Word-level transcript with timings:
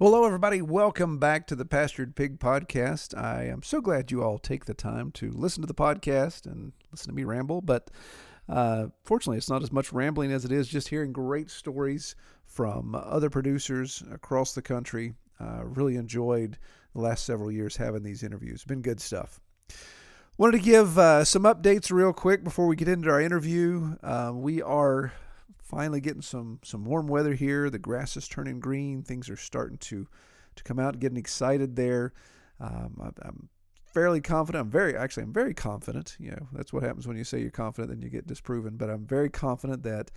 Well, 0.00 0.12
hello, 0.12 0.24
everybody. 0.24 0.62
Welcome 0.62 1.18
back 1.18 1.46
to 1.48 1.54
the 1.54 1.66
Pastured 1.66 2.16
Pig 2.16 2.38
Podcast. 2.38 3.14
I 3.14 3.44
am 3.44 3.62
so 3.62 3.82
glad 3.82 4.10
you 4.10 4.22
all 4.22 4.38
take 4.38 4.64
the 4.64 4.72
time 4.72 5.10
to 5.10 5.30
listen 5.30 5.60
to 5.60 5.66
the 5.66 5.74
podcast 5.74 6.46
and 6.46 6.72
listen 6.90 7.08
to 7.10 7.14
me 7.14 7.24
ramble. 7.24 7.60
But 7.60 7.90
uh, 8.48 8.86
fortunately, 9.04 9.36
it's 9.36 9.50
not 9.50 9.62
as 9.62 9.70
much 9.70 9.92
rambling 9.92 10.32
as 10.32 10.46
it 10.46 10.52
is 10.52 10.68
just 10.68 10.88
hearing 10.88 11.12
great 11.12 11.50
stories 11.50 12.16
from 12.46 12.94
other 12.94 13.28
producers 13.28 14.02
across 14.10 14.54
the 14.54 14.62
country. 14.62 15.12
Uh, 15.38 15.64
really 15.64 15.96
enjoyed 15.96 16.56
the 16.94 17.02
last 17.02 17.26
several 17.26 17.52
years 17.52 17.76
having 17.76 18.02
these 18.02 18.22
interviews. 18.22 18.64
Been 18.64 18.80
good 18.80 19.02
stuff. 19.02 19.38
Wanted 20.38 20.60
to 20.60 20.64
give 20.64 20.98
uh, 20.98 21.26
some 21.26 21.42
updates 21.42 21.92
real 21.92 22.14
quick 22.14 22.42
before 22.42 22.66
we 22.66 22.74
get 22.74 22.88
into 22.88 23.10
our 23.10 23.20
interview. 23.20 23.96
Uh, 24.02 24.32
we 24.34 24.62
are 24.62 25.12
finally 25.70 26.00
getting 26.00 26.22
some 26.22 26.58
some 26.64 26.84
warm 26.84 27.06
weather 27.06 27.34
here. 27.34 27.70
The 27.70 27.78
grass 27.78 28.16
is 28.16 28.28
turning 28.28 28.60
green. 28.60 29.02
Things 29.02 29.30
are 29.30 29.36
starting 29.36 29.78
to 29.78 30.06
to 30.56 30.64
come 30.64 30.78
out, 30.78 30.98
getting 30.98 31.18
excited 31.18 31.76
there. 31.76 32.12
Um, 32.58 32.96
I, 33.00 33.26
I'm 33.26 33.48
fairly 33.94 34.20
confident. 34.20 34.62
I'm 34.62 34.70
very 34.70 34.96
actually 34.96 35.22
I'm 35.22 35.32
very 35.32 35.54
confident. 35.54 36.16
You 36.18 36.32
know 36.32 36.48
that's 36.52 36.72
what 36.72 36.82
happens 36.82 37.06
when 37.06 37.16
you 37.16 37.24
say 37.24 37.40
you're 37.40 37.50
confident, 37.50 37.90
then 37.90 38.02
you 38.02 38.08
get 38.08 38.26
disproven. 38.26 38.76
But 38.76 38.90
I'm 38.90 39.06
very 39.06 39.30
confident 39.30 39.82
that 39.84 40.10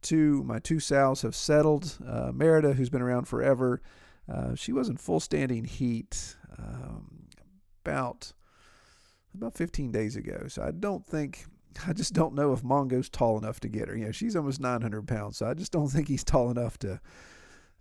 two 0.00 0.44
my 0.44 0.60
two 0.60 0.80
sows 0.80 1.22
have 1.22 1.34
settled. 1.34 1.98
Uh, 2.06 2.30
Merida, 2.32 2.74
who's 2.74 2.90
been 2.90 3.02
around 3.02 3.26
forever, 3.26 3.82
uh, 4.32 4.54
she 4.54 4.72
was 4.72 4.88
in 4.88 4.96
full 4.96 5.20
standing 5.20 5.64
heat 5.64 6.36
um, 6.58 7.26
about 7.84 8.32
about 9.34 9.54
15 9.54 9.92
days 9.92 10.16
ago. 10.16 10.46
So 10.48 10.62
I 10.62 10.70
don't 10.72 11.06
think 11.06 11.46
I 11.86 11.92
just 11.92 12.12
don't 12.12 12.34
know 12.34 12.52
if 12.52 12.62
Mongo's 12.62 13.08
tall 13.08 13.38
enough 13.38 13.60
to 13.60 13.68
get 13.68 13.88
her. 13.88 13.96
You 13.96 14.06
know, 14.06 14.12
she's 14.12 14.36
almost 14.36 14.60
900 14.60 15.06
pounds, 15.06 15.36
so 15.38 15.46
I 15.46 15.54
just 15.54 15.72
don't 15.72 15.88
think 15.88 16.08
he's 16.08 16.24
tall 16.24 16.50
enough 16.50 16.78
to 16.78 17.00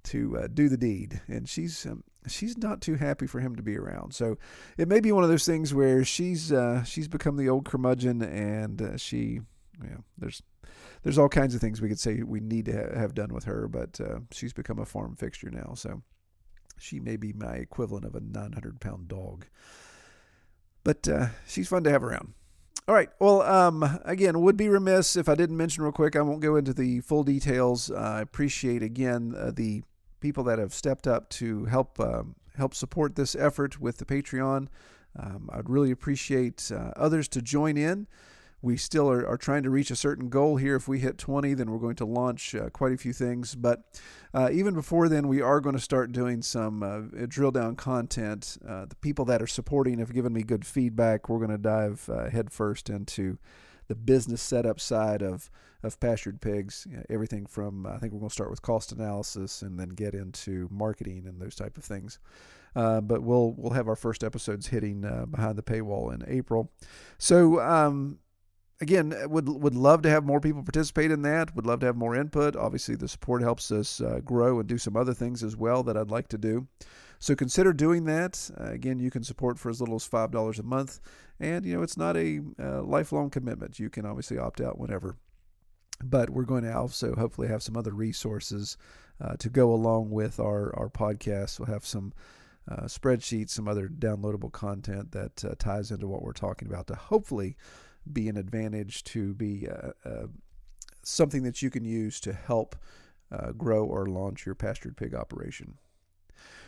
to 0.01 0.37
uh, 0.37 0.47
do 0.47 0.69
the 0.69 0.77
deed. 0.77 1.19
And 1.27 1.47
she's 1.47 1.85
um, 1.85 2.03
she's 2.27 2.57
not 2.57 2.81
too 2.81 2.95
happy 2.95 3.27
for 3.27 3.39
him 3.39 3.55
to 3.55 3.63
be 3.63 3.77
around. 3.77 4.13
So 4.13 4.37
it 4.77 4.87
may 4.87 4.99
be 4.99 5.11
one 5.11 5.23
of 5.23 5.29
those 5.29 5.45
things 5.45 5.73
where 5.73 6.03
she's 6.05 6.51
uh, 6.51 6.83
she's 6.83 7.07
become 7.07 7.37
the 7.37 7.49
old 7.49 7.65
curmudgeon, 7.65 8.21
and 8.21 8.81
uh, 8.81 8.97
she, 8.97 9.41
know, 9.81 10.03
there's 10.17 10.41
there's 11.03 11.17
all 11.17 11.29
kinds 11.29 11.55
of 11.55 11.61
things 11.61 11.81
we 11.81 11.89
could 11.89 11.99
say 11.99 12.21
we 12.23 12.39
need 12.39 12.65
to 12.65 12.73
ha- 12.73 12.99
have 12.99 13.13
done 13.13 13.33
with 13.33 13.45
her, 13.45 13.67
but 13.67 13.99
uh, 14.01 14.19
she's 14.31 14.53
become 14.53 14.79
a 14.79 14.85
farm 14.85 15.15
fixture 15.15 15.49
now. 15.49 15.73
So 15.75 16.01
she 16.77 16.99
may 16.99 17.17
be 17.17 17.33
my 17.33 17.55
equivalent 17.55 18.05
of 18.05 18.15
a 18.15 18.21
900 18.21 18.79
pound 18.79 19.07
dog. 19.07 19.45
But 20.83 21.07
uh, 21.07 21.27
she's 21.47 21.67
fun 21.67 21.83
to 21.83 21.91
have 21.91 22.03
around. 22.03 22.33
All 22.89 22.95
right. 22.95 23.11
Well, 23.19 23.43
um, 23.43 23.99
again, 24.03 24.41
would 24.41 24.57
be 24.57 24.67
remiss 24.67 25.15
if 25.15 25.29
I 25.29 25.35
didn't 25.35 25.55
mention 25.55 25.83
real 25.83 25.91
quick. 25.91 26.15
I 26.15 26.23
won't 26.23 26.41
go 26.41 26.55
into 26.55 26.73
the 26.73 27.01
full 27.01 27.23
details. 27.23 27.91
Uh, 27.91 27.97
I 27.97 28.21
appreciate 28.21 28.81
again 28.81 29.35
uh, 29.37 29.51
the 29.53 29.83
people 30.21 30.43
that 30.45 30.57
have 30.57 30.73
stepped 30.73 31.05
up 31.05 31.29
to 31.29 31.65
help 31.65 31.99
um, 31.99 32.33
help 32.57 32.73
support 32.73 33.15
this 33.15 33.35
effort 33.35 33.79
with 33.79 33.99
the 33.99 34.05
Patreon. 34.05 34.69
Um, 35.15 35.51
I'd 35.53 35.69
really 35.69 35.91
appreciate 35.91 36.71
uh, 36.73 36.93
others 36.95 37.27
to 37.27 37.43
join 37.43 37.77
in. 37.77 38.07
We 38.61 38.77
still 38.77 39.09
are, 39.09 39.25
are 39.25 39.37
trying 39.37 39.63
to 39.63 39.69
reach 39.69 39.91
a 39.91 39.95
certain 39.95 40.29
goal 40.29 40.57
here. 40.57 40.75
If 40.75 40.87
we 40.87 40.99
hit 40.99 41.17
20, 41.17 41.53
then 41.53 41.71
we're 41.71 41.79
going 41.79 41.95
to 41.97 42.05
launch 42.05 42.53
uh, 42.55 42.69
quite 42.69 42.91
a 42.91 42.97
few 42.97 43.13
things. 43.13 43.55
But 43.55 43.83
uh, 44.33 44.49
even 44.51 44.73
before 44.73 45.07
then, 45.07 45.27
we 45.27 45.41
are 45.41 45.61
going 45.61 45.75
to 45.75 45.81
start 45.81 46.11
doing 46.11 46.41
some 46.41 46.83
uh, 46.83 47.25
drill 47.27 47.51
down 47.51 47.75
content. 47.75 48.57
Uh, 48.67 48.85
the 48.85 48.95
people 48.97 49.25
that 49.25 49.41
are 49.41 49.47
supporting 49.47 49.99
have 49.99 50.13
given 50.13 50.33
me 50.33 50.43
good 50.43 50.65
feedback. 50.65 51.29
We're 51.29 51.37
going 51.39 51.51
to 51.51 51.57
dive 51.57 52.09
uh, 52.09 52.29
headfirst 52.29 52.89
into 52.89 53.37
the 53.87 53.95
business 53.95 54.41
setup 54.41 54.79
side 54.79 55.21
of 55.21 55.49
of 55.81 55.99
pastured 55.99 56.41
pigs. 56.41 56.85
You 56.89 56.97
know, 56.97 57.03
everything 57.09 57.45
from 57.45 57.85
I 57.85 57.97
think 57.97 58.13
we're 58.13 58.19
going 58.19 58.29
to 58.29 58.33
start 58.33 58.49
with 58.49 58.61
cost 58.61 58.91
analysis 58.91 59.61
and 59.61 59.79
then 59.79 59.89
get 59.89 60.13
into 60.13 60.67
marketing 60.71 61.25
and 61.25 61.41
those 61.41 61.55
type 61.55 61.77
of 61.77 61.83
things. 61.83 62.19
Uh, 62.75 63.01
but 63.01 63.23
we'll 63.23 63.53
we'll 63.57 63.73
have 63.73 63.87
our 63.87 63.95
first 63.95 64.23
episodes 64.23 64.67
hitting 64.67 65.03
uh, 65.05 65.25
behind 65.25 65.57
the 65.57 65.63
paywall 65.63 66.13
in 66.13 66.23
April. 66.27 66.71
So 67.17 67.59
um, 67.61 68.19
again, 68.81 69.13
would 69.29 69.47
would 69.49 69.75
love 69.75 70.01
to 70.03 70.09
have 70.09 70.25
more 70.25 70.39
people 70.39 70.63
participate 70.63 71.11
in 71.11 71.21
that. 71.23 71.55
Would 71.55 71.65
love 71.65 71.79
to 71.81 71.85
have 71.85 71.95
more 71.95 72.15
input. 72.15 72.55
Obviously, 72.55 72.95
the 72.95 73.07
support 73.07 73.41
helps 73.41 73.71
us 73.71 74.01
uh, 74.01 74.19
grow 74.23 74.59
and 74.59 74.67
do 74.67 74.77
some 74.77 74.95
other 74.95 75.13
things 75.13 75.43
as 75.43 75.55
well 75.55 75.83
that 75.83 75.97
I'd 75.97 76.11
like 76.11 76.27
to 76.29 76.37
do. 76.37 76.67
So 77.19 77.35
consider 77.35 77.73
doing 77.73 78.05
that. 78.05 78.49
Uh, 78.59 78.71
again, 78.71 78.99
you 78.99 79.11
can 79.11 79.23
support 79.23 79.59
for 79.59 79.69
as 79.69 79.81
little 79.81 79.95
as 79.95 80.05
five 80.05 80.31
dollars 80.31 80.59
a 80.59 80.63
month, 80.63 80.99
and 81.39 81.65
you 81.65 81.75
know 81.75 81.83
it's 81.83 81.97
not 81.97 82.15
a 82.15 82.41
uh, 82.61 82.81
lifelong 82.83 83.29
commitment. 83.29 83.79
You 83.79 83.89
can 83.89 84.05
obviously 84.05 84.37
opt 84.37 84.61
out 84.61 84.79
whenever. 84.79 85.17
But 86.01 86.29
we're 86.29 86.45
going 86.45 86.63
to 86.63 86.73
also 86.73 87.13
hopefully 87.13 87.49
have 87.49 87.61
some 87.61 87.75
other 87.75 87.91
resources 87.91 88.77
uh, 89.19 89.35
to 89.35 89.49
go 89.49 89.73
along 89.73 90.11
with 90.11 90.39
our 90.39 90.73
our 90.77 90.89
podcast. 90.89 91.59
We'll 91.59 91.73
have 91.73 91.85
some 91.85 92.13
uh, 92.69 92.83
spreadsheets, 92.83 93.49
some 93.49 93.67
other 93.67 93.89
downloadable 93.89 94.51
content 94.51 95.11
that 95.11 95.43
uh, 95.43 95.55
ties 95.59 95.91
into 95.91 96.07
what 96.07 96.21
we're 96.21 96.31
talking 96.31 96.69
about 96.69 96.87
to 96.87 96.95
hopefully 96.95 97.57
be 98.11 98.29
an 98.29 98.37
advantage 98.37 99.03
to 99.05 99.33
be 99.33 99.67
uh, 99.67 99.91
uh, 100.05 100.27
something 101.03 101.43
that 101.43 101.61
you 101.61 101.69
can 101.69 101.85
use 101.85 102.19
to 102.21 102.33
help 102.33 102.75
uh, 103.31 103.51
grow 103.51 103.85
or 103.85 104.05
launch 104.05 104.45
your 104.45 104.55
pastured 104.55 104.97
pig 104.97 105.13
operation. 105.13 105.77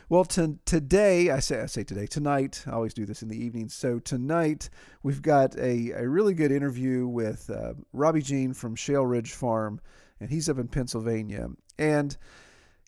Well, 0.08 0.24
to, 0.26 0.58
today, 0.66 1.30
I 1.30 1.38
say, 1.40 1.60
I 1.60 1.66
say 1.66 1.84
today, 1.84 2.06
tonight, 2.06 2.64
I 2.66 2.72
always 2.72 2.92
do 2.92 3.06
this 3.06 3.22
in 3.22 3.28
the 3.28 3.44
evening. 3.44 3.68
So 3.68 3.98
tonight, 3.98 4.68
we've 5.02 5.22
got 5.22 5.56
a, 5.56 5.92
a 5.92 6.06
really 6.06 6.34
good 6.34 6.52
interview 6.52 7.06
with 7.06 7.48
uh, 7.48 7.74
Robbie 7.92 8.20
Jean 8.20 8.52
from 8.52 8.76
Shale 8.76 9.06
Ridge 9.06 9.32
Farm, 9.32 9.80
and 10.20 10.28
he's 10.28 10.50
up 10.50 10.58
in 10.58 10.68
Pennsylvania. 10.68 11.48
And, 11.78 12.16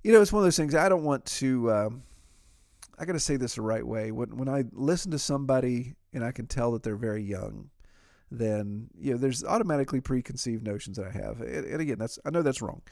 you 0.03 0.13
know, 0.13 0.21
it's 0.21 0.33
one 0.33 0.41
of 0.41 0.45
those 0.45 0.57
things 0.57 0.75
I 0.75 0.89
don't 0.89 1.05
want 1.05 1.25
to, 1.27 1.73
um, 1.73 2.03
I 2.99 3.07
got 3.07 3.15
to 3.15 3.21
say 3.21 3.37
this 3.37 3.55
the 3.55 3.63
right 3.63 3.87
way. 3.87 4.13
When, 4.13 4.37
when 4.37 4.49
I 4.49 4.65
listen 4.73 5.11
to 5.13 5.19
somebody 5.19 5.95
and 6.13 6.23
I 6.23 6.31
can 6.31 6.47
tell 6.47 6.73
that 6.73 6.83
they're 6.83 6.97
very 6.97 7.23
young, 7.23 7.71
then 8.39 8.89
you 8.99 9.13
know 9.13 9.19
there's 9.19 9.45
automatically 9.45 10.01
preconceived 10.01 10.65
notions 10.67 10.97
that 10.97 11.07
I 11.07 11.11
have, 11.11 11.41
and, 11.41 11.65
and 11.65 11.81
again, 11.81 11.99
that's 11.99 12.19
I 12.25 12.31
know 12.31 12.43
that's 12.43 12.63
wrong. 12.63 12.83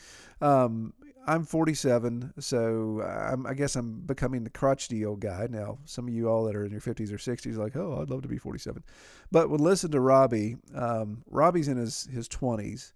Um, 0.40 0.94
I'm 1.24 1.44
47, 1.44 2.34
so 2.40 3.00
I'm, 3.02 3.46
I 3.46 3.54
guess 3.54 3.76
I'm 3.76 4.00
becoming 4.00 4.42
the 4.42 4.50
crotchety 4.50 5.04
old 5.04 5.20
guy 5.20 5.46
now. 5.48 5.78
Some 5.84 6.08
of 6.08 6.14
you 6.14 6.28
all 6.28 6.44
that 6.44 6.56
are 6.56 6.64
in 6.64 6.72
your 6.72 6.80
50s 6.80 7.12
or 7.12 7.16
60s 7.16 7.56
are 7.56 7.62
like, 7.62 7.76
oh, 7.76 8.00
I'd 8.02 8.10
love 8.10 8.22
to 8.22 8.28
be 8.28 8.38
47. 8.38 8.82
But 9.30 9.48
when 9.48 9.60
listen 9.60 9.92
to 9.92 10.00
Robbie, 10.00 10.56
um, 10.74 11.22
Robbie's 11.30 11.68
in 11.68 11.76
his 11.76 12.08
his 12.12 12.28
20s, 12.28 12.92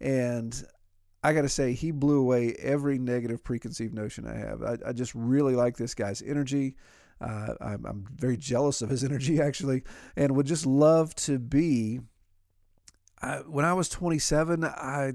and 0.00 0.64
I 1.22 1.32
got 1.32 1.42
to 1.42 1.48
say 1.48 1.72
he 1.72 1.90
blew 1.90 2.20
away 2.20 2.54
every 2.58 2.98
negative 2.98 3.42
preconceived 3.44 3.92
notion 3.92 4.26
I 4.26 4.36
have. 4.36 4.62
I, 4.62 4.76
I 4.86 4.92
just 4.92 5.14
really 5.14 5.54
like 5.54 5.76
this 5.76 5.94
guy's 5.94 6.22
energy. 6.22 6.76
Uh, 7.20 7.54
I'm, 7.60 7.86
I'm 7.86 8.06
very 8.14 8.36
jealous 8.36 8.82
of 8.82 8.90
his 8.90 9.02
energy 9.10 9.40
actually, 9.40 9.82
and 10.16 10.36
would 10.36 10.46
just 10.46 10.66
love 10.66 11.14
to 11.16 11.38
be. 11.38 12.00
I, 13.22 13.36
when 13.48 13.64
I 13.64 13.72
was 13.72 13.88
27, 13.88 14.62
I 14.64 15.14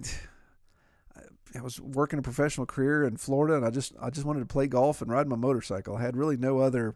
I 1.55 1.61
was 1.61 1.79
working 1.79 2.19
a 2.19 2.21
professional 2.21 2.65
career 2.65 3.03
in 3.03 3.17
Florida, 3.17 3.55
and 3.55 3.65
I 3.65 3.69
just 3.69 3.93
I 4.01 4.09
just 4.09 4.25
wanted 4.25 4.41
to 4.41 4.45
play 4.45 4.67
golf 4.67 5.01
and 5.01 5.11
ride 5.11 5.27
my 5.27 5.35
motorcycle. 5.35 5.97
I 5.97 6.01
had 6.01 6.15
really 6.15 6.37
no 6.37 6.59
other. 6.59 6.95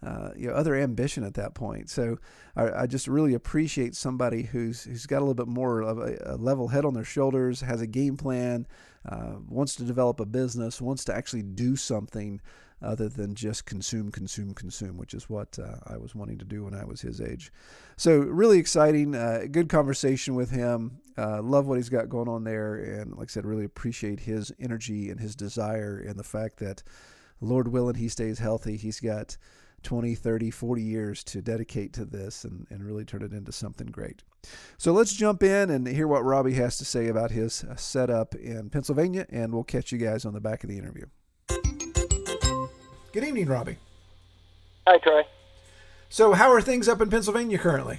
Uh, 0.00 0.30
you 0.36 0.46
know, 0.46 0.54
other 0.54 0.76
ambition 0.76 1.24
at 1.24 1.34
that 1.34 1.54
point. 1.54 1.90
So 1.90 2.18
I, 2.54 2.82
I, 2.82 2.86
just 2.86 3.08
really 3.08 3.34
appreciate 3.34 3.96
somebody 3.96 4.44
who's 4.44 4.84
who's 4.84 5.06
got 5.06 5.18
a 5.18 5.24
little 5.26 5.34
bit 5.34 5.48
more 5.48 5.82
of 5.82 5.98
a, 5.98 6.16
a 6.24 6.36
level 6.36 6.68
head 6.68 6.84
on 6.84 6.94
their 6.94 7.02
shoulders, 7.02 7.62
has 7.62 7.80
a 7.80 7.86
game 7.88 8.16
plan, 8.16 8.68
uh, 9.04 9.32
wants 9.48 9.74
to 9.74 9.82
develop 9.82 10.20
a 10.20 10.24
business, 10.24 10.80
wants 10.80 11.04
to 11.06 11.12
actually 11.16 11.42
do 11.42 11.74
something 11.74 12.40
other 12.80 13.08
than 13.08 13.34
just 13.34 13.66
consume, 13.66 14.10
consume, 14.10 14.54
consume, 14.54 14.96
which 14.96 15.14
is 15.14 15.28
what 15.28 15.58
uh, 15.58 15.76
I 15.86 15.96
was 15.96 16.14
wanting 16.14 16.38
to 16.38 16.44
do 16.44 16.64
when 16.64 16.74
I 16.74 16.84
was 16.84 17.00
his 17.00 17.20
age. 17.20 17.52
So, 17.96 18.18
really 18.18 18.58
exciting, 18.58 19.14
uh, 19.14 19.46
good 19.50 19.68
conversation 19.68 20.34
with 20.34 20.50
him. 20.50 21.00
Uh, 21.16 21.42
love 21.42 21.66
what 21.66 21.76
he's 21.76 21.88
got 21.88 22.08
going 22.08 22.28
on 22.28 22.44
there. 22.44 22.76
And 22.76 23.16
like 23.16 23.28
I 23.28 23.32
said, 23.32 23.46
really 23.46 23.64
appreciate 23.64 24.20
his 24.20 24.52
energy 24.60 25.10
and 25.10 25.18
his 25.18 25.34
desire 25.34 25.98
and 25.98 26.16
the 26.16 26.24
fact 26.24 26.58
that, 26.58 26.82
Lord 27.40 27.68
willing, 27.68 27.96
he 27.96 28.08
stays 28.08 28.38
healthy. 28.38 28.76
He's 28.76 29.00
got 29.00 29.36
20, 29.82 30.14
30, 30.14 30.50
40 30.50 30.82
years 30.82 31.24
to 31.24 31.40
dedicate 31.40 31.92
to 31.94 32.04
this 32.04 32.44
and, 32.44 32.66
and 32.70 32.84
really 32.84 33.04
turn 33.04 33.22
it 33.22 33.32
into 33.32 33.52
something 33.52 33.86
great. 33.86 34.22
So 34.76 34.92
let's 34.92 35.12
jump 35.12 35.42
in 35.42 35.70
and 35.70 35.86
hear 35.86 36.08
what 36.08 36.24
Robbie 36.24 36.54
has 36.54 36.78
to 36.78 36.84
say 36.84 37.08
about 37.08 37.30
his 37.30 37.64
setup 37.76 38.34
in 38.34 38.70
Pennsylvania, 38.70 39.26
and 39.30 39.52
we'll 39.52 39.64
catch 39.64 39.92
you 39.92 39.98
guys 39.98 40.24
on 40.24 40.34
the 40.34 40.40
back 40.40 40.64
of 40.64 40.70
the 40.70 40.78
interview. 40.78 41.06
Good 43.18 43.26
evening, 43.26 43.48
Robbie. 43.48 43.78
Hi, 44.86 44.98
Troy. 44.98 45.24
So, 46.08 46.34
how 46.34 46.52
are 46.52 46.60
things 46.60 46.88
up 46.88 47.00
in 47.00 47.10
Pennsylvania 47.10 47.58
currently? 47.58 47.98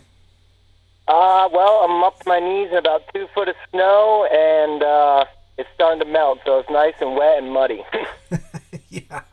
Uh, 1.09 1.49
well, 1.51 1.83
I'm 1.83 2.01
up 2.05 2.17
to 2.21 2.29
my 2.29 2.39
knees 2.39 2.69
in 2.71 2.77
about 2.77 3.01
two 3.13 3.27
foot 3.35 3.49
of 3.49 3.55
snow, 3.69 4.25
and 4.31 4.81
uh, 4.81 5.25
it's 5.57 5.67
starting 5.75 5.99
to 5.99 6.05
melt, 6.05 6.39
so 6.45 6.59
it's 6.59 6.69
nice 6.69 6.93
and 7.01 7.17
wet 7.17 7.37
and 7.37 7.51
muddy. 7.51 7.83
yeah, 8.89 9.23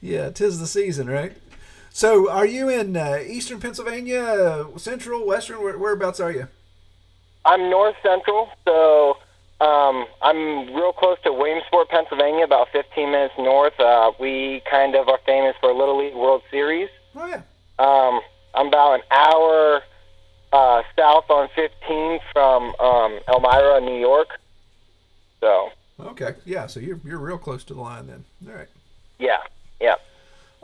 yeah, 0.00 0.30
tis 0.30 0.58
the 0.58 0.66
season, 0.66 1.08
right? 1.08 1.36
So, 1.90 2.28
are 2.28 2.44
you 2.44 2.68
in 2.68 2.96
uh, 2.96 3.20
eastern 3.24 3.60
Pennsylvania, 3.60 4.66
central, 4.78 5.24
western? 5.24 5.62
Where, 5.62 5.78
whereabouts 5.78 6.18
are 6.18 6.32
you? 6.32 6.48
I'm 7.44 7.70
north 7.70 7.94
central, 8.02 8.48
so 8.64 9.18
um, 9.60 10.06
I'm 10.20 10.74
real 10.74 10.92
close 10.92 11.18
to 11.24 11.32
Williamsport, 11.32 11.88
Pennsylvania, 11.88 12.44
about 12.44 12.68
15 12.72 13.10
minutes 13.10 13.34
north. 13.38 13.78
Uh, 13.78 14.12
we 14.18 14.62
kind 14.70 14.94
of 14.94 15.08
are 15.08 15.20
famous 15.24 15.54
for 15.60 15.72
Little 15.72 15.98
League 15.98 16.14
World 16.14 16.42
Series. 16.50 16.88
Oh 17.14 17.26
yeah. 17.26 17.42
Um, 17.78 18.20
I'm 18.54 18.68
about 18.68 18.94
an 18.94 19.02
hour 19.10 19.82
uh, 20.52 20.82
south 20.96 21.30
on 21.30 21.48
15 21.54 22.20
from 22.32 22.74
um, 22.80 23.20
Elmira, 23.28 23.80
New 23.80 23.98
York. 23.98 24.28
So. 25.40 25.70
Okay. 26.00 26.34
Yeah. 26.44 26.66
So 26.66 26.80
you're 26.80 27.00
you're 27.04 27.18
real 27.18 27.38
close 27.38 27.64
to 27.64 27.74
the 27.74 27.80
line 27.80 28.06
then. 28.06 28.24
All 28.48 28.54
right. 28.54 28.68
Yeah. 29.18 29.38
Yeah. 29.80 29.94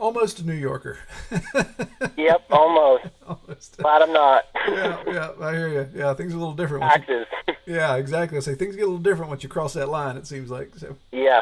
Almost 0.01 0.39
a 0.39 0.47
New 0.47 0.55
Yorker. 0.55 0.97
yep. 2.17 2.43
Almost. 2.49 3.05
almost. 3.27 3.77
Glad 3.77 4.01
I'm 4.01 4.11
not. 4.11 4.45
yeah. 4.67 5.03
Yeah. 5.05 5.29
I 5.39 5.51
hear 5.51 5.67
you. 5.67 5.89
Yeah. 5.93 6.15
Things 6.15 6.33
are 6.33 6.37
a 6.37 6.39
little 6.39 6.55
different. 6.55 6.81
Taxes. 6.81 7.27
You, 7.47 7.53
yeah. 7.67 7.97
Exactly. 7.97 8.35
I 8.35 8.41
say 8.41 8.55
things 8.55 8.75
get 8.75 8.81
a 8.81 8.85
little 8.85 8.97
different 8.97 9.29
once 9.29 9.43
you 9.43 9.49
cross 9.49 9.73
that 9.73 9.89
line. 9.89 10.17
It 10.17 10.25
seems 10.25 10.49
like 10.49 10.75
so. 10.75 10.95
Yeah. 11.11 11.41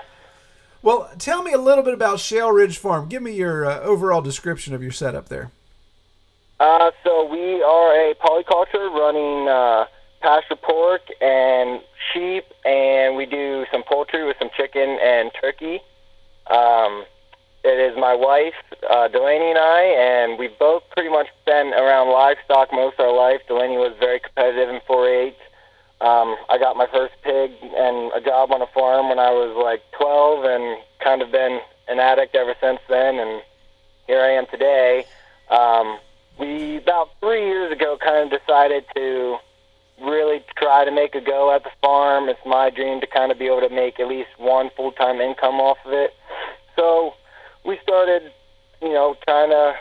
Well, 0.81 1.09
tell 1.17 1.41
me 1.41 1.53
a 1.53 1.57
little 1.57 1.85
bit 1.85 1.94
about 1.94 2.19
Shale 2.19 2.51
Ridge 2.51 2.77
Farm. 2.77 3.07
Give 3.07 3.23
me 3.23 3.31
your 3.31 3.65
uh, 3.65 3.79
overall 3.79 4.21
description 4.21 4.73
of 4.73 4.83
your 4.83 4.91
setup 4.91 5.29
there. 5.29 5.51
Uh, 6.59 6.91
so 7.05 7.29
we 7.31 7.63
are 7.63 8.12
a 8.12 8.13
polyculture 8.15 8.91
running 8.91 9.47
uh, 9.47 9.85
pasture 10.21 10.57
pork 10.57 11.03
and 11.21 11.79
sheep, 12.12 12.44
and 12.65 13.15
we 13.15 13.25
do 13.25 13.65
some 13.71 13.83
poultry 13.83 14.25
with 14.27 14.35
some 14.38 14.50
chicken 14.57 14.97
and 15.01 15.31
turkey. 15.39 15.79
Um, 16.51 17.05
it 17.63 17.91
is 17.91 17.97
my 17.97 18.15
wife, 18.15 18.53
uh, 18.89 19.07
Delaney, 19.09 19.50
and 19.50 19.59
I, 19.59 19.81
and 19.83 20.39
we've 20.39 20.57
both 20.57 20.83
pretty 20.91 21.09
much 21.09 21.27
been 21.45 21.73
around 21.73 22.11
livestock 22.11 22.69
most 22.71 23.00
of 23.00 23.06
our 23.06 23.15
life. 23.15 23.41
Delaney 23.47 23.77
was 23.77 23.95
very 24.00 24.19
competitive 24.19 24.69
in 24.69 24.79
4-H. 24.89 25.35
Um, 26.01 26.38
I 26.50 26.57
got 26.57 26.77
my 26.77 26.88
first 26.91 27.13
pig 27.21 27.51
and 27.61 28.11
a 28.13 28.21
job 28.23 28.53
on 28.53 28.61
a 28.61 28.67
farm 28.67 29.09
when 29.09 29.19
I 29.19 29.31
was 29.31 29.51
like 29.61 29.83
12, 29.97 30.45
and 30.45 30.81
kind 31.03 31.21
of 31.21 31.31
been 31.31 31.59
an 31.89 32.00
addict 32.00 32.35
ever 32.35 32.56
since 32.61 32.79
then. 32.88 33.19
And 33.19 33.41
here 34.07 34.21
I 34.21 34.31
am 34.31 34.45
today. 34.47 35.05
Um, 35.50 36.00
we 36.39 36.77
about 36.77 37.09
three 37.19 37.45
years 37.45 37.71
ago 37.73 37.97
kind 38.01 38.31
of 38.31 38.39
decided 38.39 38.85
to 38.95 39.38
really 40.01 40.44
try 40.57 40.85
to 40.85 40.91
make 40.91 41.15
a 41.15 41.21
go 41.21 41.53
at 41.53 41.63
the 41.63 41.71
farm. 41.81 42.29
It's 42.29 42.39
my 42.45 42.69
dream 42.69 43.01
to 43.01 43.07
kind 43.07 43.31
of 43.31 43.39
be 43.39 43.47
able 43.47 43.67
to 43.67 43.69
make 43.69 44.00
at 44.00 44.07
least 44.07 44.29
one 44.38 44.69
full 44.77 44.94
time 44.94 45.19
income 45.19 45.55
off 45.55 45.77
of 45.85 45.91
it. 45.91 46.13
So 46.77 47.15
we 47.65 47.79
started, 47.83 48.31
you 48.81 48.94
know, 48.94 49.15
trying 49.27 49.50
to 49.50 49.75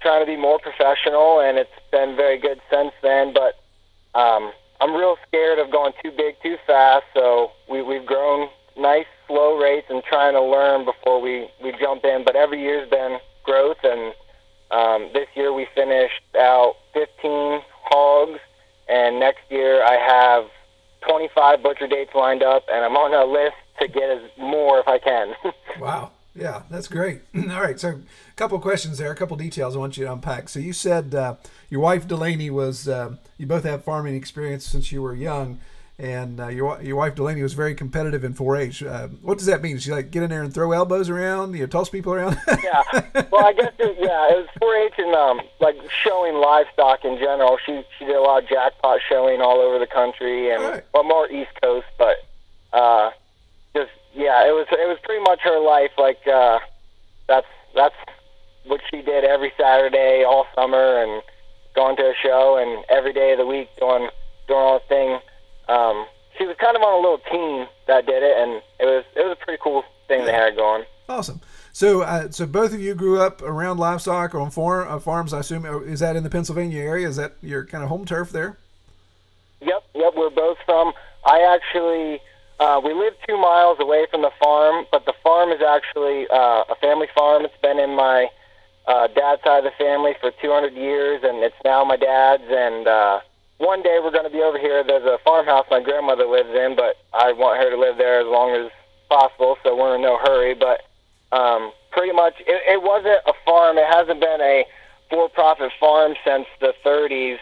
trying 0.00 0.22
to 0.22 0.26
be 0.26 0.36
more 0.36 0.58
professional, 0.58 1.40
and 1.40 1.58
it's 1.58 1.70
been 1.90 2.16
very 2.16 2.38
good 2.38 2.60
since 2.70 2.92
then. 3.02 3.32
But 3.32 3.58
um, 4.18 4.52
I'm 4.80 4.94
real 4.94 5.16
scared 5.26 5.58
of 5.58 5.70
going 5.70 5.92
too 6.02 6.12
big 6.16 6.36
too 6.42 6.56
fast. 6.66 7.04
So 7.14 7.52
we 7.68 7.82
we've 7.82 8.06
grown 8.06 8.48
nice 8.76 9.06
slow 9.26 9.58
rates 9.58 9.86
and 9.90 10.02
trying 10.04 10.34
to 10.34 10.42
learn 10.42 10.84
before 10.84 11.20
we 11.20 11.48
we 11.62 11.72
jump 11.80 12.04
in. 12.04 12.24
But 12.24 12.36
every 12.36 12.60
year's 12.60 12.88
been 12.88 13.18
growth 13.44 13.78
and 13.84 14.14
um, 14.70 15.10
this 15.12 15.28
year 15.34 15.52
we 15.52 15.66
finished 15.74 16.22
out 16.38 16.74
15 16.92 17.60
hogs, 17.84 18.40
and 18.88 19.20
next 19.20 19.42
year 19.50 19.82
I 19.84 19.94
have 19.94 20.50
25 21.08 21.62
butcher 21.62 21.86
dates 21.86 22.10
lined 22.14 22.42
up, 22.42 22.64
and 22.70 22.84
I'm 22.84 22.96
on 22.96 23.14
a 23.14 23.30
list 23.30 23.56
to 23.80 23.88
get 23.88 24.10
as 24.10 24.30
more 24.38 24.80
if 24.80 24.88
I 24.88 24.98
can. 24.98 25.34
wow. 25.80 26.10
Yeah, 26.36 26.62
that's 26.70 26.88
great. 26.88 27.22
All 27.34 27.60
right, 27.60 27.78
so 27.78 27.88
a 27.88 28.34
couple 28.36 28.58
questions 28.58 28.98
there, 28.98 29.10
a 29.10 29.16
couple 29.16 29.36
details 29.36 29.74
I 29.74 29.78
want 29.78 29.96
you 29.96 30.04
to 30.04 30.12
unpack. 30.12 30.48
So 30.48 30.58
you 30.58 30.72
said 30.72 31.14
uh, 31.14 31.36
your 31.70 31.80
wife 31.80 32.06
Delaney 32.06 32.50
was, 32.50 32.88
uh, 32.88 33.16
you 33.38 33.46
both 33.46 33.64
have 33.64 33.84
farming 33.84 34.14
experience 34.14 34.66
since 34.66 34.92
you 34.92 35.02
were 35.02 35.14
young 35.14 35.58
and 35.98 36.40
uh, 36.40 36.48
your 36.48 36.80
your 36.82 36.96
wife 36.96 37.14
Delaney 37.14 37.42
was 37.42 37.54
very 37.54 37.74
competitive 37.74 38.22
in 38.22 38.34
4-H. 38.34 38.82
Uh, 38.82 39.08
what 39.22 39.38
does 39.38 39.46
that 39.46 39.62
mean? 39.62 39.78
She 39.78 39.90
like 39.90 40.10
get 40.10 40.22
in 40.22 40.30
there 40.30 40.42
and 40.42 40.52
throw 40.52 40.72
elbows 40.72 41.08
around, 41.08 41.54
you 41.54 41.60
know, 41.60 41.66
toss 41.66 41.88
people 41.88 42.12
around? 42.12 42.38
yeah. 42.62 42.82
Well, 43.30 43.46
I 43.46 43.52
guess 43.54 43.72
it, 43.78 43.96
yeah, 43.98 44.28
it 44.30 44.36
was 44.36 44.48
4-H 44.60 44.94
and 44.98 45.14
um, 45.14 45.40
like 45.60 45.76
showing 46.04 46.34
livestock 46.34 47.04
in 47.04 47.16
general. 47.16 47.56
She 47.64 47.82
she 47.98 48.04
did 48.04 48.16
a 48.16 48.20
lot 48.20 48.42
of 48.42 48.48
jackpot 48.48 49.00
showing 49.08 49.40
all 49.40 49.58
over 49.58 49.78
the 49.78 49.86
country 49.86 50.50
and 50.50 50.62
right. 50.62 50.84
well 50.92 51.04
more 51.04 51.30
East 51.30 51.50
Coast, 51.62 51.86
but 51.96 52.16
uh, 52.74 53.10
yeah, 54.16 54.48
it 54.48 54.52
was 54.52 54.66
it 54.70 54.88
was 54.88 54.98
pretty 55.04 55.22
much 55.22 55.40
her 55.42 55.60
life. 55.60 55.92
Like 55.98 56.26
uh, 56.26 56.58
that's 57.28 57.46
that's 57.74 57.94
what 58.64 58.80
she 58.90 59.02
did 59.02 59.24
every 59.24 59.52
Saturday 59.58 60.24
all 60.26 60.46
summer 60.54 61.02
and 61.02 61.22
going 61.74 61.96
to 61.96 62.02
a 62.02 62.14
show 62.22 62.58
and 62.58 62.84
every 62.90 63.12
day 63.12 63.32
of 63.32 63.38
the 63.38 63.46
week 63.46 63.68
doing 63.78 64.08
doing 64.48 64.60
all 64.60 64.80
the 64.80 64.88
thing 64.88 65.18
um, 65.68 66.06
she 66.38 66.46
was 66.46 66.56
kind 66.60 66.76
of 66.76 66.82
on 66.82 66.92
a 66.92 66.96
little 66.96 67.18
team 67.30 67.66
that 67.86 68.06
did 68.06 68.22
it, 68.22 68.36
and 68.38 68.62
it 68.78 68.84
was 68.84 69.04
it 69.14 69.20
was 69.20 69.36
a 69.40 69.44
pretty 69.44 69.60
cool 69.62 69.84
thing 70.08 70.24
they 70.24 70.32
had 70.32 70.56
going. 70.56 70.84
Awesome. 71.08 71.40
So, 71.72 72.02
uh, 72.02 72.30
so 72.30 72.46
both 72.46 72.72
of 72.72 72.80
you 72.80 72.94
grew 72.94 73.20
up 73.20 73.42
around 73.42 73.78
livestock 73.78 74.34
or 74.34 74.40
on 74.40 74.50
farm, 74.50 74.88
uh, 74.88 74.98
farms. 74.98 75.32
I 75.32 75.40
assume 75.40 75.66
is 75.84 76.00
that 76.00 76.16
in 76.16 76.24
the 76.24 76.30
Pennsylvania 76.30 76.82
area? 76.82 77.08
Is 77.08 77.16
that 77.16 77.34
your 77.42 77.64
kind 77.64 77.84
of 77.84 77.90
home 77.90 78.04
turf 78.04 78.30
there? 78.30 78.58
Yep, 79.60 79.84
yep. 79.94 80.12
We're 80.16 80.30
both 80.30 80.58
from. 80.64 80.92
I 81.24 81.40
actually 81.54 82.20
uh, 82.58 82.80
we 82.82 82.94
live 82.94 83.14
two 83.28 83.36
miles 83.36 83.78
away 83.80 84.06
from 84.10 84.22
the 84.22 84.30
farm, 84.40 84.86
but 84.90 85.04
the 85.04 85.12
farm 85.22 85.50
is 85.50 85.60
actually 85.60 86.26
uh, 86.32 86.64
a 86.68 86.74
family 86.80 87.06
farm. 87.14 87.44
It's 87.44 87.60
been 87.60 87.78
in 87.78 87.94
my 87.94 88.28
uh, 88.86 89.08
dad's 89.08 89.42
side 89.42 89.64
of 89.64 89.64
the 89.64 89.76
family 89.78 90.14
for 90.20 90.30
200 90.40 90.72
years, 90.72 91.20
and 91.22 91.44
it's 91.44 91.56
now 91.64 91.84
my 91.84 91.96
dad's. 91.96 92.44
And 92.48 92.86
uh, 92.88 93.20
one 93.58 93.82
day 93.82 93.98
we're 94.02 94.12
going 94.12 94.24
to 94.24 94.30
be 94.30 94.40
over 94.40 94.58
here. 94.58 94.82
There's 94.82 95.04
a 95.04 95.18
farmhouse 95.24 95.66
my 95.70 95.82
grandmother 95.82 96.24
lives 96.24 96.48
in, 96.48 96.76
but 96.76 96.96
I 97.12 97.32
want 97.32 97.60
her 97.60 97.70
to 97.70 97.76
live 97.76 97.98
there 97.98 98.20
as 98.20 98.26
long 98.26 98.56
as 98.56 98.70
possible, 99.08 99.56
so 99.62 99.76
we're 99.76 99.96
in 99.96 100.02
no 100.02 100.16
hurry. 100.16 100.54
But 100.54 100.80
um, 101.36 101.72
pretty 101.92 102.12
much, 102.12 102.34
it, 102.40 102.62
it 102.72 102.82
wasn't 102.82 103.20
a 103.26 103.34
farm. 103.44 103.76
It 103.76 103.86
hasn't 103.92 104.20
been 104.20 104.40
a 104.40 104.64
for-profit 105.10 105.72
farm 105.78 106.14
since 106.24 106.46
the 106.60 106.72
30s. 106.84 107.38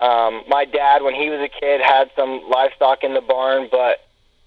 Um, 0.00 0.42
my 0.48 0.66
dad, 0.66 1.02
when 1.02 1.14
he 1.14 1.30
was 1.30 1.40
a 1.40 1.48
kid, 1.48 1.80
had 1.80 2.10
some 2.16 2.42
livestock 2.50 3.02
in 3.02 3.14
the 3.14 3.20
barn, 3.20 3.68
but 3.70 4.00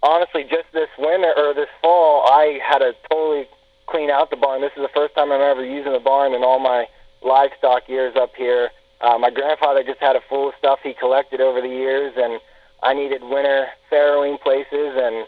honestly, 0.05 0.43
just 0.43 0.71
this 0.74 0.89
winter 0.97 1.33
or 1.35 1.53
this 1.53 1.69
fall, 1.81 2.25
I 2.27 2.59
had 2.63 2.79
to 2.79 2.93
totally 3.09 3.47
clean 3.88 4.09
out 4.09 4.29
the 4.29 4.35
barn. 4.38 4.62
This 4.62 4.71
is 4.77 4.83
the 4.83 4.93
first 4.93 5.15
time 5.15 5.31
I'm 5.31 5.41
ever 5.41 5.65
using 5.65 5.93
the 5.93 6.00
barn 6.00 6.33
in 6.33 6.43
all 6.43 6.59
my 6.59 6.85
livestock 7.21 7.89
years 7.89 8.15
up 8.15 8.31
here. 8.38 8.69
Uh, 9.01 9.17
my 9.17 9.29
grandfather 9.29 9.83
just 9.83 10.00
had 10.00 10.15
a 10.15 10.21
full 10.29 10.50
of 10.50 10.55
stuff 10.57 10.79
he 10.83 10.93
collected 10.93 11.41
over 11.41 11.62
the 11.62 11.67
years, 11.67 12.13
and 12.17 12.39
I 12.81 12.93
needed 12.93 13.24
winter 13.24 13.67
farrowing 13.91 14.39
places, 14.41 14.93
and 14.95 15.27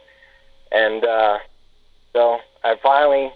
and 0.71 1.03
uh, 1.03 1.37
so 2.13 2.39
I 2.63 2.75
finally 2.81 3.31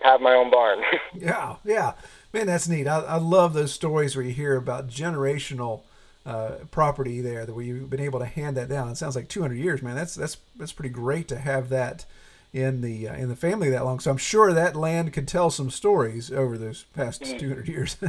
have 0.00 0.20
my 0.20 0.32
own 0.32 0.50
barn. 0.50 0.80
yeah, 1.14 1.56
yeah, 1.64 1.92
man, 2.32 2.46
that's 2.46 2.68
neat. 2.68 2.86
I, 2.86 3.00
I 3.00 3.16
love 3.16 3.52
those 3.52 3.72
stories 3.72 4.16
where 4.16 4.24
you 4.24 4.32
hear 4.32 4.56
about 4.56 4.88
generational 4.88 5.82
uh, 6.26 6.56
property 6.70 7.20
there 7.20 7.46
that 7.46 7.56
you've 7.56 7.90
been 7.90 8.00
able 8.00 8.18
to 8.18 8.26
hand 8.26 8.56
that 8.56 8.68
down. 8.68 8.88
It 8.88 8.96
sounds 8.96 9.16
like 9.16 9.28
200 9.28 9.54
years, 9.54 9.82
man. 9.82 9.96
That's 9.96 10.14
that's 10.14 10.36
that's 10.56 10.72
pretty 10.72 10.90
great 10.90 11.28
to 11.28 11.38
have 11.38 11.68
that 11.70 12.04
in 12.52 12.80
the 12.80 13.08
uh, 13.08 13.14
in 13.16 13.28
the 13.28 13.36
family 13.36 13.70
that 13.70 13.84
long. 13.84 14.00
So 14.00 14.10
I'm 14.10 14.16
sure 14.16 14.52
that 14.52 14.76
land 14.76 15.12
could 15.12 15.28
tell 15.28 15.50
some 15.50 15.70
stories 15.70 16.30
over 16.30 16.58
those 16.58 16.84
past 16.94 17.22
mm. 17.22 17.38
200 17.38 17.68
years. 17.68 17.96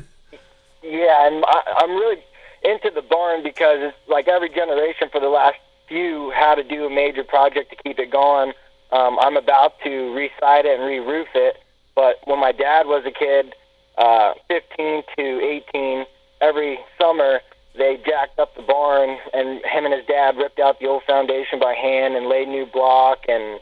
Yeah, 0.81 1.27
and 1.27 1.43
I, 1.45 1.61
I'm 1.79 1.91
really 1.91 2.23
into 2.63 2.89
the 2.93 3.01
barn 3.01 3.43
because 3.43 3.77
it's 3.79 3.97
like 4.07 4.27
every 4.27 4.49
generation 4.49 5.09
for 5.11 5.19
the 5.19 5.27
last 5.27 5.57
few 5.87 6.31
had 6.31 6.55
to 6.55 6.63
do 6.63 6.85
a 6.85 6.89
major 6.89 7.23
project 7.23 7.71
to 7.71 7.75
keep 7.83 7.99
it 7.99 8.11
going. 8.11 8.53
Um, 8.91 9.17
I'm 9.19 9.37
about 9.37 9.73
to 9.83 10.15
re-side 10.15 10.65
it 10.65 10.79
and 10.79 10.87
re-roof 10.87 11.27
it, 11.35 11.57
but 11.95 12.15
when 12.25 12.39
my 12.39 12.51
dad 12.51 12.87
was 12.87 13.03
a 13.05 13.11
kid, 13.11 13.53
uh, 13.97 14.33
15 14.47 15.03
to 15.17 15.61
18, 15.73 16.05
every 16.41 16.79
summer 16.99 17.41
they 17.77 18.01
jacked 18.05 18.39
up 18.39 18.55
the 18.55 18.61
barn, 18.61 19.17
and 19.33 19.61
him 19.65 19.85
and 19.85 19.93
his 19.93 20.05
dad 20.05 20.37
ripped 20.37 20.59
out 20.59 20.79
the 20.79 20.87
old 20.87 21.03
foundation 21.03 21.59
by 21.59 21.73
hand 21.73 22.15
and 22.15 22.27
laid 22.27 22.47
new 22.47 22.65
block, 22.65 23.19
and 23.27 23.59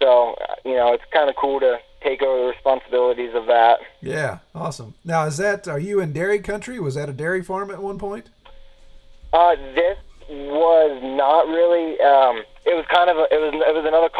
so 0.00 0.34
you 0.64 0.74
know 0.74 0.92
it's 0.92 1.04
kind 1.12 1.28
of 1.28 1.36
cool 1.36 1.60
to 1.60 1.78
take 2.02 2.22
over 2.22 2.42
the 2.42 2.48
responsibilities 2.48 3.34
of 3.34 3.46
that. 3.46 3.80
Yeah, 4.00 4.38
awesome. 4.54 4.94
Now, 5.04 5.26
is 5.26 5.36
that 5.36 5.68
are 5.68 5.78
you 5.78 6.00
in 6.00 6.12
dairy 6.12 6.40
country? 6.40 6.80
Was 6.80 6.94
that 6.94 7.08
a 7.08 7.12
dairy 7.12 7.42
farm 7.42 7.70
at 7.70 7.82
one 7.82 7.98
point? 7.98 8.30
Uh, 9.32 9.56
this 9.74 9.98
was 10.28 11.00
not 11.02 11.46
really. 11.48 12.00
Um, 12.00 12.44
it 12.66 12.74
was 12.74 12.84
kind 12.92 13.10
of 13.10 13.16
a, 13.16 13.26
it 13.30 13.40
was 13.40 13.54
it 13.54 13.74
was 13.74 13.84
another 13.86 14.10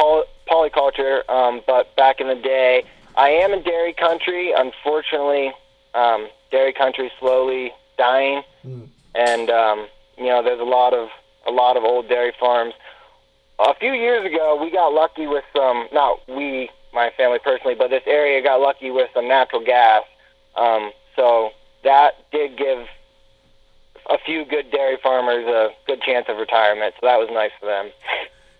polyculture, 0.48 1.28
um, 1.30 1.62
but 1.66 1.94
back 1.96 2.20
in 2.20 2.28
the 2.28 2.34
day, 2.34 2.84
I 3.16 3.30
am 3.30 3.52
in 3.52 3.62
dairy 3.62 3.92
country. 3.92 4.52
Unfortunately, 4.56 5.52
um, 5.94 6.28
dairy 6.50 6.72
country 6.72 7.10
slowly 7.18 7.72
dying, 7.96 8.42
and 9.14 9.50
um, 9.50 9.86
you 10.16 10.26
know 10.26 10.42
there's 10.42 10.60
a 10.60 10.64
lot 10.64 10.94
of 10.94 11.08
a 11.46 11.50
lot 11.50 11.76
of 11.76 11.84
old 11.84 12.08
dairy 12.08 12.32
farms. 12.38 12.74
A 13.58 13.74
few 13.74 13.92
years 13.92 14.24
ago, 14.24 14.58
we 14.60 14.70
got 14.70 14.88
lucky 14.92 15.26
with 15.26 15.44
some. 15.54 15.88
Not 15.92 16.20
we, 16.28 16.70
my 16.94 17.10
family 17.16 17.38
personally, 17.42 17.74
but 17.74 17.90
this 17.90 18.02
area 18.06 18.42
got 18.42 18.60
lucky 18.60 18.90
with 18.90 19.10
some 19.14 19.28
natural 19.28 19.64
gas. 19.64 20.02
Um, 20.56 20.92
so 21.14 21.50
that 21.84 22.30
did 22.32 22.56
give 22.56 22.86
a 24.08 24.18
few 24.24 24.44
good 24.44 24.70
dairy 24.70 24.98
farmers 25.02 25.46
a 25.46 25.68
good 25.86 26.00
chance 26.02 26.26
of 26.28 26.38
retirement. 26.38 26.94
So 27.00 27.06
that 27.06 27.18
was 27.18 27.28
nice 27.32 27.52
for 27.60 27.66
them. 27.66 27.90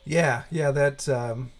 Yeah, 0.04 0.45
yeah, 0.50 0.71
that 0.71 1.09
um, 1.09 1.52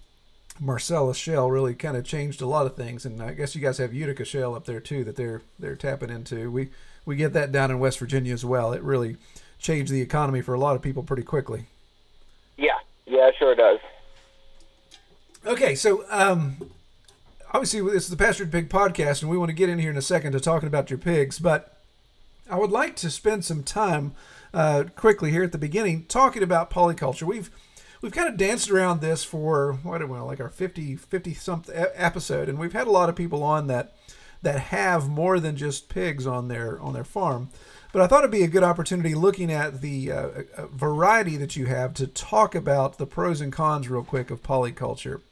Marcellus 0.59 1.17
Shale 1.17 1.51
really 1.51 1.75
kind 1.75 1.97
of 1.97 2.05
changed 2.05 2.41
a 2.41 2.47
lot 2.47 2.67
of 2.67 2.75
things, 2.75 3.05
and 3.05 3.23
I 3.23 3.33
guess 3.33 3.55
you 3.55 3.61
guys 3.61 3.79
have 3.79 3.95
Utica 3.95 4.25
Shale 4.25 4.55
up 4.55 4.65
there 4.65 4.81
too 4.81 5.05
that 5.05 5.17
they're 5.17 5.43
they're 5.59 5.77
tapping 5.77 6.11
into. 6.11 6.51
We 6.51 6.71
we 7.11 7.17
get 7.17 7.33
that 7.33 7.51
down 7.51 7.73
in 7.73 7.81
West 7.81 7.99
Virginia 7.99 8.33
as 8.33 8.45
well. 8.45 8.73
It 8.73 8.81
really 8.85 9.17
changed 9.59 9.91
the 9.91 10.01
economy 10.01 10.43
for 10.43 10.55
a 10.55 10.61
lot 10.61 10.77
of 10.77 10.81
people 10.81 11.03
pretty 11.03 11.25
quickly. 11.25 11.67
Yeah, 12.57 12.79
yeah, 13.05 13.27
it 13.27 13.35
sure 13.37 13.57
does. 13.57 13.81
Okay, 15.45 15.75
so 15.75 16.05
um, 16.09 16.71
obviously 17.53 17.81
this 17.81 18.05
is 18.05 18.11
the 18.11 18.17
Pastured 18.17 18.53
Pig 18.53 18.69
podcast, 18.69 19.23
and 19.23 19.31
we 19.31 19.37
want 19.37 19.49
to 19.49 19.55
get 19.55 19.69
in 19.69 19.81
here 19.81 19.91
in 19.91 19.97
a 19.97 20.03
second 20.03 20.31
to 20.33 20.41
talking 20.41 20.69
about 20.69 20.89
your 20.89 21.01
pigs, 21.01 21.41
but 21.41 21.77
I 22.49 22.57
would 22.57 22.71
like 22.71 22.95
to 22.97 23.11
spend 23.11 23.45
some 23.45 23.65
time 23.65 24.15
uh, 24.55 24.85
quickly 24.95 25.33
here 25.33 25.43
at 25.43 25.51
the 25.51 25.59
beginning 25.59 26.05
talking 26.05 26.45
about 26.45 26.71
polyculture. 26.71 27.25
We've 27.25 27.51
we've 28.03 28.13
kind 28.13 28.29
of 28.29 28.37
danced 28.37 28.71
around 28.71 29.01
this 29.01 29.25
for 29.25 29.81
what 29.83 29.99
do 29.99 30.07
we 30.07 30.17
know, 30.17 30.27
like 30.27 30.39
our 30.39 30.49
50 30.49 30.95
50 30.95 31.35
something 31.35 31.75
episode, 31.77 32.49
and 32.49 32.57
we've 32.57 32.73
had 32.73 32.87
a 32.87 32.93
lot 32.93 33.09
of 33.09 33.17
people 33.17 33.43
on 33.43 33.67
that 33.67 33.97
that 34.43 34.59
have 34.61 35.09
more 35.09 35.39
than 35.41 35.57
just 35.57 35.89
pigs 35.89 36.27
on 36.27 36.49
their 36.49 36.81
on 36.81 36.93
their 36.93 37.05
farm. 37.05 37.51
But 37.93 38.03
I 38.03 38.07
thought 38.07 38.21
it'd 38.21 38.31
be 38.31 38.45
a 38.45 38.49
good 38.49 38.63
opportunity 38.63 39.15
looking 39.15 39.51
at 39.51 39.81
the 39.81 40.13
uh, 40.13 40.29
uh, 40.57 40.67
variety 40.69 41.37
that 41.37 41.57
you 41.57 41.67
have 41.67 41.93
to 41.95 42.07
talk 42.07 42.55
about 42.55 42.99
the 42.99 43.07
pros 43.07 43.41
and 43.41 43.53
cons 43.53 43.89
real 43.89 44.05
quick 44.05 44.31
of 44.31 44.43
polyculture. 44.43 45.23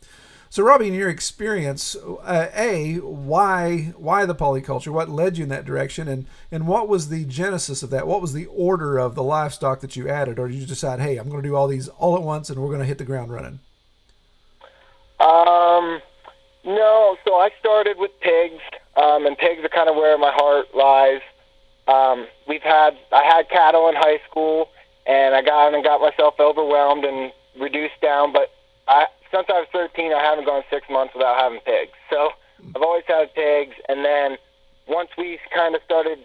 So, 0.50 0.62
Robbie, 0.62 0.88
in 0.88 0.94
your 0.94 1.10
experience, 1.10 1.94
uh, 1.94 2.48
a 2.54 2.94
why 2.96 3.92
why 3.96 4.24
the 4.24 4.34
polyculture? 4.34 4.88
What 4.88 5.10
led 5.10 5.36
you 5.36 5.44
in 5.44 5.50
that 5.50 5.66
direction, 5.66 6.08
and 6.08 6.26
and 6.50 6.66
what 6.66 6.88
was 6.88 7.10
the 7.10 7.26
genesis 7.26 7.82
of 7.82 7.90
that? 7.90 8.06
What 8.06 8.22
was 8.22 8.32
the 8.32 8.46
order 8.46 8.96
of 8.98 9.14
the 9.14 9.22
livestock 9.22 9.80
that 9.80 9.94
you 9.94 10.08
added, 10.08 10.38
or 10.38 10.48
did 10.48 10.56
you 10.56 10.66
decide, 10.66 11.00
hey, 11.00 11.18
I'm 11.18 11.28
going 11.28 11.42
to 11.42 11.48
do 11.48 11.54
all 11.54 11.68
these 11.68 11.88
all 11.88 12.16
at 12.16 12.22
once, 12.22 12.48
and 12.48 12.58
we're 12.58 12.68
going 12.68 12.80
to 12.80 12.86
hit 12.86 12.96
the 12.96 13.04
ground 13.04 13.30
running? 13.30 13.60
Um, 15.20 16.00
no. 16.64 17.16
So 17.26 17.34
I 17.34 17.50
started 17.60 17.98
with 17.98 18.12
pigs, 18.20 18.62
um, 18.98 19.26
and 19.26 19.38
pigs 19.38 19.62
are 19.62 19.68
kind 19.68 19.88
of 19.88 19.94
where 19.94 20.18
my 20.18 20.32
heart 20.34 20.66
lies. 20.74 21.22
Um, 21.86 22.26
we've 22.46 22.62
had 22.62 22.98
I 23.12 23.22
had 23.24 23.48
cattle 23.48 23.88
in 23.88 23.94
high 23.94 24.20
school, 24.28 24.68
and 25.06 25.34
I 25.34 25.42
got 25.42 25.72
and 25.72 25.84
got 25.84 26.00
myself 26.00 26.34
overwhelmed 26.40 27.04
and 27.04 27.32
reduced 27.58 28.00
down. 28.02 28.32
But 28.32 28.50
I 28.88 29.06
since 29.32 29.46
I 29.48 29.60
was 29.60 29.68
13, 29.72 30.12
I 30.12 30.22
haven't 30.22 30.46
gone 30.46 30.62
six 30.70 30.86
months 30.90 31.14
without 31.14 31.38
having 31.38 31.60
pigs. 31.60 31.92
So 32.10 32.30
I've 32.74 32.82
always 32.82 33.04
had 33.06 33.32
pigs, 33.34 33.76
and 33.88 34.04
then 34.04 34.36
once 34.88 35.10
we 35.16 35.38
kind 35.54 35.74
of 35.74 35.82
started 35.84 36.18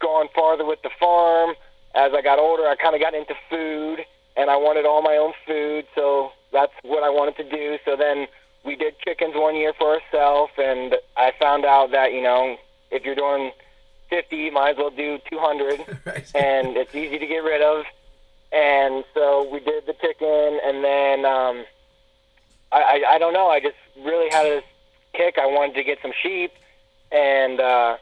going 0.00 0.28
farther 0.34 0.64
with 0.64 0.82
the 0.82 0.90
farm, 0.98 1.54
as 1.94 2.12
I 2.14 2.22
got 2.22 2.38
older, 2.38 2.66
I 2.66 2.74
kind 2.74 2.94
of 2.94 3.00
got 3.00 3.14
into 3.14 3.34
food, 3.48 4.04
and 4.36 4.50
I 4.50 4.56
wanted 4.56 4.86
all 4.86 5.02
my 5.02 5.16
own 5.16 5.32
food. 5.46 5.86
So 5.94 6.32
that's 6.52 6.72
what 6.82 7.04
I 7.04 7.10
wanted 7.10 7.36
to 7.36 7.48
do. 7.48 7.78
So 7.84 7.96
then 7.96 8.26
we 8.64 8.76
did 8.76 8.98
chickens 9.00 9.34
one 9.34 9.56
year 9.56 9.72
for 9.78 9.98
ourselves, 9.98 10.52
and 10.58 10.94
I 11.16 11.32
found 11.38 11.64
out 11.64 11.90
that 11.92 12.12
you 12.12 12.22
know 12.22 12.56
if 12.90 13.04
you're 13.04 13.14
doing 13.14 13.52
50, 14.10 14.36
you 14.36 14.52
might 14.52 14.70
as 14.72 14.76
well 14.76 14.90
do 14.90 15.18
200, 15.30 15.80
Right. 16.06 16.30
and 16.34 16.76
it's 16.76 16.94
easy 16.94 17.18
to 17.18 17.26
get 17.26 17.38
rid 17.44 17.62
of. 17.62 17.84
And 18.52 19.04
so 19.14 19.48
we 19.50 19.60
did 19.60 19.86
the 19.86 19.94
chicken, 19.94 20.60
and 20.64 20.84
then 20.84 21.24
um, 21.24 21.64
I, 22.70 22.82
I 22.82 23.02
I 23.14 23.18
don't 23.18 23.32
know. 23.32 23.48
I 23.48 23.60
just 23.60 23.76
really 23.98 24.28
had 24.30 24.44
this 24.44 24.64
kick. 25.14 25.38
I 25.38 25.46
wanted 25.46 25.74
to 25.76 25.84
get 25.84 25.98
some 26.02 26.12
sheep, 26.22 26.52
and 27.10 27.58
uh, 27.60 27.96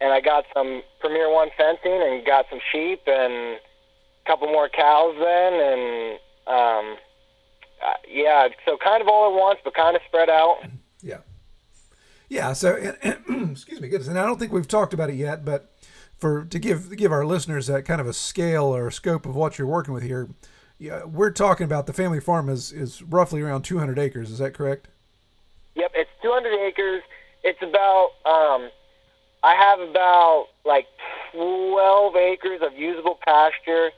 and 0.00 0.12
I 0.12 0.20
got 0.20 0.46
some 0.52 0.82
Premier 1.00 1.32
One 1.32 1.50
fencing, 1.56 1.92
and 2.02 2.26
got 2.26 2.46
some 2.50 2.58
sheep, 2.72 3.02
and 3.06 3.32
a 3.56 4.26
couple 4.26 4.48
more 4.48 4.68
cows 4.68 5.14
then, 5.18 5.52
and 5.54 6.18
um, 6.48 6.96
uh, 7.84 7.92
yeah. 8.08 8.48
So 8.64 8.76
kind 8.76 9.00
of 9.00 9.08
all 9.08 9.32
at 9.32 9.40
once, 9.40 9.58
but 9.64 9.74
kind 9.74 9.96
of 9.96 10.02
spread 10.06 10.28
out. 10.28 10.58
Yeah. 11.02 11.18
Yeah. 12.28 12.52
So, 12.52 12.74
and, 13.02 13.18
and, 13.28 13.50
excuse 13.52 13.80
me, 13.80 13.88
goodness, 13.88 14.08
and 14.08 14.18
I 14.18 14.26
don't 14.26 14.38
think 14.38 14.52
we've 14.52 14.68
talked 14.68 14.94
about 14.94 15.10
it 15.10 15.16
yet, 15.16 15.44
but 15.44 15.72
for 16.16 16.44
to 16.44 16.58
give 16.58 16.88
to 16.88 16.96
give 16.96 17.12
our 17.12 17.26
listeners 17.26 17.66
that 17.66 17.84
kind 17.84 18.00
of 18.00 18.06
a 18.06 18.12
scale 18.12 18.64
or 18.64 18.90
scope 18.90 19.26
of 19.26 19.34
what 19.36 19.58
you're 19.58 19.66
working 19.66 19.92
with 19.92 20.02
here, 20.02 20.28
yeah, 20.78 21.04
we're 21.04 21.30
talking 21.30 21.64
about 21.64 21.86
the 21.86 21.92
family 21.92 22.20
farm 22.20 22.48
is 22.48 22.72
is 22.72 23.02
roughly 23.02 23.40
around 23.40 23.62
200 23.62 23.98
acres. 23.98 24.30
Is 24.30 24.38
that 24.38 24.54
correct? 24.54 24.88
Yep, 25.74 25.92
it's 25.94 26.10
200 26.22 26.52
acres. 26.66 27.02
It's 27.42 27.60
about 27.62 28.10
um, 28.24 28.70
I 29.42 29.54
have 29.54 29.80
about 29.80 30.46
like 30.64 30.86
12 31.32 32.16
acres 32.16 32.60
of 32.62 32.72
usable 32.78 33.18
pasture, 33.24 33.90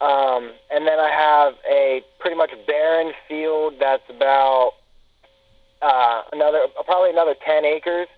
um, 0.00 0.52
and 0.70 0.86
then 0.86 0.98
I 0.98 1.10
have 1.10 1.54
a 1.70 2.02
pretty 2.18 2.36
much 2.36 2.50
barren 2.66 3.12
field 3.28 3.74
that's 3.80 4.08
about 4.08 4.72
uh, 5.82 6.22
another 6.32 6.66
probably 6.84 7.10
another 7.10 7.34
10 7.44 7.64
acres, 7.64 8.08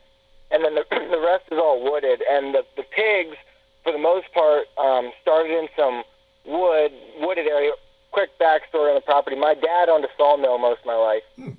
and 0.50 0.64
then 0.64 0.74
the 0.74 0.84
the 0.90 1.20
rest 1.20 1.44
is 1.50 1.58
all 1.58 1.82
wooded. 1.82 2.22
And 2.30 2.54
the 2.54 2.62
the 2.76 2.84
pigs, 2.84 3.36
for 3.82 3.92
the 3.92 3.98
most 3.98 4.32
part, 4.32 4.66
um, 4.78 5.12
started 5.22 5.52
in 5.52 5.68
some 5.76 6.02
wood 6.44 6.92
wooded 7.20 7.46
area. 7.46 7.72
Quick 8.12 8.30
backstory 8.40 8.88
on 8.88 8.94
the 8.94 9.02
property: 9.04 9.36
my 9.36 9.54
dad 9.54 9.88
owned 9.88 10.04
a 10.04 10.08
sawmill 10.16 10.58
most 10.58 10.80
of 10.80 10.86
my 10.86 10.94
life 10.96 11.56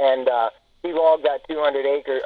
and 0.00 0.28
uh, 0.28 0.50
he 0.82 0.92
logged 0.92 1.24
that 1.24 1.46
200 1.46 1.84
acres 1.84 2.22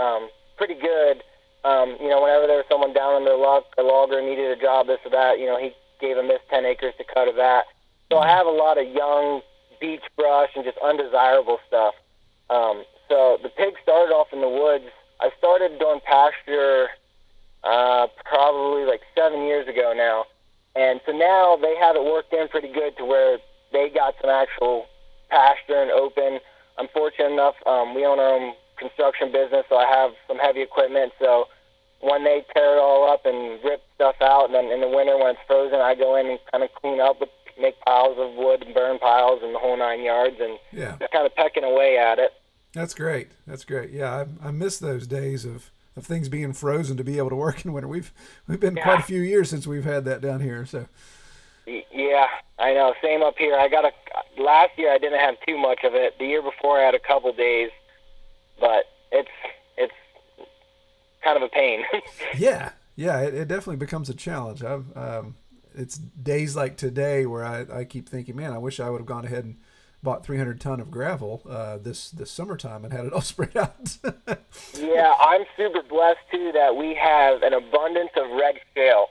um, 0.00 0.28
pretty 0.56 0.74
good. 0.74 1.22
Um, 1.62 1.96
you 2.00 2.08
know, 2.08 2.22
whenever 2.22 2.46
there 2.46 2.56
was 2.56 2.64
someone 2.70 2.94
down 2.94 3.14
on 3.14 3.24
their 3.24 3.36
luck, 3.36 3.64
a 3.76 3.82
logger 3.82 4.22
needed 4.22 4.50
a 4.50 4.60
job, 4.60 4.86
this 4.86 4.98
or 5.04 5.10
that, 5.10 5.38
you 5.38 5.46
know, 5.46 5.58
he 5.60 5.72
gave 6.00 6.16
him 6.16 6.28
this 6.28 6.40
10 6.50 6.64
acres 6.64 6.94
to 6.98 7.04
cut 7.04 7.28
of 7.28 7.36
that. 7.36 7.64
So 8.10 8.18
I 8.18 8.28
have 8.28 8.46
a 8.46 8.50
lot 8.50 8.78
of 8.78 8.86
young 8.88 9.42
beech 9.80 10.02
brush 10.16 10.50
and 10.56 10.64
just 10.64 10.78
undesirable 10.78 11.58
stuff. 11.66 11.94
Um, 12.50 12.84
so 13.08 13.38
the 13.42 13.48
pig 13.48 13.74
started 13.82 14.12
off 14.12 14.28
in 14.32 14.40
the 14.40 14.48
woods. 14.48 14.90
I 15.20 15.30
started 15.38 15.78
doing 15.78 16.00
pasture 16.04 16.88
uh, 17.64 18.06
probably 18.24 18.84
like 18.84 19.00
seven 19.16 19.44
years 19.44 19.68
ago 19.68 19.92
now. 19.96 20.24
And 20.76 21.00
so 21.06 21.12
now 21.12 21.58
they 21.60 21.74
have 21.76 21.96
it 21.96 22.04
worked 22.04 22.32
in 22.32 22.48
pretty 22.48 22.72
good 22.72 22.96
to 22.98 23.04
where 23.04 23.38
they 23.72 23.90
got 23.90 24.14
some 24.20 24.30
actual 24.30 24.86
pasture 25.28 25.82
and 25.82 25.90
open. 25.90 26.38
I'm 26.78 26.88
fortunate 26.94 27.32
enough, 27.32 27.56
um, 27.66 27.94
we 27.94 28.06
own 28.06 28.20
our 28.20 28.34
own 28.34 28.54
construction 28.78 29.32
business, 29.32 29.64
so 29.68 29.76
I 29.76 29.86
have 29.90 30.12
some 30.28 30.38
heavy 30.38 30.62
equipment. 30.62 31.12
So 31.18 31.46
when 32.00 32.24
they 32.24 32.44
tear 32.54 32.76
it 32.76 32.80
all 32.80 33.10
up 33.12 33.26
and 33.26 33.58
rip 33.64 33.82
stuff 33.94 34.16
out, 34.22 34.46
and 34.46 34.54
then 34.54 34.66
in 34.66 34.80
the 34.80 34.88
winter 34.88 35.16
when 35.16 35.30
it's 35.30 35.40
frozen, 35.46 35.80
I 35.80 35.94
go 35.94 36.16
in 36.16 36.26
and 36.28 36.38
kind 36.52 36.62
of 36.64 36.70
clean 36.80 37.00
up, 37.00 37.20
with, 37.20 37.28
make 37.60 37.74
piles 37.80 38.16
of 38.18 38.34
wood 38.34 38.62
and 38.62 38.72
burn 38.74 38.98
piles 39.00 39.40
and 39.42 39.54
the 39.54 39.58
whole 39.58 39.76
nine 39.76 40.02
yards, 40.02 40.36
and 40.40 40.58
Yeah. 40.72 40.96
just 41.00 41.10
kind 41.12 41.26
of 41.26 41.34
pecking 41.34 41.64
away 41.64 41.98
at 41.98 42.18
it. 42.18 42.32
That's 42.72 42.94
great. 42.94 43.28
That's 43.46 43.64
great. 43.64 43.90
Yeah, 43.90 44.24
I, 44.42 44.48
I 44.48 44.50
miss 44.52 44.78
those 44.78 45.06
days 45.08 45.44
of, 45.44 45.70
of 45.96 46.06
things 46.06 46.28
being 46.28 46.52
frozen 46.52 46.96
to 46.98 47.02
be 47.04 47.18
able 47.18 47.30
to 47.30 47.36
work 47.36 47.64
in 47.64 47.72
winter. 47.72 47.88
We've 47.88 48.12
we've 48.46 48.60
been 48.60 48.76
quite 48.76 49.00
a 49.00 49.02
few 49.02 49.20
years 49.22 49.50
since 49.50 49.66
we've 49.66 49.84
had 49.84 50.04
that 50.04 50.20
down 50.20 50.40
here. 50.40 50.64
So 50.66 50.86
Yeah, 51.66 52.26
I 52.58 52.72
know. 52.74 52.94
Same 53.02 53.22
up 53.22 53.34
here. 53.36 53.56
I 53.58 53.68
got 53.68 53.84
a 53.84 53.92
last 54.40 54.72
year. 54.78 54.92
I 54.92 54.98
didn't 54.98 55.18
have 55.18 55.34
too 55.46 55.58
much 55.58 55.80
of 55.82 55.94
it. 55.94 56.18
The 56.18 56.26
year 56.26 56.42
before, 56.42 56.78
I 56.78 56.84
had 56.84 56.94
a 56.94 56.98
couple 57.00 57.32
days, 57.32 57.70
but 58.60 58.84
it's 59.10 59.28
kind 61.22 61.36
of 61.36 61.42
a 61.42 61.48
pain. 61.48 61.84
yeah, 62.38 62.70
yeah, 62.96 63.20
it, 63.20 63.34
it 63.34 63.48
definitely 63.48 63.76
becomes 63.76 64.08
a 64.08 64.14
challenge. 64.14 64.62
I've 64.62 64.96
um, 64.96 65.36
it's 65.74 65.96
days 65.96 66.56
like 66.56 66.76
today 66.76 67.26
where 67.26 67.44
I, 67.44 67.66
I 67.80 67.84
keep 67.84 68.08
thinking, 68.08 68.36
man, 68.36 68.52
I 68.52 68.58
wish 68.58 68.80
I 68.80 68.90
would 68.90 68.98
have 68.98 69.06
gone 69.06 69.24
ahead 69.24 69.44
and 69.44 69.56
bought 70.02 70.24
300 70.24 70.60
ton 70.60 70.80
of 70.80 70.90
gravel 70.90 71.42
uh, 71.48 71.78
this 71.78 72.10
this 72.10 72.30
summertime 72.30 72.84
and 72.84 72.92
had 72.92 73.04
it 73.06 73.12
all 73.12 73.20
spread 73.32 73.56
out. 73.56 73.96
yeah, 74.78 75.14
I'm 75.20 75.44
super 75.56 75.82
blessed 75.82 76.20
too 76.30 76.52
that 76.54 76.76
we 76.76 76.94
have 76.94 77.42
an 77.42 77.52
abundance 77.52 78.10
of 78.16 78.30
red 78.30 78.56
shale. 78.74 79.06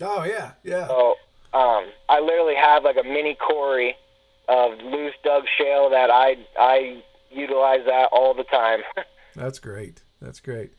oh 0.00 0.24
yeah, 0.24 0.52
yeah. 0.64 0.86
So 0.88 1.14
um, 1.54 1.86
I 2.08 2.20
literally 2.20 2.54
have 2.56 2.84
like 2.84 2.96
a 2.96 3.04
mini 3.04 3.34
quarry 3.34 3.96
of 4.48 4.78
loose 4.78 5.14
dug 5.24 5.44
shale 5.56 5.90
that 5.90 6.10
I 6.10 6.36
I 6.58 7.02
utilize 7.30 7.84
that 7.86 8.08
all 8.12 8.34
the 8.34 8.44
time. 8.44 8.80
That's 9.36 9.58
great. 9.58 10.02
That's 10.20 10.40
great. 10.40 10.72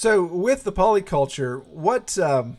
So, 0.00 0.24
with 0.24 0.64
the 0.64 0.72
polyculture, 0.72 1.62
what 1.66 2.18
um, 2.18 2.56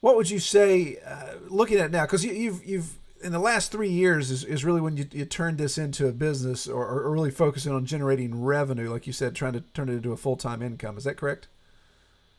what 0.00 0.16
would 0.16 0.30
you 0.30 0.38
say? 0.38 0.96
Uh, 1.06 1.34
looking 1.50 1.76
at 1.76 1.90
now, 1.90 2.06
because 2.06 2.24
you, 2.24 2.32
you've 2.32 2.64
you've 2.64 2.98
in 3.22 3.32
the 3.32 3.38
last 3.38 3.70
three 3.70 3.90
years 3.90 4.30
is, 4.30 4.44
is 4.44 4.64
really 4.64 4.80
when 4.80 4.96
you, 4.96 5.04
you 5.12 5.26
turned 5.26 5.58
this 5.58 5.76
into 5.76 6.06
a 6.08 6.12
business 6.12 6.66
or, 6.66 6.86
or 6.86 7.10
really 7.10 7.30
focusing 7.30 7.70
on 7.70 7.84
generating 7.84 8.42
revenue, 8.42 8.90
like 8.90 9.06
you 9.06 9.12
said, 9.12 9.34
trying 9.34 9.52
to 9.52 9.60
turn 9.74 9.90
it 9.90 9.96
into 9.96 10.12
a 10.12 10.16
full 10.16 10.36
time 10.36 10.62
income. 10.62 10.96
Is 10.96 11.04
that 11.04 11.18
correct? 11.18 11.48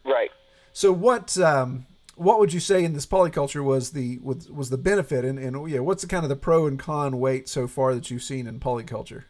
right. 0.04 0.32
So 0.74 0.92
what 0.92 1.38
um, 1.38 1.86
what 2.16 2.40
would 2.40 2.52
you 2.52 2.60
say 2.60 2.84
in 2.84 2.94
this 2.94 3.06
polyculture 3.06 3.64
was 3.64 3.92
the 3.92 4.18
was, 4.24 4.50
was 4.50 4.72
the 4.72 4.80
benefit 4.80 5.24
and, 5.24 5.38
and 5.38 5.70
yeah 5.70 5.82
what's 5.82 6.02
the 6.02 6.10
kind 6.10 6.26
of 6.26 6.30
the 6.30 6.36
pro 6.36 6.66
and 6.66 6.80
con 6.80 7.20
weight 7.20 7.48
so 7.48 7.68
far 7.68 7.94
that 7.94 8.10
you've 8.10 8.24
seen 8.24 8.48
in 8.48 8.60
polyculture? 8.60 9.26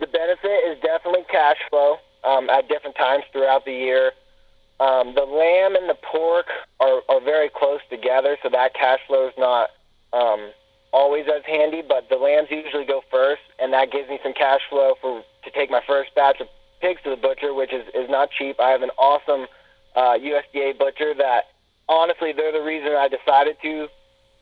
The 0.00 0.08
benefit 0.08 0.66
is 0.66 0.82
definitely 0.82 1.24
cash 1.30 1.58
flow 1.70 1.98
um, 2.26 2.50
at 2.50 2.68
different 2.68 2.96
times 2.96 3.24
throughout 3.32 3.64
the 3.64 3.72
year. 3.72 4.12
Um, 4.78 5.14
the 5.14 5.24
lamb 5.24 5.74
and 5.74 5.88
the 5.88 5.96
pork 6.12 6.46
are, 6.80 7.00
are 7.08 7.20
very 7.20 7.48
close 7.48 7.80
together, 7.88 8.36
so 8.42 8.50
that 8.50 8.74
cash 8.74 9.00
flow 9.06 9.28
is 9.28 9.34
not 9.38 9.70
um, 10.12 10.50
always 10.92 11.24
as 11.34 11.42
handy. 11.46 11.82
But 11.86 12.08
the 12.10 12.16
lambs 12.16 12.48
usually 12.50 12.84
go 12.84 13.02
first, 13.10 13.42
and 13.58 13.72
that 13.72 13.90
gives 13.90 14.08
me 14.08 14.18
some 14.22 14.34
cash 14.34 14.60
flow 14.68 14.94
for 15.00 15.22
to 15.44 15.50
take 15.52 15.70
my 15.70 15.80
first 15.86 16.14
batch 16.14 16.40
of 16.40 16.48
pigs 16.80 17.00
to 17.04 17.10
the 17.10 17.16
butcher, 17.16 17.54
which 17.54 17.72
is, 17.72 17.86
is 17.94 18.10
not 18.10 18.28
cheap. 18.36 18.60
I 18.60 18.70
have 18.70 18.82
an 18.82 18.90
awesome 18.98 19.46
uh, 19.94 20.18
USDA 20.18 20.78
butcher 20.78 21.14
that 21.14 21.44
honestly 21.88 22.32
they're 22.36 22.52
the 22.52 22.60
reason 22.60 22.92
I 22.92 23.08
decided 23.08 23.56
to 23.62 23.88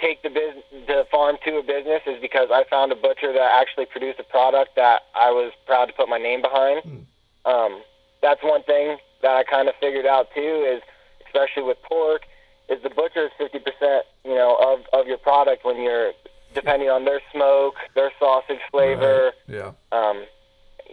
take 0.00 0.22
the 0.22 0.30
business, 0.30 0.64
the 0.86 1.06
farm 1.10 1.36
to 1.44 1.58
a 1.58 1.62
business 1.62 2.02
is 2.06 2.20
because 2.20 2.48
I 2.50 2.64
found 2.68 2.90
a 2.90 2.96
butcher 2.96 3.32
that 3.32 3.50
actually 3.60 3.86
produced 3.86 4.18
a 4.18 4.24
product 4.24 4.74
that 4.76 5.02
I 5.14 5.30
was 5.30 5.52
proud 5.66 5.86
to 5.86 5.92
put 5.92 6.08
my 6.08 6.18
name 6.18 6.42
behind. 6.42 6.82
Mm. 6.82 7.04
Um, 7.44 7.82
that's 8.22 8.42
one 8.42 8.62
thing 8.62 8.96
that 9.22 9.36
I 9.36 9.44
kind 9.44 9.68
of 9.68 9.74
figured 9.80 10.06
out 10.06 10.28
too 10.34 10.66
is, 10.68 10.82
especially 11.26 11.62
with 11.62 11.78
pork, 11.82 12.22
is 12.68 12.82
the 12.82 12.90
butcher 12.90 13.26
is 13.26 13.32
fifty 13.36 13.58
percent, 13.58 14.06
you 14.24 14.34
know, 14.34 14.56
of 14.56 14.80
of 14.98 15.06
your 15.06 15.18
product 15.18 15.64
when 15.64 15.82
you're 15.82 16.12
depending 16.54 16.88
on 16.88 17.04
their 17.04 17.20
smoke, 17.32 17.74
their 17.94 18.12
sausage 18.18 18.60
flavor, 18.70 19.32
right. 19.48 19.56
yeah, 19.56 19.72
um, 19.92 20.24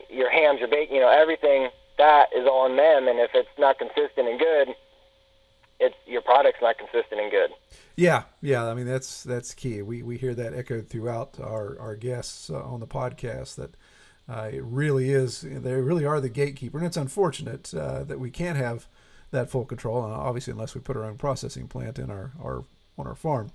your 0.09 0.29
hams, 0.29 0.59
your 0.59 0.67
bacon, 0.67 0.95
you 0.95 1.01
know, 1.01 1.09
everything 1.09 1.69
that 1.97 2.27
is 2.35 2.45
on 2.45 2.75
them. 2.75 3.07
And 3.07 3.19
if 3.19 3.31
it's 3.33 3.49
not 3.59 3.77
consistent 3.77 4.27
and 4.27 4.39
good, 4.39 4.69
it's 5.79 5.95
your 6.05 6.21
product's 6.21 6.61
not 6.61 6.77
consistent 6.77 7.21
and 7.21 7.31
good. 7.31 7.51
Yeah, 7.95 8.23
yeah. 8.41 8.65
I 8.67 8.73
mean, 8.73 8.87
that's 8.87 9.23
that's 9.23 9.53
key. 9.53 9.81
We 9.81 10.03
we 10.03 10.17
hear 10.17 10.35
that 10.35 10.53
echoed 10.53 10.89
throughout 10.89 11.39
our 11.39 11.79
our 11.79 11.95
guests 11.95 12.49
uh, 12.49 12.61
on 12.61 12.79
the 12.81 12.87
podcast 12.87 13.55
that. 13.55 13.75
Uh, 14.29 14.49
it 14.51 14.63
really 14.63 15.11
is. 15.11 15.41
They 15.41 15.73
really 15.73 16.05
are 16.05 16.21
the 16.21 16.29
gatekeeper, 16.29 16.77
and 16.77 16.87
it's 16.87 16.97
unfortunate 16.97 17.73
uh, 17.73 18.03
that 18.03 18.19
we 18.19 18.31
can't 18.31 18.57
have 18.57 18.87
that 19.31 19.49
full 19.49 19.65
control. 19.65 20.05
And 20.05 20.13
obviously, 20.13 20.51
unless 20.51 20.75
we 20.75 20.81
put 20.81 20.95
our 20.95 21.03
own 21.03 21.17
processing 21.17 21.67
plant 21.67 21.99
in 21.99 22.09
our, 22.09 22.31
our 22.41 22.63
on 22.97 23.07
our 23.07 23.15
farm. 23.15 23.51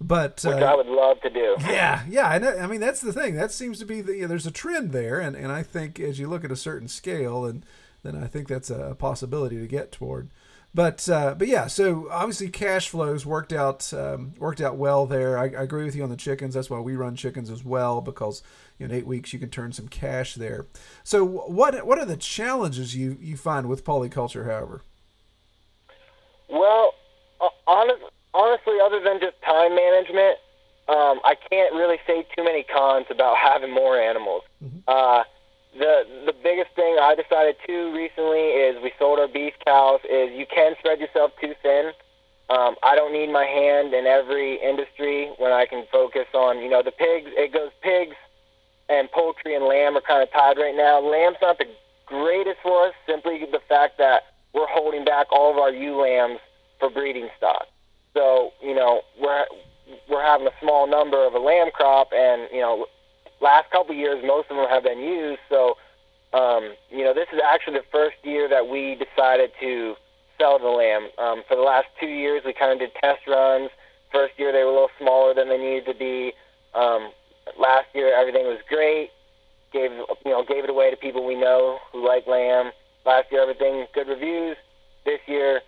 But 0.00 0.42
which 0.44 0.62
uh, 0.62 0.66
I 0.66 0.74
would 0.74 0.86
love 0.86 1.20
to 1.22 1.30
do. 1.30 1.56
Yeah, 1.60 2.04
yeah. 2.08 2.34
And 2.34 2.44
I 2.44 2.66
mean, 2.66 2.80
that's 2.80 3.00
the 3.00 3.12
thing. 3.12 3.34
That 3.34 3.52
seems 3.52 3.78
to 3.80 3.84
be 3.84 4.00
the 4.00 4.14
you 4.14 4.22
know, 4.22 4.28
there's 4.28 4.46
a 4.46 4.50
trend 4.50 4.92
there, 4.92 5.20
and 5.20 5.36
and 5.36 5.52
I 5.52 5.62
think 5.62 6.00
as 6.00 6.18
you 6.18 6.28
look 6.28 6.44
at 6.44 6.52
a 6.52 6.56
certain 6.56 6.88
scale, 6.88 7.44
and 7.44 7.64
then 8.02 8.16
I 8.16 8.26
think 8.26 8.48
that's 8.48 8.70
a 8.70 8.96
possibility 8.98 9.58
to 9.58 9.66
get 9.66 9.92
toward. 9.92 10.28
But 10.72 11.08
uh, 11.08 11.34
but 11.36 11.48
yeah, 11.48 11.66
so 11.66 12.08
obviously 12.10 12.48
cash 12.48 12.88
flows 12.88 13.26
worked 13.26 13.52
out 13.52 13.92
um, 13.92 14.34
worked 14.38 14.60
out 14.60 14.76
well 14.76 15.04
there. 15.04 15.36
I, 15.36 15.44
I, 15.44 15.62
agree 15.62 15.84
with 15.84 15.96
you 15.96 16.04
on 16.04 16.10
the 16.10 16.16
chickens. 16.16 16.54
That's 16.54 16.70
why 16.70 16.78
we 16.78 16.94
run 16.94 17.16
chickens 17.16 17.50
as 17.50 17.64
well 17.64 18.00
because 18.00 18.42
you 18.80 18.88
know, 18.88 18.94
in 18.94 18.98
eight 18.98 19.06
weeks 19.06 19.32
you 19.32 19.38
can 19.38 19.50
turn 19.50 19.72
some 19.72 19.88
cash 19.88 20.34
there. 20.34 20.66
So 21.04 21.24
what 21.24 21.86
what 21.86 21.98
are 21.98 22.06
the 22.06 22.16
challenges 22.16 22.96
you 22.96 23.18
you 23.20 23.36
find 23.36 23.68
with 23.68 23.84
polyculture, 23.84 24.46
however? 24.46 24.82
Well, 26.48 26.94
uh, 27.40 27.48
honestly 27.68 28.08
honestly, 28.34 28.78
other 28.82 29.00
than 29.00 29.20
just 29.20 29.40
time 29.42 29.74
management, 29.74 30.38
um, 30.88 31.20
I 31.24 31.34
can't 31.50 31.74
really 31.74 31.98
say 32.06 32.26
too 32.36 32.44
many 32.44 32.62
cons 32.64 33.06
about 33.10 33.36
having 33.42 33.72
more 33.72 33.98
animals. 34.00 34.42
Mm-hmm. 34.64 34.78
Uh, 34.88 35.24
the 35.78 36.02
the 36.26 36.34
biggest 36.42 36.74
thing 36.74 36.96
I 37.00 37.14
decided 37.14 37.56
to 37.66 37.94
recently 37.94 38.58
is 38.58 38.82
we 38.82 38.92
sold 38.98 39.20
our 39.20 39.28
beef 39.28 39.54
cows. 39.64 40.00
Is 40.10 40.32
you 40.32 40.46
can 40.52 40.74
spread 40.80 40.98
yourself 40.98 41.30
too 41.40 41.54
thin. 41.62 41.92
Um, 42.48 42.74
I 42.82 42.96
don't 42.96 43.12
need 43.12 43.30
my 43.30 43.44
hand 43.44 43.94
in 43.94 44.06
every 44.06 44.58
industry 44.60 45.30
when 45.38 45.52
I 45.52 45.66
can 45.66 45.86
focus 45.92 46.26
on 46.34 46.58
you 46.58 46.68
know 46.68 46.82
the 46.82 46.90
pigs. 46.90 47.30
It 47.36 47.52
goes 47.52 47.70
pigs 47.82 48.16
and 48.90 49.10
poultry 49.12 49.54
and 49.54 49.64
lamb 49.64 49.96
are 49.96 50.02
kind 50.02 50.22
of 50.22 50.32
tied 50.32 50.58
right 50.58 50.74
now. 50.74 51.00
Lamb's 51.00 51.38
not 51.40 51.58
the 51.58 51.66
greatest 52.06 52.58
for 52.62 52.88
us 52.88 52.94
simply 53.06 53.38
the 53.50 53.60
fact 53.68 53.98
that 53.98 54.24
we're 54.52 54.66
holding 54.68 55.04
back 55.04 55.28
all 55.30 55.52
of 55.52 55.58
our 55.58 55.70
ewe 55.70 56.02
lambs 56.02 56.40
for 56.78 56.90
breeding 56.90 57.28
stock. 57.36 57.66
So 58.14 58.50
you 58.62 58.74
know 58.74 59.02
we're 59.20 59.44
we're 60.08 60.24
having 60.24 60.46
a 60.46 60.56
small 60.60 60.90
number 60.90 61.24
of 61.24 61.34
a 61.34 61.38
lamb 61.38 61.70
crop, 61.72 62.10
and 62.12 62.48
you 62.52 62.60
know 62.60 62.86
last 63.40 63.70
couple 63.70 63.94
years 63.94 64.22
most 64.26 64.50
of 64.50 64.56
them 64.56 64.66
have 64.68 64.82
been 64.82 64.98
used. 64.98 65.40
So 65.48 65.74
um, 66.32 66.74
you 66.90 67.04
know 67.04 67.14
this 67.14 67.28
is 67.32 67.40
actually 67.44 67.78
the 67.78 67.86
first 67.92 68.16
year 68.24 68.48
that 68.48 68.66
we 68.66 68.98
decided 68.98 69.52
to 69.60 69.94
sell 70.38 70.58
the 70.58 70.66
lamb. 70.66 71.10
Um, 71.18 71.42
for 71.46 71.56
the 71.56 71.62
last 71.62 71.86
two 72.00 72.08
years, 72.08 72.42
we 72.44 72.52
kind 72.52 72.72
of 72.72 72.78
did 72.80 72.90
test 73.00 73.20
runs. 73.28 73.70
First 74.10 74.34
year 74.38 74.50
they 74.50 74.64
were 74.64 74.70
a 74.70 74.74
little 74.74 74.96
smaller 74.98 75.34
than 75.34 75.48
they 75.48 75.58
needed 75.58 75.86
to 75.86 75.94
be. 75.94 76.32
Um, 76.74 77.12
last 77.58 77.86
year 77.94 78.14
everything 78.14 78.46
was 78.46 78.58
great. 78.68 79.10
Gave 79.72 79.92
you 79.92 80.32
know 80.32 80.44
gave 80.44 80.64
it 80.64 80.70
away 80.70 80.90
to 80.90 80.96
people 80.96 81.24
we 81.24 81.34
know 81.34 81.78
who 81.92 82.06
like 82.06 82.26
lamb. 82.26 82.72
Last 83.06 83.26
year 83.30 83.42
everything 83.42 83.86
good 83.94 84.08
reviews. 84.08 84.56
This 85.04 85.20
year 85.26 85.60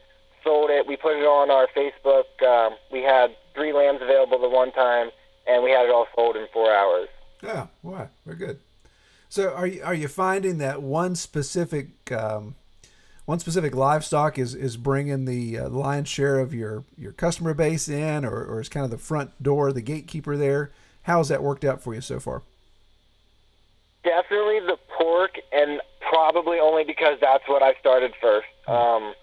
sold 0.45 0.71
it. 0.71 0.87
We 0.87 0.97
put 0.97 1.17
it 1.17 1.25
on 1.25 1.51
our 1.51 1.69
Facebook. 1.77 2.25
Um, 2.47 2.77
we 2.91 3.03
had 3.03 3.35
three 3.55 3.73
lambs 3.73 4.01
available 4.03 4.41
the 4.41 4.49
one 4.49 4.73
time, 4.73 5.11
and 5.47 5.63
we 5.63 5.71
had 5.71 5.87
it 5.87 5.91
all 5.91 6.07
sold 6.15 6.37
in 6.37 6.47
four 6.53 6.73
hours. 6.75 7.09
Yeah, 7.43 7.67
wow, 7.83 8.09
very 8.25 8.37
good. 8.37 8.61
So, 9.29 9.53
are 9.53 9.67
you 9.67 9.83
are 9.83 9.95
you 9.95 10.09
finding 10.09 10.59
that 10.59 10.83
one 10.83 11.17
specific 11.17 12.13
um, 12.13 12.55
one 13.25 13.39
specific 13.39 13.75
livestock 13.75 14.39
is 14.39 14.55
is 14.55 14.77
bringing 14.77 15.25
the 15.25 15.59
uh, 15.59 15.69
lion's 15.69 16.09
share 16.09 16.39
of 16.39 16.53
your 16.53 16.85
your 16.97 17.13
customer 17.13 17.55
base 17.55 17.89
in, 17.89 18.25
or, 18.25 18.45
or 18.45 18.61
is 18.61 18.69
kind 18.69 18.85
of 18.85 18.91
the 18.91 18.99
front 18.99 19.43
door, 19.43 19.73
the 19.73 19.83
gatekeeper 19.83 20.37
there? 20.37 20.73
How 21.03 21.19
has 21.19 21.29
that 21.29 21.43
worked 21.43 21.65
out 21.65 21.83
for 21.83 21.95
you 21.95 22.01
so 22.01 22.21
far? 22.21 22.43
Definitely 24.05 24.61
the 24.61 24.79
pork, 24.99 25.37
and 25.53 25.81
probably 26.01 26.59
only 26.59 26.85
because 26.85 27.19
that's 27.21 27.45
what 27.47 27.63
I 27.63 27.75
started 27.81 28.13
first. 28.21 28.47
Hmm. 28.67 28.73
Um, 28.73 29.15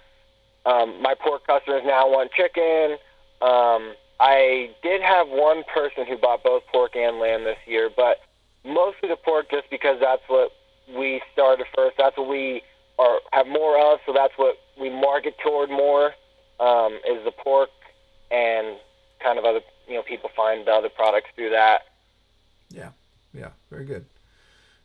um, 0.66 1.02
my 1.02 1.16
pork 1.16 1.46
customers 1.48 1.84
now 1.86 2.10
want 2.10 2.32
chicken. 2.32 2.98
Um, 3.42 3.96
I 4.20 4.72
did 4.84 5.02
have 5.02 5.28
one 5.30 5.64
person 5.74 6.06
who 6.06 6.18
bought 6.18 6.44
both 6.44 6.64
pork 6.72 6.96
and 6.96 7.20
lamb 7.20 7.46
this 7.46 7.58
year, 7.66 7.90
but 7.96 8.18
mostly 8.66 9.08
the 9.08 9.16
pork 9.16 9.50
just 9.50 9.70
because 9.70 9.98
that's 10.02 10.22
what 10.28 10.52
we 10.98 11.22
started 11.32 11.66
first. 11.76 11.96
That's 11.98 12.18
what 12.18 12.28
we 12.28 12.62
are 12.98 13.20
have 13.32 13.48
more 13.48 13.94
of, 13.94 14.00
so 14.06 14.12
that's 14.14 14.34
what 14.36 14.58
we 14.80 14.90
market 14.90 15.36
toward 15.42 15.70
more 15.70 16.14
um, 16.60 17.00
is 17.10 17.24
the 17.24 17.32
pork, 17.32 17.70
and 18.30 18.78
kind 19.24 19.40
of 19.40 19.46
other 19.46 19.62
you 19.90 19.96
know 19.96 20.04
people 20.04 20.30
find 20.36 20.66
the 20.66 20.72
other 20.72 20.90
products 20.90 21.30
through 21.36 21.50
that. 21.52 21.82
Yeah, 22.70 22.90
yeah, 23.34 23.50
very 23.70 23.86
good, 23.86 24.06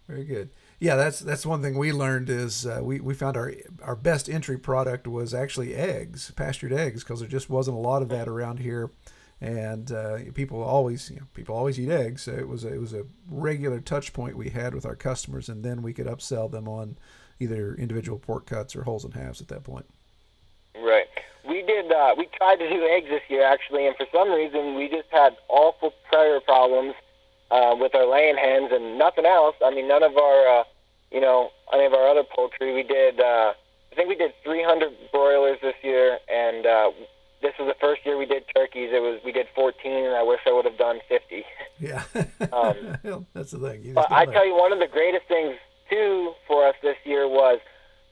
very 0.08 0.24
good 0.24 0.50
yeah, 0.84 0.96
that's 0.96 1.20
that's 1.20 1.46
one 1.46 1.62
thing 1.62 1.78
we 1.78 1.92
learned 1.92 2.28
is 2.28 2.66
uh, 2.66 2.80
we 2.82 3.00
we 3.00 3.14
found 3.14 3.38
our 3.38 3.54
our 3.82 3.96
best 3.96 4.28
entry 4.28 4.58
product 4.58 5.06
was 5.06 5.32
actually 5.32 5.74
eggs, 5.74 6.30
pastured 6.32 6.74
eggs, 6.74 7.02
because 7.02 7.20
there 7.20 7.28
just 7.28 7.48
wasn't 7.48 7.76
a 7.76 7.80
lot 7.80 8.02
of 8.02 8.10
that 8.10 8.28
around 8.28 8.58
here, 8.58 8.90
and 9.40 9.90
uh, 9.90 10.18
people 10.34 10.62
always 10.62 11.10
you 11.10 11.16
know, 11.16 11.26
people 11.32 11.56
always 11.56 11.80
eat 11.80 11.88
eggs. 11.90 12.22
So 12.22 12.32
it 12.32 12.48
was 12.48 12.64
a, 12.64 12.74
it 12.74 12.80
was 12.80 12.92
a 12.92 13.06
regular 13.30 13.80
touch 13.80 14.12
point 14.12 14.36
we 14.36 14.50
had 14.50 14.74
with 14.74 14.84
our 14.84 14.94
customers, 14.94 15.48
and 15.48 15.64
then 15.64 15.80
we 15.80 15.94
could 15.94 16.06
upsell 16.06 16.50
them 16.50 16.68
on 16.68 16.98
either 17.40 17.74
individual 17.74 18.18
pork 18.18 18.44
cuts 18.44 18.76
or 18.76 18.82
wholes 18.84 19.04
and 19.04 19.14
halves 19.14 19.40
at 19.40 19.48
that 19.48 19.64
point. 19.64 19.86
Did. 21.88 21.92
Uh, 21.92 22.14
we 22.16 22.28
tried 22.36 22.56
to 22.56 22.68
do 22.68 22.86
eggs 22.86 23.08
this 23.08 23.22
year 23.28 23.44
actually, 23.44 23.86
and 23.86 23.96
for 23.96 24.06
some 24.12 24.30
reason 24.30 24.74
we 24.74 24.88
just 24.88 25.08
had 25.10 25.36
awful 25.48 25.92
predator 26.08 26.40
problems 26.40 26.94
uh, 27.50 27.76
with 27.78 27.94
our 27.94 28.06
laying 28.06 28.36
hens 28.36 28.70
and 28.72 28.98
nothing 28.98 29.26
else. 29.26 29.56
I 29.64 29.70
mean, 29.70 29.88
none 29.88 30.02
of 30.02 30.16
our 30.16 30.60
uh, 30.60 30.64
you 31.14 31.20
know, 31.20 31.50
any 31.72 31.86
of 31.86 31.94
our 31.94 32.08
other 32.08 32.24
poultry. 32.24 32.74
We 32.74 32.82
did, 32.82 33.20
uh, 33.20 33.54
I 33.92 33.94
think 33.94 34.08
we 34.08 34.16
did 34.16 34.32
300 34.42 34.92
broilers 35.12 35.58
this 35.62 35.76
year, 35.82 36.18
and 36.28 36.66
uh, 36.66 36.90
this 37.40 37.52
was 37.58 37.68
the 37.68 37.76
first 37.80 38.04
year 38.04 38.18
we 38.18 38.26
did 38.26 38.42
turkeys. 38.54 38.90
It 38.92 39.00
was 39.00 39.20
we 39.24 39.30
did 39.30 39.46
14, 39.54 39.92
and 39.92 40.16
I 40.16 40.24
wish 40.24 40.40
I 40.44 40.52
would 40.52 40.64
have 40.64 40.76
done 40.76 40.98
50. 41.08 41.44
Yeah, 41.78 42.02
um, 42.52 43.26
that's 43.32 43.52
the 43.52 43.60
thing. 43.60 43.94
but 43.94 44.10
I 44.10 44.26
tell 44.26 44.44
you, 44.44 44.56
one 44.56 44.72
of 44.72 44.80
the 44.80 44.88
greatest 44.88 45.26
things 45.28 45.54
too 45.88 46.32
for 46.48 46.66
us 46.66 46.74
this 46.82 46.96
year 47.04 47.28
was 47.28 47.60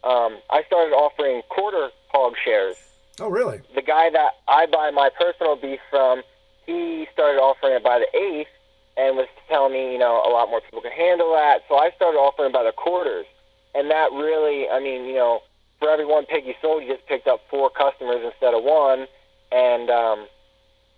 um, 0.04 0.38
I 0.50 0.62
started 0.68 0.94
offering 0.94 1.42
quarter 1.48 1.90
hog 2.08 2.35
shares. 2.44 2.76
Oh, 3.20 3.29
really? 3.29 3.61
The 3.75 3.83
guy 3.83 4.11
that 4.11 4.33
I 4.48 4.66
buy 4.66 4.90
my 4.90 5.11
personal 5.18 5.57
beef 5.57 5.81
from, 5.90 6.22
he 6.66 7.07
started 7.12 7.38
offering 7.38 7.75
it 7.75 7.85
by 7.85 7.98
the 7.98 8.18
eighth, 8.18 8.48
and 8.96 9.16
was 9.16 9.29
telling 9.48 9.72
me, 9.72 9.92
you 9.92 9.98
know, 9.98 10.22
a 10.27 10.31
lot 10.31 10.51
more 10.51 10.61
people 10.61 10.83
can 10.83 10.92
handle 10.92 11.33
that. 11.33 11.62
So 11.68 11.77
I 11.77 11.90
started 11.96 12.18
offering 12.18 12.53
by 12.53 12.62
the 12.62 12.72
quarters, 12.72 13.27
and 13.75 13.90
that 13.90 14.12
really, 14.12 14.68
I 14.68 14.81
mean, 14.81 15.07
you 15.07 15.14
know, 15.14 15.40
for 15.79 15.88
every 15.90 16.05
one 16.05 16.27
pig 16.27 16.44
you 16.46 16.55
sold, 16.61 16.83
you 16.83 16.94
just 16.94 17.07
picked 17.07 17.27
up 17.27 17.40
four 17.51 17.70
customers 17.70 18.20
instead 18.22 18.55
of 18.55 18.62
one, 18.62 19.07
and 19.51 19.90
um, 19.90 20.27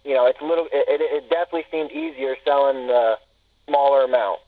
you 0.04 0.12
know, 0.12 0.26
it's 0.26 0.40
a 0.40 0.44
little, 0.44 0.66
it, 0.72 0.84
it, 0.88 1.00
it 1.00 1.30
definitely 1.30 1.64
seemed 1.70 1.90
easier 1.90 2.36
selling 2.44 2.88
the 2.88 3.16
smaller 3.68 4.04
amount. 4.04 4.40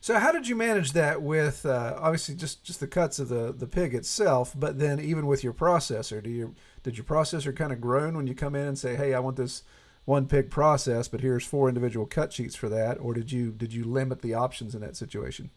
So 0.00 0.18
how 0.18 0.30
did 0.30 0.46
you 0.46 0.54
manage 0.54 0.92
that 0.92 1.22
with 1.22 1.66
uh, 1.66 1.96
obviously 1.98 2.36
just, 2.36 2.62
just 2.62 2.78
the 2.78 2.86
cuts 2.86 3.18
of 3.18 3.28
the, 3.28 3.52
the 3.52 3.66
pig 3.66 3.94
itself, 3.94 4.54
but 4.56 4.78
then 4.78 5.00
even 5.00 5.26
with 5.26 5.42
your 5.42 5.52
processor? 5.52 6.22
Do 6.22 6.30
you 6.30 6.54
did 6.88 6.96
your 6.96 7.04
processor 7.04 7.54
kind 7.54 7.70
of 7.70 7.82
groan 7.82 8.16
when 8.16 8.26
you 8.26 8.34
come 8.34 8.54
in 8.54 8.66
and 8.66 8.78
say, 8.78 8.96
"Hey, 8.96 9.12
I 9.12 9.20
want 9.20 9.36
this 9.36 9.62
one 10.06 10.26
pig 10.26 10.50
process, 10.50 11.06
but 11.06 11.20
here's 11.20 11.44
four 11.44 11.68
individual 11.68 12.06
cut 12.06 12.32
sheets 12.32 12.56
for 12.56 12.70
that," 12.70 12.98
or 12.98 13.12
did 13.12 13.30
you 13.30 13.50
did 13.50 13.74
you 13.74 13.84
limit 13.84 14.22
the 14.22 14.32
options 14.32 14.74
in 14.74 14.80
that 14.80 14.96
situation? 14.96 15.50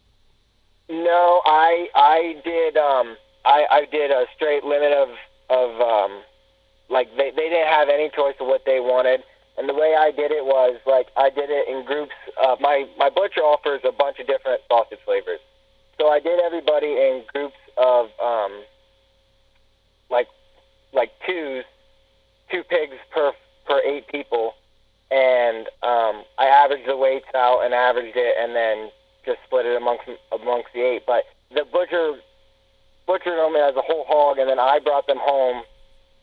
No, 0.90 1.42
I 1.46 1.88
I 1.96 2.42
did 2.44 2.76
um 2.76 3.16
I 3.46 3.66
I 3.72 3.86
did 3.90 4.12
a 4.12 4.26
straight 4.36 4.66
limit 4.66 4.92
of 4.92 5.08
of 5.50 5.80
um 5.80 6.22
like 6.90 7.08
they 7.16 7.32
they 7.32 7.48
didn't 7.48 7.70
have 7.70 7.88
any 7.88 8.10
choice 8.10 8.36
of 8.42 8.48
what 8.48 8.64
they 8.66 8.82
wanted. 8.82 9.24
And 9.58 9.70
the 9.70 9.74
way 9.74 9.96
I 9.98 10.12
did 10.12 10.32
it 10.32 10.44
was 10.44 10.82
like 10.86 11.08
I 11.16 11.30
did 11.30 11.50
it 11.50 11.70
in 11.70 11.86
groups. 11.86 12.12
Uh, 12.44 12.58
my 12.60 12.90
my 12.98 13.10
butcher 13.10 13.40
offers 13.40 13.80
a 13.88 13.94
bunch 13.94 14.20
of 14.20 14.28
different 14.28 14.62
sausage 14.68 15.00
flavors, 15.06 15.40
so 15.98 16.10
I 16.10 16.20
did 16.20 16.42
everybody 16.42 16.88
in 16.88 17.24
groups 17.34 17.56
of 17.78 18.10
um, 18.22 18.64
like 20.10 20.28
like 20.94 21.12
twos, 21.26 21.64
two 22.52 22.64
pigs 22.64 22.96
per 23.14 23.32
per 23.66 23.82
eight 23.86 24.08
people, 24.08 24.54
and 25.10 25.68
um, 25.84 26.24
I 26.38 26.46
averaged 26.48 26.88
the 26.88 26.98
weights 26.98 27.28
out 27.36 27.62
and 27.64 27.74
averaged 27.74 28.16
it, 28.16 28.36
and 28.40 28.56
then 28.56 28.92
just 29.26 29.40
split 29.46 29.66
it 29.66 29.76
amongst 29.76 30.04
amongst 30.32 30.70
the 30.74 30.82
eight. 30.82 31.04
But 31.06 31.24
the 31.54 31.66
butcher 31.72 32.14
butchered 33.08 33.38
them 33.38 33.56
as 33.56 33.76
a 33.76 33.82
whole 33.82 34.06
hog, 34.08 34.38
and 34.38 34.50
then 34.50 34.60
I 34.60 34.80
brought 34.80 35.08
them 35.08 35.20
home 35.20 35.64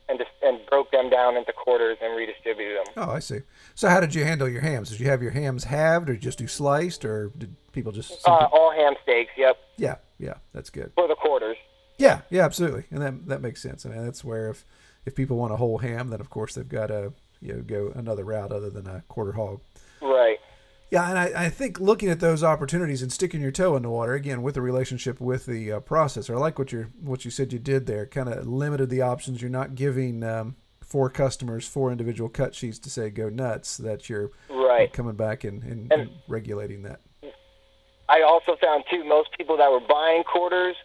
and 0.09 0.18
just 0.18 0.31
and 0.42 0.59
broke 0.68 0.90
them 0.90 1.11
down 1.11 1.37
into 1.37 1.52
quarters 1.52 1.98
and 2.02 2.16
redistributed 2.16 2.78
them. 2.78 2.94
Oh, 2.96 3.11
I 3.12 3.18
see. 3.18 3.40
So 3.74 3.88
how 3.88 4.00
did 4.00 4.14
you 4.14 4.24
handle 4.24 4.48
your 4.48 4.62
hams? 4.62 4.90
Did 4.90 5.00
you 5.00 5.07
have 5.09 5.22
your 5.22 5.33
hams 5.33 5.64
halved, 5.64 6.09
or 6.09 6.16
just 6.16 6.38
do 6.38 6.46
sliced, 6.46 7.04
or 7.04 7.31
did 7.37 7.54
people 7.72 7.92
just? 7.92 8.26
Uh, 8.26 8.48
all 8.52 8.72
ham 8.72 8.94
steaks. 9.02 9.33
Yep. 9.37 9.59
Yeah, 9.76 9.96
yeah, 10.18 10.35
that's 10.52 10.70
good. 10.70 10.92
For 10.94 11.07
the 11.07 11.14
quarters. 11.14 11.57
Yeah, 11.98 12.20
yeah, 12.30 12.44
absolutely, 12.44 12.84
and 12.90 13.02
that 13.02 13.26
that 13.26 13.42
makes 13.42 13.61
sense. 13.61 13.84
I 13.84 13.90
mean, 13.90 14.04
that's 14.04 14.24
where 14.24 14.50
if 14.50 14.64
if 15.04 15.14
people 15.14 15.37
want 15.37 15.52
a 15.52 15.56
whole 15.56 15.78
ham, 15.78 16.11
then 16.11 16.20
of 16.20 16.30
course 16.30 16.54
they've 16.54 16.68
got 16.68 16.87
to 16.87 17.12
you 17.40 17.54
know 17.54 17.61
go 17.62 17.92
another 17.94 18.24
route 18.24 18.52
other 18.52 18.70
than 18.70 18.87
a 18.87 19.02
quarter 19.08 19.32
hog. 19.32 19.61
Right. 20.00 20.38
Yeah, 20.90 21.08
and 21.11 21.18
I, 21.18 21.44
I 21.44 21.48
think 21.50 21.80
looking 21.80 22.08
at 22.08 22.20
those 22.20 22.42
opportunities 22.42 23.02
and 23.02 23.12
sticking 23.12 23.42
your 23.42 23.50
toe 23.50 23.76
in 23.76 23.82
the 23.82 23.90
water 23.90 24.14
again 24.14 24.42
with 24.42 24.54
the 24.54 24.62
relationship 24.62 25.20
with 25.20 25.44
the 25.44 25.72
uh, 25.72 25.80
processor. 25.80 26.34
I 26.34 26.38
like 26.38 26.58
what 26.58 26.72
you 26.72 26.87
what 27.00 27.24
you 27.24 27.30
said 27.30 27.52
you 27.52 27.58
did 27.58 27.87
there. 27.87 28.06
Kind 28.06 28.28
of 28.28 28.46
limited 28.46 28.88
the 28.88 29.02
options. 29.02 29.42
You're 29.42 29.50
not 29.50 29.74
giving 29.74 30.22
um, 30.22 30.56
four 30.80 31.11
customers 31.11 31.66
four 31.66 31.90
individual 31.90 32.30
cut 32.30 32.54
sheets 32.54 32.78
to 32.78 32.90
say 32.90 33.11
go 33.11 33.28
nuts. 33.28 33.76
That 33.76 34.08
you're 34.08 34.30
right 34.48 34.90
coming 34.92 35.16
back 35.16 35.44
and, 35.44 35.62
and, 35.62 35.92
and, 35.92 36.02
and 36.02 36.11
regulating 36.28 36.82
that. 36.84 37.00
I 38.08 38.22
also 38.22 38.56
found 38.58 38.84
too 38.90 39.04
most 39.04 39.28
people 39.37 39.58
that 39.58 39.70
were 39.70 39.80
buying 39.87 40.22
quarters 40.24 40.76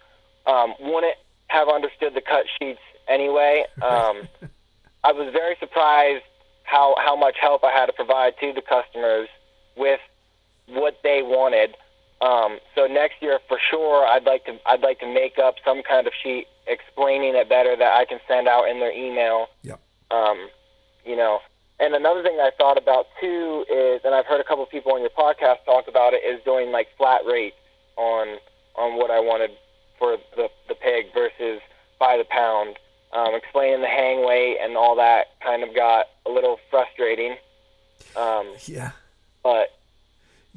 um, 0.45 0.73
wouldn't 0.79 1.17
have 1.47 1.69
understood 1.69 2.13
the 2.13 2.21
cut 2.21 2.45
sheets 2.59 2.79
anyway. 3.07 3.65
Um, 3.81 4.27
I 5.03 5.11
was 5.11 5.31
very 5.33 5.55
surprised 5.59 6.23
how 6.63 6.95
how 6.97 7.15
much 7.15 7.35
help 7.39 7.63
I 7.63 7.71
had 7.71 7.87
to 7.87 7.93
provide 7.93 8.33
to 8.39 8.53
the 8.53 8.61
customers 8.61 9.27
with 9.75 9.99
what 10.67 10.99
they 11.03 11.21
wanted. 11.21 11.75
Um, 12.21 12.59
so 12.73 12.87
next 12.87 13.21
year, 13.21 13.39
for 13.49 13.59
sure, 13.69 14.05
I'd 14.07 14.23
like 14.23 14.45
to 14.45 14.57
I'd 14.65 14.81
like 14.81 14.99
to 14.99 15.13
make 15.13 15.37
up 15.37 15.55
some 15.65 15.83
kind 15.83 16.07
of 16.07 16.13
sheet 16.23 16.47
explaining 16.67 17.35
it 17.35 17.49
better 17.49 17.75
that 17.75 17.97
I 17.97 18.05
can 18.05 18.19
send 18.27 18.47
out 18.47 18.69
in 18.69 18.79
their 18.79 18.93
email. 18.93 19.47
Yep. 19.63 19.79
Um, 20.11 20.49
you 21.05 21.17
know, 21.17 21.39
and 21.79 21.93
another 21.93 22.23
thing 22.23 22.37
I 22.39 22.51
thought 22.57 22.77
about 22.77 23.07
too 23.19 23.65
is, 23.69 24.01
and 24.05 24.15
I've 24.15 24.25
heard 24.25 24.39
a 24.39 24.45
couple 24.45 24.63
of 24.63 24.69
people 24.69 24.93
on 24.93 25.01
your 25.01 25.09
podcast 25.09 25.65
talk 25.65 25.89
about 25.89 26.13
it, 26.13 26.23
is 26.23 26.41
doing 26.45 26.71
like 26.71 26.87
flat 26.97 27.21
rates 27.27 27.57
on 27.97 28.37
on 28.75 28.97
what 28.97 29.11
I 29.11 29.19
wanted 29.19 29.51
for 29.97 30.17
the 30.35 30.49
the 30.67 30.75
pig 30.75 31.13
versus 31.13 31.61
by 31.99 32.17
the 32.17 32.25
pound. 32.25 32.77
Um, 33.13 33.35
explaining 33.35 33.81
the 33.81 33.87
hang 33.87 34.25
weight 34.25 34.57
and 34.59 34.75
all 34.75 34.95
that 34.95 35.39
kind 35.43 35.61
of 35.61 35.75
got 35.75 36.07
a 36.25 36.31
little 36.31 36.59
frustrating. 36.71 37.35
Um, 38.15 38.55
yeah 38.65 38.93
but 39.43 39.77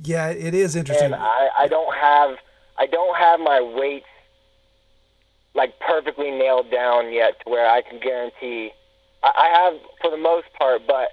yeah, 0.02 0.28
it 0.28 0.54
is 0.54 0.76
interesting. 0.76 1.12
And 1.12 1.14
I, 1.16 1.48
I 1.58 1.68
don't 1.68 1.94
have 1.94 2.36
I 2.78 2.86
don't 2.86 3.16
have 3.16 3.40
my 3.40 3.60
weights 3.60 4.06
like 5.54 5.78
perfectly 5.80 6.30
nailed 6.30 6.70
down 6.70 7.12
yet 7.12 7.40
to 7.44 7.50
where 7.50 7.68
I 7.68 7.82
can 7.82 7.98
guarantee. 7.98 8.70
I, 9.22 9.32
I 9.36 9.48
have 9.48 9.80
for 10.00 10.10
the 10.10 10.16
most 10.16 10.46
part, 10.58 10.82
but 10.86 11.08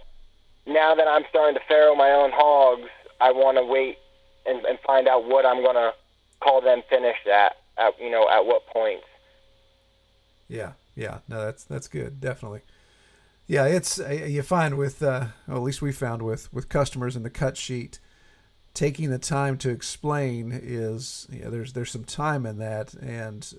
now 0.67 0.93
that 0.95 1.07
I'm 1.07 1.23
starting 1.29 1.55
to 1.55 1.61
farrow 1.67 1.95
my 1.95 2.11
own 2.11 2.31
hogs, 2.33 2.89
I 3.19 3.31
want 3.31 3.57
to 3.57 3.65
wait 3.65 3.97
and, 4.45 4.63
and 4.65 4.77
find 4.85 5.07
out 5.07 5.25
what 5.25 5.45
I'm 5.45 5.63
going 5.63 5.75
to 5.75 5.93
call 6.41 6.61
them 6.61 6.83
finished 6.89 7.25
at, 7.27 7.55
at 7.77 7.99
you 7.99 8.09
know 8.09 8.29
at 8.29 8.45
what 8.45 8.65
points. 8.67 9.05
Yeah, 10.47 10.73
yeah, 10.95 11.19
no, 11.27 11.43
that's 11.43 11.63
that's 11.63 11.87
good, 11.87 12.19
definitely. 12.19 12.61
Yeah, 13.47 13.65
it's 13.65 13.99
uh, 13.99 14.09
you 14.09 14.41
find 14.41 14.77
with 14.77 15.01
uh, 15.03 15.27
well, 15.47 15.57
at 15.57 15.63
least 15.63 15.81
we 15.81 15.91
found 15.91 16.21
with 16.21 16.51
with 16.53 16.69
customers 16.69 17.15
in 17.15 17.23
the 17.23 17.29
cut 17.29 17.57
sheet, 17.57 17.99
taking 18.73 19.09
the 19.09 19.19
time 19.19 19.57
to 19.59 19.69
explain 19.69 20.51
is 20.51 21.27
you 21.31 21.43
know, 21.43 21.49
there's 21.49 21.73
there's 21.73 21.91
some 21.91 22.05
time 22.05 22.45
in 22.45 22.57
that, 22.59 22.93
and 22.93 23.53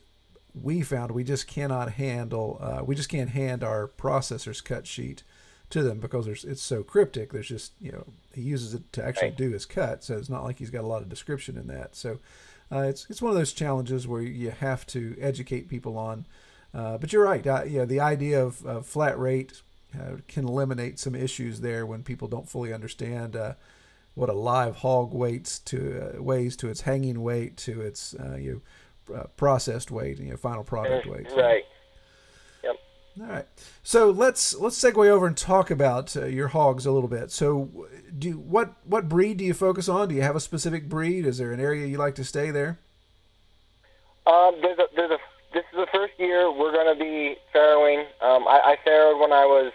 we 0.55 0.83
found 0.83 1.11
we 1.11 1.24
just 1.24 1.46
cannot 1.46 1.92
handle 1.92 2.59
uh, 2.61 2.83
we 2.85 2.94
just 2.94 3.09
can't 3.09 3.31
hand 3.31 3.62
our 3.62 3.88
processor's 3.88 4.61
cut 4.61 4.87
sheet 4.87 5.22
to 5.70 5.83
them 5.83 5.98
because 5.98 6.24
there's 6.24 6.44
it's 6.44 6.62
so 6.62 6.83
cryptic. 6.83 7.33
There's 7.33 7.48
just 7.48 7.72
you 7.81 7.92
know 7.92 8.05
he 8.33 8.42
uses 8.42 8.74
it 8.74 8.92
to 8.92 9.05
actually 9.05 9.31
do 9.33 9.50
his 9.50 9.66
cut, 9.66 10.05
so 10.05 10.16
it's 10.16 10.31
not 10.31 10.44
like 10.44 10.59
he's 10.59 10.70
got 10.70 10.85
a 10.85 10.87
lot 10.87 11.03
of 11.03 11.09
description 11.09 11.59
in 11.59 11.66
that. 11.66 11.94
So 11.96 12.20
uh, 12.75 12.83
it's 12.83 13.07
it's 13.09 13.23
one 13.23 13.31
of 13.31 13.39
those 13.39 13.53
challenges 13.53 14.09
where 14.09 14.23
you 14.23 14.51
have 14.51 14.87
to 14.87 15.17
educate 15.21 15.69
people 15.69 15.97
on. 15.97 16.27
Uh, 16.75 16.99
but 16.99 17.13
you're 17.13 17.23
right. 17.23 17.47
Uh, 17.47 17.63
you 17.65 17.79
know, 17.79 17.85
the 17.85 18.01
idea 18.01 18.45
of, 18.45 18.65
of 18.67 18.85
flat 18.85 19.17
rate 19.19 19.63
uh, 19.95 20.17
can 20.27 20.47
eliminate 20.47 20.99
some 20.99 21.15
issues 21.15 21.61
there 21.61 21.87
when 21.87 22.03
people 22.03 22.27
don't 22.27 22.49
fully 22.49 22.73
understand 22.73 23.37
uh, 23.37 23.55
what 24.15 24.29
a 24.29 24.33
live 24.33 24.77
hog 24.77 25.13
weights 25.13 25.61
to 25.61 26.17
uh, 26.19 26.23
weighs 26.23 26.57
to 26.57 26.69
its 26.69 26.81
hanging 26.81 27.23
weight 27.23 27.57
to 27.57 27.81
its 27.81 28.15
uh, 28.15 28.37
you 28.37 28.63
know, 29.09 29.15
uh, 29.15 29.27
processed 29.37 29.93
weight 29.93 30.19
and 30.19 30.27
you 30.27 30.33
know, 30.33 30.37
final 30.37 30.65
product 30.65 31.07
weight. 31.07 31.29
Right. 31.37 31.65
All 33.20 33.27
right. 33.27 33.46
So 33.83 34.11
let's 34.11 34.55
let's 34.55 34.79
segue 34.79 35.07
over 35.07 35.27
and 35.27 35.37
talk 35.37 35.70
about 35.70 36.16
uh, 36.16 36.27
your 36.27 36.48
hogs 36.48 36.85
a 36.85 36.90
little 36.90 37.09
bit. 37.09 37.31
So, 37.31 37.87
do 38.18 38.33
what 38.38 38.74
what 38.85 39.09
breed 39.09 39.37
do 39.37 39.44
you 39.44 39.55
focus 39.55 39.88
on? 39.88 40.09
Do 40.09 40.14
you 40.16 40.22
have 40.22 40.35
a 40.35 40.40
specific 40.40 40.88
breed? 40.88 41.24
Is 41.24 41.38
there 41.38 41.53
an 41.53 41.61
area 41.61 41.87
you 41.87 41.96
like 41.96 42.16
to 42.16 42.24
stay 42.24 42.50
there? 42.50 42.79
Um, 44.27 44.57
there's 44.62 44.79
a, 44.79 44.87
there's 44.96 45.12
a 45.12 45.18
this 45.53 45.64
is 45.72 45.77
the 45.77 45.87
first 45.92 46.14
year 46.18 46.50
we're 46.50 46.72
going 46.72 46.92
to 46.92 46.98
be 46.98 47.37
farrowing. 47.55 48.00
Um, 48.20 48.48
I, 48.48 48.74
I 48.74 48.77
farrowed 48.88 49.20
when 49.20 49.33
I 49.33 49.44
was 49.46 49.72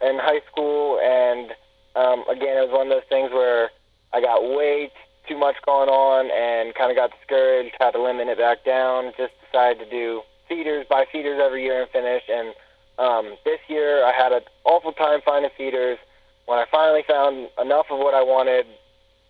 in 0.00 0.18
high 0.18 0.40
school, 0.50 1.00
and 1.02 1.50
um, 1.96 2.24
again, 2.28 2.56
it 2.56 2.68
was 2.68 2.70
one 2.70 2.86
of 2.86 2.90
those 2.90 3.08
things 3.08 3.32
where 3.32 3.70
I 4.12 4.20
got 4.20 4.42
way 4.42 4.92
too 5.28 5.36
much 5.36 5.56
going 5.64 5.88
on 5.88 6.30
and 6.30 6.74
kind 6.74 6.90
of 6.90 6.96
got 6.96 7.10
discouraged, 7.18 7.74
had 7.80 7.92
to 7.92 8.02
limit 8.02 8.28
it 8.28 8.38
back 8.38 8.64
down. 8.64 9.12
Just 9.18 9.32
decided 9.44 9.82
to 9.82 9.90
do 9.90 10.22
feeders, 10.48 10.86
buy 10.88 11.06
feeders 11.10 11.40
every 11.42 11.64
year 11.64 11.82
and 11.82 11.90
finish. 11.90 12.22
And 12.30 12.54
um, 12.98 13.36
this 13.44 13.60
year, 13.68 14.04
I 14.04 14.12
had 14.12 14.32
an 14.32 14.42
awful 14.64 14.92
time 14.92 15.20
finding 15.24 15.50
feeders. 15.56 15.98
When 16.46 16.58
I 16.58 16.64
finally 16.70 17.04
found 17.06 17.48
enough 17.60 17.86
of 17.90 17.98
what 17.98 18.14
I 18.14 18.22
wanted, 18.22 18.66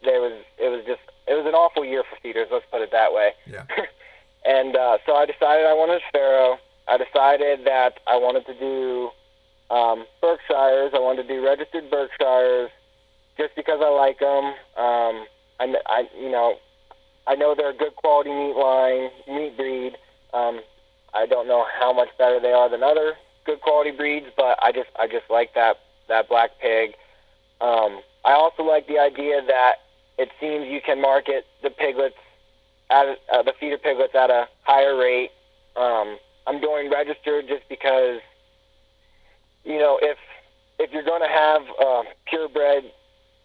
there 0.05 0.21
was 0.21 0.39
it 0.59 0.69
was 0.69 0.85
just 0.87 1.01
it 1.27 1.35
was 1.35 1.47
an 1.47 1.55
awful 1.55 1.85
year 1.85 2.05
for 2.09 2.17
feeders. 2.23 2.49
Let's 2.51 2.67
put 2.71 2.83
it 2.83 2.93
that 2.93 3.13
way. 3.13 3.31
Yeah. 3.47 3.65
and 4.45 4.77
uh, 4.77 4.99
so 5.07 5.17
I 5.17 5.27
decided 5.27 5.67
I 5.67 5.75
wanted 5.75 6.03
a 6.03 6.13
farrow. 6.13 6.59
I 6.87 6.99
decided 6.99 7.67
that 7.67 7.99
I 8.07 8.17
wanted 8.17 8.47
to 8.47 8.55
do 8.55 9.11
um, 9.75 10.07
Berkshires. 10.21 10.93
I 10.95 11.01
wanted 11.01 11.27
to 11.27 11.29
do 11.29 11.45
registered 11.45 11.91
Berkshires 11.91 12.71
just 13.37 13.57
because 13.57 13.81
I 13.83 13.91
like 13.91 14.21
them. 14.21 14.55
Um, 14.79 15.27
I, 15.59 15.75
I, 15.87 16.09
you 16.17 16.31
know, 16.31 16.57
I 17.27 17.35
know 17.35 17.57
they're 17.57 17.71
a 17.71 17.77
good 17.77 17.97
quality 17.97 18.31
meat 18.31 18.55
line, 18.55 19.11
meat 19.27 19.57
breed. 19.57 19.97
Um, 20.33 20.61
I 21.13 21.27
don't 21.27 21.49
know 21.49 21.67
how 21.81 21.93
much 21.93 22.11
better 22.19 22.39
they 22.39 22.53
are 22.53 22.71
than 22.71 22.85
other 22.85 23.17
good 23.47 23.61
quality 23.61 23.93
breeds, 23.93 24.27
but 24.37 24.59
I 24.63 24.73
just, 24.73 24.91
I 24.99 25.07
just 25.07 25.31
like 25.31 25.55
that 25.55 25.77
that 26.09 26.29
black 26.29 26.51
pig. 26.61 26.91
Um, 27.61 28.01
I 28.25 28.33
also 28.33 28.63
like 28.63 28.87
the 28.87 28.99
idea 28.99 29.41
that 29.47 29.75
it 30.19 30.31
seems 30.41 30.67
you 30.67 30.81
can 30.85 31.01
market 31.01 31.47
the 31.63 31.71
piglets 31.71 32.17
at 32.91 33.19
uh, 33.33 33.43
the 33.43 33.53
feeder 33.59 33.79
piglets 33.79 34.15
at 34.15 34.31
a 34.31 34.49
higher 34.63 34.97
rate. 34.97 35.31
Um, 35.77 36.19
I'm 36.47 36.61
doing 36.61 36.91
registered 36.91 37.49
just 37.49 37.69
because 37.69 38.21
you 39.67 39.79
know, 39.79 39.99
if 40.01 40.17
if 40.79 40.93
you're 40.93 41.05
going 41.05 41.23
to 41.23 41.29
have 41.29 41.63
uh, 41.83 42.03
purebred, 42.27 42.85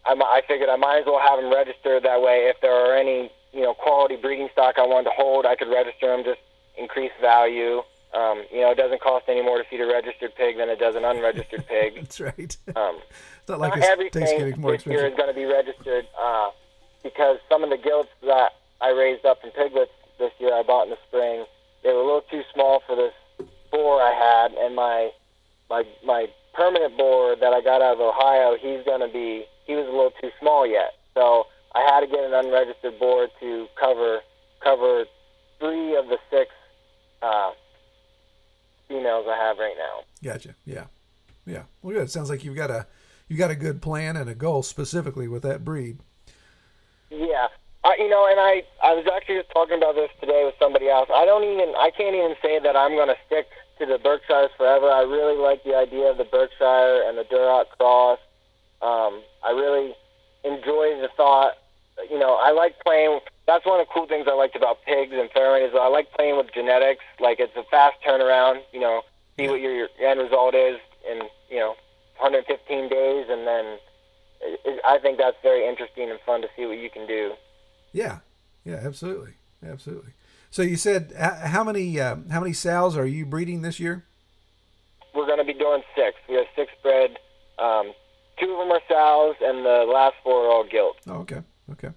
I, 0.06 0.14
I 0.14 0.42
figured 0.48 0.70
I 0.70 0.76
might 0.76 1.00
as 1.00 1.06
well 1.06 1.20
have 1.20 1.42
them 1.42 1.52
registered 1.52 2.04
that 2.04 2.22
way. 2.22 2.46
If 2.48 2.62
there 2.62 2.74
are 2.74 2.96
any, 2.96 3.32
you 3.52 3.62
know, 3.62 3.74
quality 3.74 4.16
breeding 4.16 4.50
stock 4.54 4.76
I 4.78 4.86
wanted 4.86 5.10
to 5.10 5.16
hold, 5.16 5.46
I 5.46 5.56
could 5.56 5.70
register 5.70 6.08
them, 6.08 6.24
just 6.24 6.40
increase 6.78 7.12
value. 7.20 7.82
Um, 8.13 8.43
you 8.52 8.62
know, 8.62 8.71
it 8.71 8.78
doesn't 8.78 9.02
cost 9.02 9.26
any 9.30 9.41
more 9.41 9.58
to 9.58 9.63
feed 9.69 9.80
a 9.80 9.88
registered 9.88 10.36
pig 10.36 10.58
than 10.58 10.69
it 10.69 10.80
does 10.80 10.95
an 10.95 11.06
unregistered 11.06 11.65
pig. 11.67 11.95
That's 11.95 12.19
right. 12.19 12.58
Um, 12.76 13.00
it's 13.39 13.50
not 13.50 13.60
like 13.60 13.76
not 13.78 13.88
everything 13.88 14.21
this 14.21 14.86
year 14.86 15.08
is 15.08 15.15
going 15.15 15.30
to 15.30 15.34
be 15.34 15.45
registered 15.45 16.08
uh, 16.21 16.50
because 17.04 17.38
some 17.50 17.63
of 17.63 17.69
the 17.69 17.78
gilts 17.78 18.10
that 18.24 18.52
I 18.82 18.89
raised 18.89 19.26
up 19.26 19.41
from 19.41 19.52
piglets 19.52 19.91
this 20.21 20.32
year. 20.39 20.54
I 20.54 20.63
bought 20.63 20.86
in 20.86 20.89
the 20.89 21.02
spring. 21.08 21.45
They 21.84 21.89
were 21.89 22.00
a 22.00 22.06
little 22.06 22.26
too 22.30 22.43
small 22.54 22.82
for 22.86 22.95
this 22.95 23.13
boar 23.71 24.02
I 24.02 24.13
had, 24.13 24.54
and 24.54 24.76
my 24.76 25.10
my 25.69 25.84
my 26.06 26.28
permanent 26.54 26.97
boar 26.97 27.36
that 27.36 27.54
I 27.54 27.62
got 27.62 27.82
out 27.82 27.95
of 27.95 28.02
Ohio, 28.02 28.56
he's 28.60 28.86
gonna 28.86 29.12
be 29.12 29.45
he 29.65 29.76
was 29.76 29.88
a 29.88 29.91
little 29.91 30.13
too 30.21 30.30
small 30.39 30.65
yet. 30.65 30.93
So 31.13 31.47
I 31.74 31.82
had 31.82 32.02
to 32.02 32.08
get 32.08 32.24
an 32.24 32.34
unregistered 32.34 33.00
boar 33.00 33.28
to 33.39 33.67
cover 33.80 34.21
cover 34.63 35.06
three 35.60 35.95
of 35.95 36.08
the 36.08 36.17
six 36.30 36.52
uh, 37.21 37.52
females 38.92 39.26
I 39.30 39.38
have 39.38 39.58
right 39.58 39.76
now. 39.78 40.04
Gotcha. 40.24 40.56
Yeah. 40.66 40.86
Yeah. 41.46 41.64
Well, 41.82 41.96
good. 41.96 42.04
It 42.04 42.12
sounds 42.12 42.30
like 42.30 42.44
you've 42.44 42.56
got 42.56 42.70
a 42.70 42.88
you 43.28 43.38
got 43.38 43.52
a 43.52 43.56
good 43.56 43.82
plan 43.82 44.18
and 44.18 44.30
a 44.30 44.36
goal 44.36 44.62
specifically 44.62 45.28
with 45.28 45.44
that 45.44 45.64
breed. 45.64 46.00
Yeah. 47.10 47.48
Uh, 47.84 47.92
you 47.98 48.10
know, 48.10 48.28
and 48.30 48.40
I 48.40 48.64
I 48.84 48.94
was 48.94 49.06
actually 49.16 49.38
just 49.38 49.50
talking 49.52 49.78
about 49.78 49.96
this 49.96 50.12
today 50.20 50.44
with 50.46 50.56
somebody 50.60 50.90
else. 50.90 51.10
I 51.14 51.26
don't 51.26 51.44
even 51.44 51.74
I 51.78 51.92
can't 51.96 52.16
even 52.16 52.36
say 52.42 52.60
that 52.60 52.76
I'm 52.76 52.92
going 52.92 53.08
to 53.08 53.18
stick 53.26 53.48
to 53.80 53.86
the 53.86 53.98
Berkshires 53.98 54.52
forever. 54.58 54.90
I 54.90 55.02
really 55.02 55.38
like 55.38 55.64
the 55.64 55.76
idea 55.76 56.12
of 56.12 56.18
the 56.18 56.26
Berkshire 56.26 57.04
and 57.08 57.18
the 57.18 57.24
Duroc 57.24 57.66
cross. 57.78 58.20
Um, 58.82 59.24
I 59.44 59.52
really 59.52 59.96
enjoy 60.44 61.00
the 61.02 61.10
thought. 61.18 61.54
You 62.10 62.20
know, 62.20 62.36
I 62.42 62.52
like 62.52 62.80
playing. 62.86 63.20
That's 63.48 63.66
one 63.66 63.80
of 63.80 63.88
the 63.88 63.94
cool 63.94 64.08
things 64.08 64.28
I 64.30 64.34
liked 64.34 64.56
about 64.56 64.84
pigs 64.86 65.14
and 65.14 65.30
farrowing 65.32 65.68
is 65.68 65.74
I 65.80 65.88
like 65.88 66.12
playing 66.14 66.38
with 66.38 66.54
genetics. 66.54 67.04
Like 67.20 67.40
it's 67.40 67.56
a 67.56 67.64
fast 67.70 67.98
turnaround. 68.06 68.62
You 68.74 68.80
know, 68.80 69.02
see 69.38 69.48
what 69.48 69.62
your, 69.62 69.74
your 69.74 69.88
end 70.04 70.20
result 70.20 70.56
is 70.56 70.80
in 71.10 71.22
you 71.50 71.60
know 71.60 71.76
115 72.20 72.90
days, 72.90 73.26
and 73.30 73.48
then 73.48 73.66
it, 74.42 74.60
it, 74.66 74.82
I 74.86 75.00
think 75.00 75.18
that's 75.18 75.38
very 75.42 75.68
interesting 75.68 76.10
and 76.10 76.20
fun 76.26 76.42
to 76.42 76.48
see 76.56 76.66
what 76.66 76.78
you 76.78 76.90
can 76.90 77.08
do. 77.08 77.34
Yeah, 77.92 78.20
yeah, 78.64 78.80
absolutely, 78.84 79.34
absolutely. 79.68 80.14
So 80.50 80.62
you 80.62 80.76
said 80.76 81.14
how 81.18 81.64
many 81.64 82.00
uh, 82.00 82.18
how 82.30 82.42
many 82.42 82.54
sows 82.54 82.98
are 82.98 83.06
you 83.06 83.26
breeding 83.26 83.62
this 83.62 83.80
year? 83.80 84.04
We're 85.16 85.26
going 85.26 85.40
to 85.40 85.46
be 85.46 85.54
doing 85.54 85.82
six. 85.96 86.18
We 86.30 86.36
have 86.36 86.46
six 86.56 86.72
bred. 86.84 87.18
Um, 87.60 87.94
two 88.40 88.52
of 88.52 88.60
them 88.60 88.72
are 88.72 88.82
sows, 88.88 89.36
and 89.42 89.66
the 89.66 89.86
last 89.92 90.16
four 90.24 90.46
are 90.46 90.50
all 90.50 90.66
gilt. 90.70 90.98
Oh, 91.08 91.20
okay, 91.20 91.42
okay. 91.74 91.92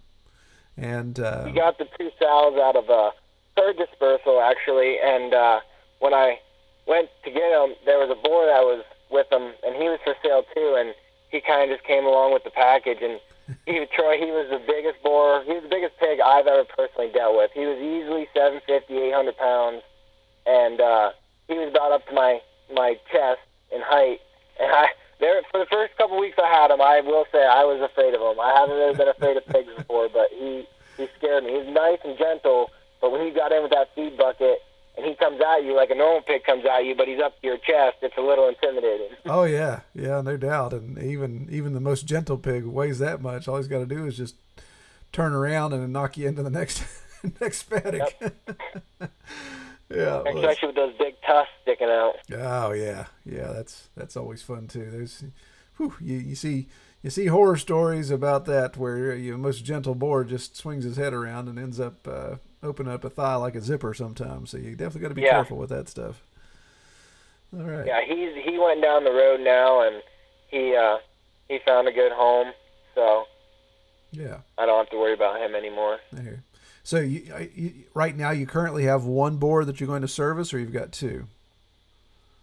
And 0.76 1.18
uh, 1.20 1.42
We 1.44 1.52
got 1.52 1.78
the 1.78 1.86
two 1.98 2.10
sows 2.18 2.58
out 2.58 2.76
of 2.76 2.88
a 2.88 3.10
third 3.56 3.76
dispersal 3.76 4.40
actually, 4.40 4.98
and 4.98 5.32
uh, 5.32 5.60
when 6.00 6.12
I 6.12 6.38
went 6.86 7.08
to 7.24 7.30
get 7.30 7.50
them, 7.50 7.74
there 7.86 7.98
was 7.98 8.10
a 8.10 8.20
boar 8.20 8.46
that 8.46 8.62
was 8.62 8.84
with 9.10 9.28
them, 9.30 9.54
and 9.64 9.76
he 9.76 9.88
was 9.88 10.00
for 10.04 10.14
sale 10.22 10.44
too, 10.54 10.76
and 10.78 10.94
he 11.30 11.40
kind 11.40 11.70
of 11.70 11.76
just 11.76 11.86
came 11.86 12.04
along 12.04 12.32
with 12.32 12.44
the 12.44 12.50
package, 12.50 12.98
and 13.00 13.20
he 13.66 13.84
Troy, 13.94 14.18
he 14.18 14.30
was 14.30 14.48
the 14.50 14.62
biggest 14.66 15.02
boar, 15.02 15.44
he 15.44 15.52
was 15.52 15.62
the 15.62 15.68
biggest 15.68 15.96
pig 15.98 16.18
I've 16.20 16.46
ever 16.46 16.64
personally 16.64 17.10
dealt 17.12 17.36
with. 17.36 17.50
He 17.54 17.66
was 17.66 17.78
easily 17.78 18.26
750, 18.34 18.66
800 18.90 19.36
pounds, 19.36 19.82
and 20.46 20.80
uh, 20.80 21.10
he 21.48 21.54
was 21.54 21.68
about 21.70 21.92
up 21.92 22.06
to 22.08 22.14
my 22.14 22.40
my 22.72 22.98
chest 23.12 23.40
in 23.70 23.80
height, 23.80 24.20
and 24.58 24.70
I. 24.72 24.88
There, 25.24 25.40
for 25.50 25.56
the 25.60 25.70
first 25.72 25.96
couple 25.96 26.20
weeks 26.20 26.36
I 26.36 26.52
had 26.52 26.70
him, 26.70 26.82
I 26.82 27.00
will 27.00 27.24
say 27.32 27.38
I 27.40 27.64
was 27.64 27.80
afraid 27.80 28.12
of 28.12 28.20
him. 28.20 28.38
I 28.38 28.52
haven't 28.60 28.76
really 28.76 28.94
been 28.94 29.08
afraid 29.08 29.38
of 29.38 29.46
pigs 29.46 29.72
before, 29.74 30.10
but 30.12 30.28
he 30.36 30.68
he 30.98 31.08
scared 31.16 31.44
me. 31.44 31.56
He's 31.56 31.72
nice 31.72 31.96
and 32.04 32.18
gentle, 32.18 32.68
but 33.00 33.10
when 33.10 33.24
he 33.24 33.32
got 33.32 33.50
in 33.50 33.62
with 33.62 33.72
that 33.72 33.88
feed 33.94 34.18
bucket 34.18 34.60
and 34.98 35.06
he 35.06 35.14
comes 35.14 35.40
at 35.40 35.64
you 35.64 35.74
like 35.74 35.88
a 35.88 35.94
normal 35.94 36.20
pig 36.20 36.44
comes 36.44 36.66
at 36.66 36.84
you, 36.84 36.94
but 36.94 37.08
he's 37.08 37.20
up 37.20 37.40
to 37.40 37.46
your 37.46 37.56
chest, 37.56 37.96
it's 38.02 38.18
a 38.18 38.20
little 38.20 38.48
intimidating. 38.48 39.16
oh 39.24 39.44
yeah, 39.44 39.80
yeah, 39.94 40.20
no 40.20 40.36
doubt. 40.36 40.74
And 40.74 40.98
even 40.98 41.48
even 41.50 41.72
the 41.72 41.80
most 41.80 42.04
gentle 42.04 42.36
pig 42.36 42.66
weighs 42.66 42.98
that 42.98 43.22
much. 43.22 43.48
All 43.48 43.56
he's 43.56 43.66
got 43.66 43.78
to 43.78 43.86
do 43.86 44.04
is 44.04 44.18
just 44.18 44.34
turn 45.10 45.32
around 45.32 45.72
and 45.72 45.90
knock 45.90 46.18
you 46.18 46.28
into 46.28 46.42
the 46.42 46.50
next 46.50 46.84
next 47.40 47.62
paddock. 47.62 48.12
yeah. 49.94 50.22
Especially 50.34 50.66
with 50.68 50.76
those 50.76 50.94
big 50.98 51.14
tusks 51.26 51.52
sticking 51.62 51.88
out. 51.88 52.14
Oh 52.32 52.72
yeah, 52.72 53.06
yeah. 53.24 53.52
That's 53.52 53.88
that's 53.96 54.16
always 54.16 54.42
fun 54.42 54.66
too. 54.68 54.90
There's, 54.90 55.24
whew, 55.76 55.94
you 56.00 56.16
you 56.18 56.34
see 56.34 56.68
you 57.02 57.10
see 57.10 57.26
horror 57.26 57.56
stories 57.56 58.10
about 58.10 58.44
that 58.46 58.76
where 58.76 59.14
your 59.14 59.36
most 59.38 59.64
gentle 59.64 59.94
boar 59.94 60.24
just 60.24 60.56
swings 60.56 60.84
his 60.84 60.96
head 60.96 61.12
around 61.12 61.48
and 61.48 61.58
ends 61.58 61.78
up 61.78 62.06
uh, 62.08 62.36
opening 62.62 62.92
up 62.92 63.04
a 63.04 63.10
thigh 63.10 63.34
like 63.36 63.54
a 63.54 63.60
zipper 63.60 63.92
sometimes. 63.94 64.50
So 64.50 64.56
you 64.58 64.70
definitely 64.74 65.00
got 65.02 65.08
to 65.08 65.14
be 65.14 65.22
Yeah. 65.22 65.30
careful 65.32 65.58
with 65.58 65.70
that 65.70 65.88
stuff. 65.88 66.22
All 67.56 67.64
right. 67.64 67.86
Yeah, 67.86 68.00
he's 68.06 68.34
he 68.44 68.58
went 68.58 68.82
down 68.82 69.04
the 69.04 69.12
road 69.12 69.40
now 69.40 69.86
and 69.86 70.02
he 70.48 70.74
uh 70.74 70.96
he 71.48 71.58
found 71.64 71.86
a 71.88 71.92
good 71.92 72.10
home, 72.12 72.52
so 72.94 73.24
Yeah. 74.12 74.38
I 74.58 74.64
don't 74.66 74.78
have 74.78 74.90
to 74.90 74.96
worry 74.96 75.12
about 75.12 75.40
him 75.40 75.54
anymore. 75.54 75.98
I 76.16 76.20
hear. 76.22 76.42
So 76.84 77.00
you, 77.00 77.22
you 77.54 77.72
right 77.94 78.14
now 78.16 78.30
you 78.30 78.46
currently 78.46 78.84
have 78.84 79.04
one 79.04 79.38
boar 79.38 79.64
that 79.64 79.80
you're 79.80 79.86
going 79.86 80.02
to 80.02 80.08
service, 80.08 80.52
or 80.54 80.58
you've 80.58 80.72
got 80.72 80.92
two. 80.92 81.26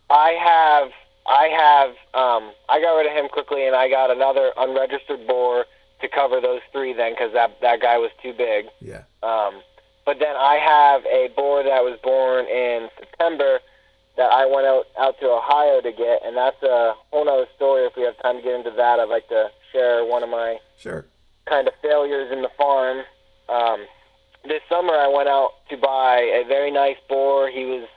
I 0.10 0.32
have 0.42 0.92
I 1.28 1.48
have 1.48 1.90
um 2.20 2.52
I 2.68 2.82
got 2.82 2.96
rid 2.98 3.06
of 3.06 3.14
him 3.14 3.30
quickly 3.30 3.66
and 3.68 3.76
I 3.76 3.88
got 3.90 4.10
another 4.12 4.52
unregistered 4.58 5.26
boar 5.28 5.66
to 6.02 6.08
cover 6.10 6.42
those 6.42 6.62
three 6.72 6.92
then 6.94 7.16
cuz 7.16 7.32
that 7.34 7.62
that 7.62 7.80
guy 7.82 7.98
was 8.00 8.10
too 8.22 8.34
big. 8.34 8.66
Yeah. 8.82 9.04
Um 9.24 9.62
but 10.06 10.18
then 10.20 10.36
I 10.36 10.56
have 10.58 11.06
a 11.06 11.30
boar 11.36 11.62
that 11.64 11.84
was 11.84 11.98
born 12.04 12.48
in 12.48 12.90
September 13.00 13.60
that 14.18 14.32
I 14.32 14.48
went 14.48 14.66
out 14.66 14.88
out 14.98 15.20
to 15.20 15.28
Ohio 15.30 15.80
to 15.82 15.92
get 15.92 16.26
and 16.26 16.36
that's 16.36 16.62
a 16.64 16.94
whole 17.12 17.24
nother 17.26 17.48
story 17.56 17.86
if 17.86 17.96
we 17.96 18.02
have 18.04 18.18
time 18.24 18.38
to 18.38 18.42
get 18.42 18.56
into 18.56 18.72
that. 18.72 19.00
I'd 19.00 19.08
like 19.08 19.30
to 19.30 19.52
share 19.72 20.04
one 20.04 20.24
of 20.24 20.30
my 20.30 20.60
Sure. 20.78 21.06
kind 21.46 21.68
of 21.68 21.76
failures 21.82 22.32
in 22.32 22.42
the 22.42 22.50
farm. 22.58 23.04
Um, 23.48 23.86
this 24.44 24.62
summer, 24.70 24.94
I 24.94 25.08
went 25.08 25.30
out 25.30 25.52
to 25.70 25.78
buy 25.78 26.20
a 26.20 26.44
very 26.48 26.72
nice 26.72 26.98
boar. 27.08 27.50
He 27.50 27.66
was 27.66 27.88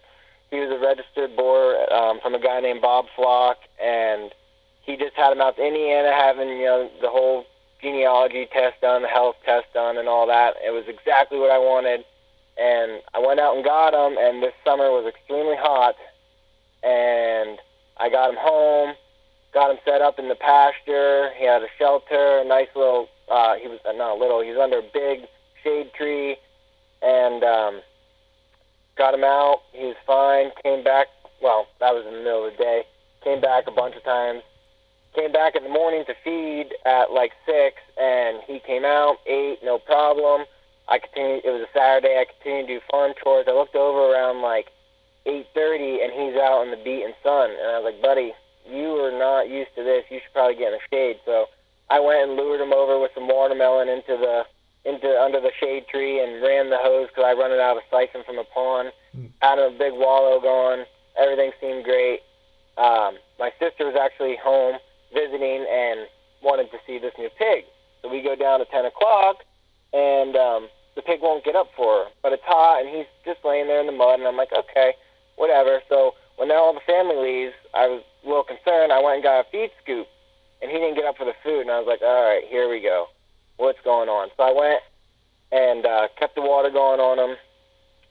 he 0.50 0.60
was 0.60 0.70
a 0.70 0.78
registered 0.78 1.36
boar 1.36 1.92
um, 1.92 2.20
from 2.20 2.34
a 2.34 2.40
guy 2.40 2.60
named 2.60 2.80
Bob 2.80 3.06
Flock, 3.16 3.58
and 3.82 4.32
he 4.82 4.96
just 4.96 5.16
had 5.16 5.32
him 5.32 5.40
out 5.40 5.56
to 5.56 5.66
Indiana, 5.66 6.12
having 6.12 6.48
you 6.48 6.64
know 6.64 6.90
the 7.00 7.08
whole 7.08 7.44
genealogy 7.80 8.46
test 8.52 8.80
done, 8.80 9.02
the 9.02 9.08
health 9.08 9.36
test 9.44 9.66
done, 9.74 9.96
and 9.96 10.08
all 10.08 10.26
that. 10.26 10.54
It 10.64 10.70
was 10.70 10.84
exactly 10.86 11.38
what 11.38 11.50
I 11.50 11.58
wanted, 11.58 12.04
and 12.56 13.02
I 13.14 13.18
went 13.18 13.40
out 13.40 13.56
and 13.56 13.64
got 13.64 13.94
him. 13.94 14.18
And 14.18 14.42
this 14.42 14.54
summer 14.64 14.90
was 14.90 15.06
extremely 15.06 15.56
hot, 15.56 15.96
and 16.82 17.58
I 17.96 18.10
got 18.10 18.30
him 18.30 18.36
home 18.38 18.94
got 19.54 19.70
him 19.70 19.78
set 19.84 20.02
up 20.02 20.18
in 20.18 20.28
the 20.28 20.34
pasture. 20.34 21.30
He 21.38 21.46
had 21.46 21.62
a 21.62 21.70
shelter, 21.78 22.38
a 22.38 22.44
nice 22.44 22.68
little. 22.74 23.08
Uh, 23.30 23.54
he 23.54 23.68
was 23.68 23.78
uh, 23.88 23.92
not 23.92 24.18
little. 24.18 24.42
He 24.42 24.50
was 24.50 24.58
under 24.58 24.78
a 24.78 24.90
big 24.92 25.28
shade 25.64 25.90
tree, 25.96 26.36
and 27.02 27.42
um, 27.42 27.80
got 28.96 29.14
him 29.14 29.24
out. 29.24 29.62
He 29.72 29.84
was 29.86 29.96
fine. 30.06 30.50
Came 30.62 30.84
back. 30.84 31.08
Well, 31.42 31.66
that 31.80 31.92
was 31.92 32.04
in 32.06 32.14
the 32.14 32.20
middle 32.20 32.46
of 32.46 32.52
the 32.52 32.58
day. 32.58 32.82
Came 33.24 33.40
back 33.40 33.64
a 33.66 33.72
bunch 33.72 33.96
of 33.96 34.04
times. 34.04 34.42
Came 35.14 35.32
back 35.32 35.56
in 35.56 35.62
the 35.62 35.70
morning 35.70 36.04
to 36.06 36.14
feed 36.22 36.74
at 36.84 37.12
like 37.12 37.32
six, 37.46 37.76
and 37.96 38.38
he 38.46 38.60
came 38.60 38.84
out, 38.84 39.16
ate, 39.26 39.58
no 39.62 39.78
problem. 39.78 40.44
I 40.88 40.98
continued. 40.98 41.44
It 41.44 41.50
was 41.50 41.62
a 41.62 41.72
Saturday. 41.72 42.20
I 42.20 42.26
continued 42.26 42.66
to 42.66 42.74
do 42.74 42.80
farm 42.90 43.12
chores. 43.22 43.46
I 43.48 43.52
looked 43.52 43.76
over 43.76 44.12
around 44.12 44.42
like 44.42 44.68
eight 45.24 45.46
thirty, 45.54 46.02
and 46.02 46.12
he's 46.12 46.36
out 46.36 46.62
in 46.64 46.70
the 46.70 46.82
beating 46.82 47.14
sun, 47.22 47.50
and 47.50 47.70
I 47.72 47.78
was 47.80 47.92
like, 47.92 48.02
buddy, 48.02 48.34
you 48.68 49.00
are 49.00 49.16
not 49.16 49.48
used 49.48 49.74
to 49.76 49.84
this. 49.84 50.04
You 50.10 50.20
should 50.20 50.32
probably 50.32 50.56
get 50.56 50.72
in 50.72 50.78
the 50.78 50.86
shade. 50.90 51.20
So 51.24 51.46
I 51.88 52.00
went 52.00 52.28
and 52.28 52.36
lured 52.36 52.60
him 52.60 52.72
over 52.72 52.98
with 52.98 53.12
some 53.14 53.28
watermelon 53.28 53.88
into 53.88 54.16
the 54.16 54.44
into 54.84 55.08
under 55.20 55.40
the 55.40 55.50
shade 55.58 55.86
tree 55.88 56.20
and 56.22 56.42
ran 56.42 56.70
the 56.70 56.78
hose 56.78 57.08
because 57.08 57.24
I 57.26 57.32
run 57.32 57.52
it 57.52 57.60
out 57.60 57.76
of 57.76 57.82
a 57.82 57.86
siphon 57.90 58.22
from 58.24 58.38
a 58.38 58.44
pond. 58.44 58.92
Had 59.40 59.58
him 59.58 59.74
a 59.74 59.78
big 59.78 59.92
wallow 59.94 60.40
going. 60.40 60.84
Everything 61.16 61.52
seemed 61.60 61.84
great. 61.84 62.20
Um, 62.76 63.16
my 63.38 63.50
sister 63.58 63.86
was 63.86 63.96
actually 63.96 64.36
home 64.36 64.76
visiting 65.14 65.64
and 65.70 66.06
wanted 66.42 66.70
to 66.72 66.78
see 66.86 66.98
this 66.98 67.14
new 67.18 67.30
pig. 67.38 67.64
So 68.02 68.10
we 68.10 68.20
go 68.20 68.34
down 68.36 68.60
at 68.60 68.70
10 68.70 68.84
o'clock, 68.84 69.44
and 69.92 70.36
um, 70.36 70.68
the 70.96 71.02
pig 71.02 71.20
won't 71.22 71.44
get 71.44 71.56
up 71.56 71.70
for 71.76 72.04
her. 72.04 72.10
But 72.22 72.32
it's 72.32 72.42
hot, 72.44 72.84
and 72.84 72.94
he's 72.94 73.06
just 73.24 73.44
laying 73.44 73.66
there 73.66 73.80
in 73.80 73.86
the 73.86 73.92
mud, 73.92 74.18
and 74.18 74.28
I'm 74.28 74.36
like, 74.36 74.52
okay, 74.52 74.94
whatever. 75.36 75.80
So 75.88 76.14
when 76.36 76.50
all 76.50 76.74
the 76.74 76.84
family 76.84 77.16
leaves, 77.16 77.54
I 77.72 77.86
was 77.86 78.02
a 78.24 78.28
little 78.28 78.44
concerned. 78.44 78.92
I 78.92 79.00
went 79.00 79.16
and 79.16 79.24
got 79.24 79.40
a 79.40 79.50
feed 79.50 79.70
scoop, 79.82 80.06
and 80.60 80.70
he 80.70 80.76
didn't 80.76 80.96
get 80.96 81.06
up 81.06 81.16
for 81.16 81.24
the 81.24 81.38
food, 81.42 81.62
and 81.62 81.70
I 81.70 81.78
was 81.78 81.86
like, 81.86 82.02
all 82.02 82.24
right, 82.24 82.44
here 82.50 82.68
we 82.68 82.82
go. 82.82 83.06
What's 83.56 83.80
going 83.84 84.08
on? 84.08 84.30
So 84.36 84.42
I 84.42 84.52
went 84.52 84.82
and 85.52 85.86
uh, 85.86 86.08
kept 86.18 86.34
the 86.34 86.42
water 86.42 86.70
going 86.70 87.00
on 87.00 87.18
him. 87.18 87.36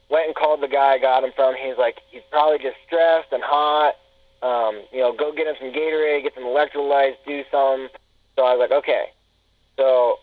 Went 0.09 0.27
and 0.27 0.35
called 0.35 0.61
the 0.61 0.67
guy 0.67 0.93
I 0.95 0.99
got 0.99 1.23
him 1.23 1.31
from. 1.35 1.55
He's 1.55 1.77
like, 1.77 1.99
he's 2.11 2.21
probably 2.31 2.59
just 2.59 2.77
stressed 2.85 3.31
and 3.31 3.43
hot. 3.43 3.95
Um, 4.41 4.83
you 4.91 4.99
know, 4.99 5.15
go 5.15 5.31
get 5.31 5.47
him 5.47 5.55
some 5.59 5.71
Gatorade, 5.71 6.23
get 6.23 6.35
some 6.35 6.43
electrolytes, 6.43 7.15
do 7.25 7.43
something. 7.49 7.87
So 8.35 8.43
I 8.43 8.55
was 8.55 8.59
like, 8.59 8.71
okay. 8.71 9.05
So 9.77 10.19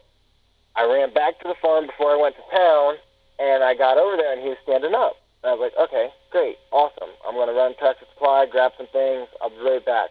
I 0.76 0.84
ran 0.84 1.12
back 1.12 1.40
to 1.40 1.48
the 1.48 1.56
farm 1.60 1.86
before 1.86 2.12
I 2.12 2.20
went 2.20 2.36
to 2.36 2.44
town, 2.52 2.94
and 3.38 3.64
I 3.64 3.74
got 3.74 3.98
over 3.98 4.16
there, 4.16 4.32
and 4.32 4.42
he 4.42 4.48
was 4.48 4.58
standing 4.62 4.94
up. 4.94 5.16
And 5.42 5.50
I 5.50 5.54
was 5.54 5.72
like, 5.72 5.76
okay, 5.88 6.12
great, 6.30 6.56
awesome. 6.70 7.10
I'm 7.26 7.34
going 7.34 7.48
to 7.48 7.54
run 7.54 7.74
Tractor 7.78 8.06
Supply, 8.12 8.46
grab 8.50 8.72
some 8.76 8.86
things. 8.92 9.26
I'll 9.40 9.50
be 9.50 9.60
right 9.64 9.84
back. 9.84 10.10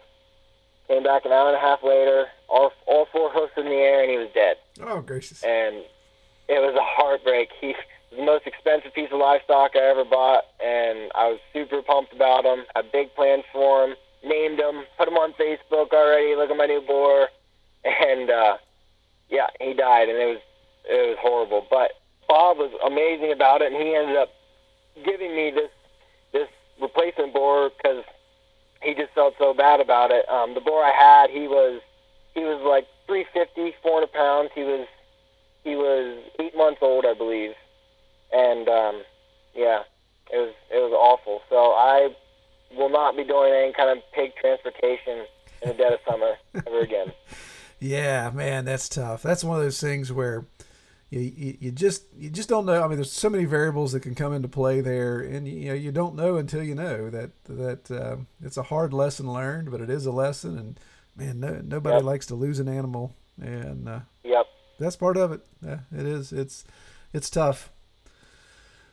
Came 0.90 1.04
back 1.04 1.24
an 1.24 1.30
hour 1.30 1.46
and 1.46 1.56
a 1.56 1.60
half 1.60 1.84
later, 1.84 2.26
all, 2.48 2.72
all 2.88 3.06
four 3.12 3.30
hoofs 3.30 3.52
in 3.56 3.66
the 3.66 3.78
air, 3.78 4.02
and 4.02 4.10
he 4.10 4.18
was 4.18 4.26
dead. 4.34 4.56
Oh 4.82 5.00
gracious. 5.00 5.40
And 5.44 5.86
it 6.48 6.58
was 6.58 6.74
a 6.74 6.82
heartbreak. 6.82 7.50
He 7.60 7.68
was 7.68 7.76
the 8.18 8.24
most 8.24 8.44
expensive 8.44 8.92
piece 8.92 9.08
of 9.12 9.20
livestock 9.20 9.76
I 9.76 9.86
ever 9.86 10.04
bought, 10.04 10.42
and 10.58 11.12
I 11.14 11.28
was 11.30 11.38
super 11.52 11.80
pumped 11.80 12.12
about 12.12 12.44
him. 12.44 12.64
I 12.74 12.82
Had 12.82 12.90
big 12.90 13.14
plans 13.14 13.44
for 13.52 13.84
him. 13.84 13.94
Named 14.24 14.58
him, 14.58 14.82
put 14.98 15.06
him 15.06 15.14
on 15.14 15.32
Facebook 15.34 15.92
already. 15.92 16.34
Look 16.34 16.50
at 16.50 16.56
my 16.56 16.66
new 16.66 16.80
boar, 16.80 17.28
and 17.84 18.28
uh, 18.28 18.56
yeah, 19.28 19.46
he 19.60 19.74
died, 19.74 20.08
and 20.08 20.18
it 20.18 20.26
was 20.26 20.42
it 20.90 21.08
was 21.08 21.18
horrible. 21.20 21.68
But 21.70 21.92
Bob 22.26 22.58
was 22.58 22.72
amazing 22.84 23.30
about 23.30 23.62
it, 23.62 23.72
and 23.72 23.80
he 23.80 23.94
ended 23.94 24.16
up 24.16 24.30
giving 25.04 25.36
me 25.36 25.52
this 25.54 25.70
this 26.32 26.48
replacement 26.82 27.32
boar 27.32 27.70
because 27.70 28.02
he 28.82 28.94
just 28.94 29.12
felt 29.14 29.34
so 29.38 29.54
bad 29.54 29.80
about 29.80 30.10
it. 30.10 30.28
Um, 30.28 30.54
the 30.54 30.60
boar 30.60 30.82
I 30.82 30.92
had, 30.92 31.30
he 31.30 31.46
was 31.48 31.80
he 32.34 32.40
was 32.40 32.62
like 32.64 32.86
350, 33.06 33.76
400 33.82 34.12
pounds. 34.12 34.50
He 34.54 34.62
was 34.62 34.86
he 35.64 35.76
was 35.76 36.22
eight 36.38 36.56
months 36.56 36.80
old, 36.82 37.04
I 37.06 37.14
believe, 37.14 37.52
and 38.32 38.68
um, 38.68 39.02
yeah, 39.54 39.82
it 40.32 40.38
was 40.38 40.54
it 40.70 40.78
was 40.78 40.92
awful. 40.92 41.42
So 41.48 41.72
I 41.72 42.14
will 42.76 42.88
not 42.90 43.16
be 43.16 43.24
doing 43.24 43.52
any 43.52 43.72
kind 43.72 43.90
of 43.90 44.04
pig 44.14 44.32
transportation 44.40 45.26
in 45.62 45.68
the 45.68 45.74
dead 45.74 45.92
of 45.92 46.00
summer 46.08 46.34
ever 46.66 46.80
again. 46.80 47.12
Yeah, 47.82 48.30
man, 48.34 48.66
that's 48.66 48.90
tough. 48.90 49.22
That's 49.22 49.42
one 49.42 49.56
of 49.56 49.62
those 49.62 49.80
things 49.80 50.12
where 50.12 50.44
you, 51.10 51.20
you, 51.20 51.56
you 51.60 51.70
just 51.72 52.04
you 52.16 52.30
just 52.30 52.48
don't 52.48 52.64
know. 52.66 52.82
I 52.82 52.86
mean, 52.86 52.96
there's 52.96 53.10
so 53.12 53.28
many 53.28 53.44
variables 53.44 53.92
that 53.92 54.00
can 54.00 54.14
come 54.14 54.32
into 54.32 54.48
play 54.48 54.80
there, 54.80 55.18
and 55.20 55.46
you 55.46 55.68
know 55.68 55.74
you 55.74 55.90
don't 55.90 56.14
know 56.14 56.36
until 56.36 56.62
you 56.62 56.74
know 56.76 57.10
that 57.10 57.30
that 57.46 57.90
uh, 57.90 58.16
it's 58.42 58.56
a 58.56 58.62
hard 58.64 58.92
lesson 58.92 59.32
learned, 59.32 59.70
but 59.70 59.80
it 59.80 59.90
is 59.90 60.06
a 60.06 60.12
lesson. 60.12 60.56
And 60.56 60.80
man, 61.16 61.40
no, 61.40 61.60
nobody 61.64 61.96
Yep. 61.96 62.04
likes 62.04 62.26
to 62.26 62.36
lose 62.36 62.60
an 62.60 62.68
animal, 62.68 63.14
and 63.40 63.88
uh, 63.88 64.00
Yep. 64.22 64.46
that's 64.78 64.94
part 64.96 65.16
of 65.16 65.32
it. 65.32 65.40
Yeah, 65.60 65.80
it 65.92 66.06
is. 66.06 66.32
It's 66.32 66.64
it's 67.12 67.28
tough. 67.28 67.70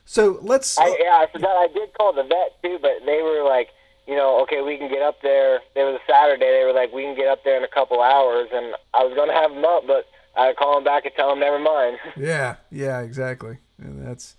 So 0.06 0.40
let's. 0.42 0.78
I, 0.80 0.88
yeah, 0.88 1.20
I 1.20 1.28
forgot. 1.32 1.56
I 1.56 1.68
did 1.68 1.94
call 1.94 2.14
the 2.14 2.24
vet 2.24 2.62
too, 2.64 2.80
but 2.82 3.06
they 3.06 3.22
were 3.22 3.44
like, 3.44 3.70
you 4.08 4.16
know, 4.16 4.42
okay, 4.42 4.62
we 4.62 4.78
can 4.78 4.90
get 4.90 5.04
up 5.04 5.22
there. 5.22 5.58
It 5.76 5.84
was 5.84 6.00
a 6.02 6.12
Saturday. 6.12 6.50
They 6.60 6.64
were 6.66 6.74
like, 6.74 6.92
we 6.94 7.04
can 7.04 7.16
get 7.16 7.28
up 7.28 7.44
there 7.44 7.58
in 7.58 7.64
a 7.64 7.68
couple 7.68 8.02
hours, 8.02 8.48
and 8.52 8.74
I 8.96 9.04
was 9.04 9.14
gonna 9.16 9.34
have 9.34 9.52
them 9.52 9.66
up, 9.66 9.84
but 9.86 10.08
I 10.38 10.54
call 10.54 10.76
them 10.76 10.84
back 10.84 11.06
and 11.06 11.13
tell 11.15 11.30
them 11.30 11.39
never 11.39 11.60
mind. 11.60 11.97
Yeah, 12.17 12.56
yeah, 12.71 13.00
exactly. 13.02 13.58
And 13.80 14.06
that's 14.06 14.36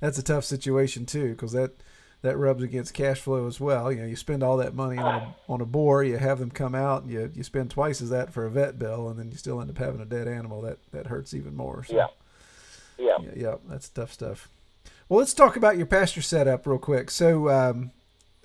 that's 0.00 0.18
a 0.18 0.22
tough 0.22 0.44
situation 0.44 1.06
too, 1.06 1.30
because 1.30 1.52
that 1.52 1.72
that 2.22 2.36
rubs 2.36 2.62
against 2.62 2.94
cash 2.94 3.20
flow 3.20 3.46
as 3.46 3.60
well. 3.60 3.92
You 3.92 4.00
know, 4.00 4.06
you 4.06 4.16
spend 4.16 4.42
all 4.42 4.56
that 4.56 4.74
money 4.74 4.98
on 4.98 5.14
a, 5.22 5.34
on 5.52 5.60
a 5.60 5.64
boar, 5.64 6.02
you 6.02 6.16
have 6.18 6.40
them 6.40 6.50
come 6.50 6.74
out, 6.74 7.02
and 7.02 7.12
you 7.12 7.30
you 7.34 7.42
spend 7.42 7.70
twice 7.70 8.00
as 8.02 8.10
that 8.10 8.32
for 8.32 8.44
a 8.44 8.50
vet 8.50 8.78
bill, 8.78 9.08
and 9.08 9.18
then 9.18 9.30
you 9.30 9.36
still 9.36 9.60
end 9.60 9.70
up 9.70 9.78
having 9.78 10.00
a 10.00 10.04
dead 10.04 10.26
animal. 10.28 10.60
That 10.62 10.78
that 10.92 11.06
hurts 11.06 11.32
even 11.34 11.54
more. 11.56 11.84
So, 11.84 11.94
Yeah. 11.94 12.06
Yeah. 12.98 13.16
yeah, 13.22 13.30
yeah, 13.36 13.54
that's 13.68 13.88
tough 13.88 14.12
stuff. 14.12 14.48
Well, 15.08 15.20
let's 15.20 15.32
talk 15.34 15.56
about 15.56 15.76
your 15.76 15.86
pasture 15.86 16.20
setup 16.20 16.66
real 16.66 16.78
quick. 16.78 17.10
So, 17.10 17.48
um, 17.48 17.92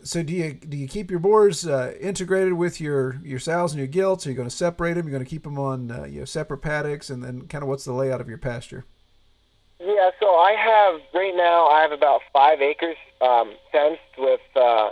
so 0.03 0.23
do 0.23 0.33
you 0.33 0.53
do 0.53 0.77
you 0.77 0.87
keep 0.87 1.09
your 1.09 1.19
boars 1.19 1.65
uh, 1.65 1.93
integrated 1.99 2.53
with 2.53 2.79
your 2.81 3.19
your 3.23 3.39
sows 3.39 3.71
and 3.71 3.79
your 3.79 3.87
gilts? 3.87 4.25
Are 4.25 4.29
you 4.29 4.35
going 4.35 4.49
to 4.49 4.55
separate 4.55 4.93
them? 4.93 5.05
You're 5.05 5.13
going 5.13 5.25
to 5.25 5.29
keep 5.29 5.43
them 5.43 5.57
on 5.57 5.91
uh, 5.91 6.03
you 6.05 6.19
know 6.19 6.25
separate 6.25 6.59
paddocks, 6.59 7.09
and 7.09 7.23
then 7.23 7.47
kind 7.47 7.63
of 7.63 7.69
what's 7.69 7.85
the 7.85 7.93
layout 7.93 8.21
of 8.21 8.27
your 8.27 8.37
pasture? 8.37 8.85
Yeah, 9.79 10.11
so 10.19 10.27
I 10.27 10.55
have 10.57 11.01
right 11.13 11.35
now. 11.35 11.67
I 11.67 11.81
have 11.81 11.91
about 11.91 12.21
five 12.31 12.61
acres 12.61 12.95
um, 13.19 13.53
fenced 13.71 14.01
with, 14.17 14.39
uh, 14.55 14.89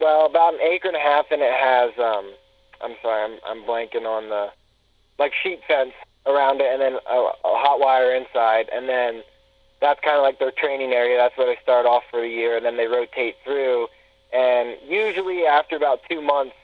well, 0.00 0.26
about 0.26 0.54
an 0.54 0.60
acre 0.60 0.88
and 0.88 0.96
a 0.96 1.00
half, 1.00 1.26
and 1.30 1.40
it 1.40 1.52
has. 1.52 1.92
Um, 1.98 2.32
I'm 2.82 2.96
sorry, 3.00 3.22
I'm 3.24 3.38
I'm 3.46 3.64
blanking 3.64 4.04
on 4.04 4.28
the 4.28 4.48
like 5.18 5.32
sheet 5.42 5.60
fence 5.66 5.92
around 6.26 6.60
it, 6.60 6.66
and 6.70 6.80
then 6.80 6.94
a, 7.08 7.14
a 7.14 7.56
hot 7.56 7.80
wire 7.80 8.14
inside, 8.14 8.68
and 8.72 8.88
then 8.88 9.22
that's 9.80 10.00
kind 10.00 10.16
of 10.16 10.22
like 10.22 10.38
their 10.38 10.52
training 10.52 10.92
area. 10.92 11.16
That's 11.16 11.36
where 11.36 11.46
they 11.46 11.60
start 11.62 11.86
off 11.86 12.02
for 12.10 12.20
the 12.20 12.28
year, 12.28 12.56
and 12.56 12.64
then 12.64 12.76
they 12.76 12.86
rotate 12.86 13.36
through. 13.44 13.88
And 14.34 14.76
usually 14.86 15.46
after 15.46 15.76
about 15.76 16.00
two 16.10 16.20
months, 16.20 16.56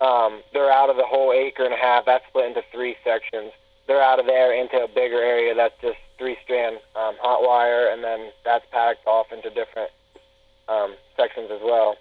um, 0.00 0.42
they're 0.52 0.70
out 0.70 0.88
of 0.88 0.96
the 0.96 1.04
whole 1.04 1.32
acre 1.32 1.64
and 1.64 1.74
a 1.74 1.76
half. 1.76 2.04
That's 2.06 2.24
split 2.28 2.46
into 2.46 2.62
three 2.72 2.96
sections. 3.02 3.50
They're 3.88 4.02
out 4.02 4.20
of 4.20 4.26
there 4.26 4.54
into 4.54 4.76
a 4.76 4.88
bigger 4.88 5.20
area 5.20 5.54
that's 5.54 5.74
just 5.82 5.98
three 6.18 6.36
strand 6.44 6.76
um, 6.94 7.16
hot 7.20 7.42
wire, 7.42 7.88
and 7.88 8.04
then 8.04 8.30
that's 8.44 8.64
packed 8.70 9.06
off 9.06 9.26
into 9.32 9.50
different 9.50 9.90
um, 10.68 10.94
sections 11.16 11.50
as 11.50 11.60
well. 11.62 11.96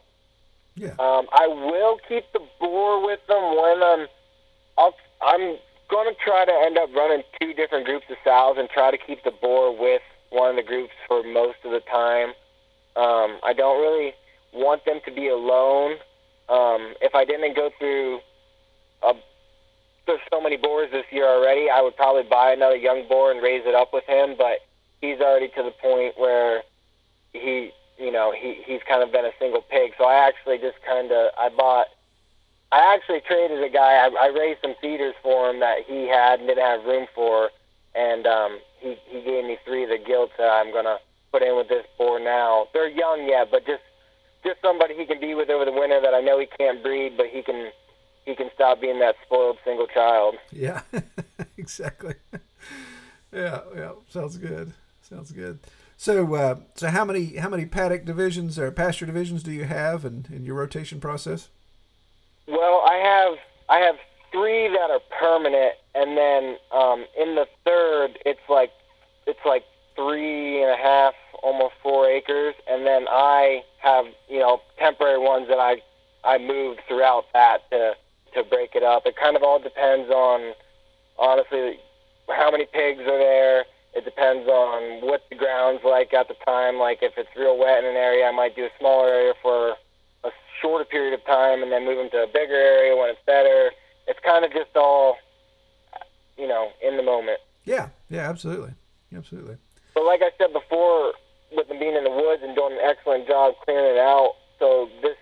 Yeah. 0.76 0.91
Um, 1.00 1.28
I 1.32 1.48
will 1.48 1.98
keep 2.08 2.26
the 2.34 2.41
boar 2.60 3.04
with 3.06 3.19
them 3.28 3.56
when 3.56 3.84
I'm. 3.84 4.08
I'll, 4.78 4.93
I'm 5.21 5.58
going 5.89 6.13
to 6.13 6.15
try 6.24 6.45
to 6.45 6.52
end 6.65 6.78
up 6.78 6.89
running 6.93 7.24
two 7.39 7.54
different 7.54 7.86
groups 7.86 8.06
of 8.10 8.17
sows 8.24 8.58
and 8.58 8.69
try 8.69 8.91
to 8.91 8.98
keep 8.98 9.24
the 9.24 9.32
boar 9.32 9.76
with 9.76 10.02
one 10.32 10.50
of 10.50 10.56
the 10.58 10.63
groups 10.63 10.93
for 11.08 11.24
most 11.24 11.58
of 11.63 11.71
the 11.71 11.80
time. 11.80 12.30
Um, 12.98 13.39
I 13.43 13.54
don't 13.56 13.82
really 13.82 14.13
want 14.56 14.86
them 14.86 15.00
to 15.06 15.12
be 15.12 15.28
alone. 15.28 15.98
Um, 16.48 16.96
if 17.02 17.13
I 17.13 17.26
didn't 17.26 17.56
go 17.56 17.70
through 17.78 18.20
a, 19.04 19.13
there's 20.08 20.20
so 20.32 20.39
many 20.39 20.58
boars 20.58 20.89
this 20.91 21.06
year 21.12 21.28
already, 21.28 21.70
I 21.70 21.82
would 21.82 21.96
probably 21.96 22.24
buy 22.24 22.54
another 22.54 22.76
young 22.76 23.08
boar 23.08 23.32
and 23.32 23.41
raise 23.41 23.63
it 23.65 23.76
up 23.76 23.91
with 23.94 24.06
him. 24.06 24.36
But 24.38 24.60
he's 25.02 25.20
already 25.20 25.50
to 25.50 25.63
the 25.63 25.74
point 25.82 26.13
where 26.18 26.63
he, 27.34 27.72
you 27.98 28.12
know, 28.12 28.32
he 28.32 28.62
he's 28.65 28.82
kind 28.88 29.04
of 29.04 29.12
been 29.12 29.26
a 29.26 29.32
single 29.39 29.62
pig. 29.62 29.94
So 29.98 30.06
I 30.06 30.28
actually 30.28 30.58
just 30.58 30.78
kind 30.86 31.12
of 31.12 31.32
I 31.38 31.50
bought. 31.50 31.88
I 32.72 32.94
actually 32.96 33.22
traded 33.22 33.63
a 33.63 33.70
guy. 33.70 34.06
I, 34.06 34.10
I 34.20 34.28
raised 34.28 34.60
some 34.62 34.76
feeders 34.82 35.13
for 35.22 35.50
him 35.50 35.60
that 35.60 35.86
he 35.88 36.08
had 36.08 36.39
and 36.39 36.48
didn't 36.48 36.65
have 36.65 36.84
room 36.84 37.08
for, 37.13 37.52
and 37.94 38.26
um, 38.26 38.60
he 38.80 38.98
he 39.08 39.22
gave 39.22 39.46
me 39.46 39.58
three 39.65 39.84
of 39.84 39.89
the 39.89 39.98
gilts 39.98 40.34
that 40.38 40.50
I'm 40.50 40.74
gonna 40.74 40.98
put 41.32 41.41
in 41.41 41.56
with 41.56 41.70
this 41.70 41.86
boar 41.98 42.20
now. 42.20 42.68
They're 42.74 42.89
young 42.89 43.28
yet, 43.28 43.50
but 43.52 43.65
just 43.65 43.84
just 44.46 44.62
somebody 44.62 44.96
he 44.96 45.06
can 45.06 45.20
be 45.20 45.34
with 45.34 45.50
over 45.50 45.66
the 45.66 45.72
winter 45.72 46.00
that 46.02 46.14
I 46.14 46.22
know 46.22 46.40
he 46.40 46.46
can't 46.46 46.84
breed, 46.84 47.18
but 47.18 47.28
he 47.28 47.42
can 47.42 47.72
he 48.26 48.36
can 48.36 48.50
stop 48.56 48.82
being 48.82 49.00
that 49.00 49.16
spoiled 49.26 49.58
single 49.64 49.88
child. 49.88 50.36
Yeah, 50.52 50.82
exactly. 51.58 52.16
yeah, 53.34 53.62
yeah, 53.76 53.92
sounds 54.10 54.38
good. 54.38 54.74
Sounds 55.02 55.32
good. 55.32 55.60
So, 55.98 56.34
uh, 56.36 56.56
so 56.76 56.90
how 56.90 57.06
many 57.06 57.38
how 57.38 57.50
many 57.50 57.66
paddock 57.66 58.06
divisions 58.06 58.60
or 58.60 58.72
pasture 58.72 59.06
divisions 59.06 59.44
do 59.44 59.52
you 59.52 59.66
have 59.66 60.04
in, 60.04 60.26
in 60.32 60.46
your 60.46 60.56
rotation 60.56 61.00
process? 61.00 61.50
Well, 62.48 62.84
I 62.88 62.96
have 62.96 63.38
I 63.70 63.78
have 63.86 63.96
three 64.32 64.68
that 64.68 64.90
are 64.92 65.00
permanent, 65.20 65.76
and 65.94 66.18
then 66.18 66.58
um, 66.72 67.06
in 67.20 67.36
the 67.36 67.48
third, 67.64 68.20
it's 68.26 68.48
like 68.50 68.72
it's 69.26 69.40
like 69.46 69.64
three 69.96 70.62
and 70.62 70.72
a 70.72 70.78
half, 70.78 71.14
almost 71.43 71.76
four 71.82 72.08
acres, 72.08 72.56
and 72.69 72.86
then 72.86 73.06
I 73.10 73.63
have 73.82 74.06
you 74.30 74.39
know 74.39 74.62
temporary 74.78 75.19
ones 75.19 75.48
that 75.48 75.60
I 75.60 75.82
I 76.24 76.38
moved 76.38 76.82
throughout 76.88 77.26
that 77.34 77.69
to 77.71 77.93
to 78.34 78.43
break 78.43 78.76
it 78.76 78.84
up. 78.84 79.06
It 79.06 79.15
kind 79.15 79.36
of 79.36 79.43
all 79.43 79.60
depends 79.60 80.10
on 80.10 80.54
honestly 81.17 81.80
how 82.30 82.52
many 82.52 82.65
pigs 82.65 83.02
are 83.02 83.17
there. 83.17 83.65
It 83.93 84.04
depends 84.04 84.48
on 84.50 85.08
what 85.08 85.24
the 85.30 85.36
ground's 85.36 85.84
like 85.86 86.13
at 86.13 86.28
the 86.28 86.36
time. 86.45 86.78
Like 86.78 87.00
if 87.02 87.13
it's 87.17 87.30
real 87.38 87.58
wet 87.58 87.84
in 87.84 87.89
an 87.89 87.95
area, 87.95 88.26
I 88.26 88.32
might 88.32 88.56
do 88.56 88.65
a 88.65 88.69
smaller 88.78 89.08
area 89.08 89.34
for 89.41 89.76
a 90.26 90.32
shorter 90.62 90.86
period 90.86 91.13
of 91.13 91.26
time 91.26 91.63
and 91.63 91.71
then 91.71 91.86
move 91.86 91.98
them 91.98 92.10
to 92.12 92.24
a 92.24 92.28
bigger 92.28 92.56
area 92.56 92.95
when 92.95 93.10
it's 93.10 93.24
better. 93.26 93.71
It's 94.08 94.19
kind 94.26 94.43
of 94.43 94.52
just 94.52 94.76
all, 94.76 95.15
you 96.38 96.48
know, 96.48 96.69
in 96.86 96.98
the 96.98 97.04
moment. 97.04 97.39
Yeah, 97.63 97.89
yeah, 98.10 98.30
absolutely, 98.30 98.74
absolutely. 99.15 99.58
But 99.93 100.04
like 100.04 100.21
I 100.21 100.32
said 100.38 100.52
before, 100.52 101.13
with 101.56 101.68
them 101.68 101.80
being 101.80 101.96
in 101.96 102.04
the 102.04 102.12
woods 102.12 102.44
and 102.44 102.56
doing 102.56 102.74
an 102.74 102.84
excellent 102.84 103.28
job 103.28 103.56
clearing 103.63 103.96
it 103.96 104.00
out, 104.00 104.36
so 104.60 104.89
this 105.02 105.18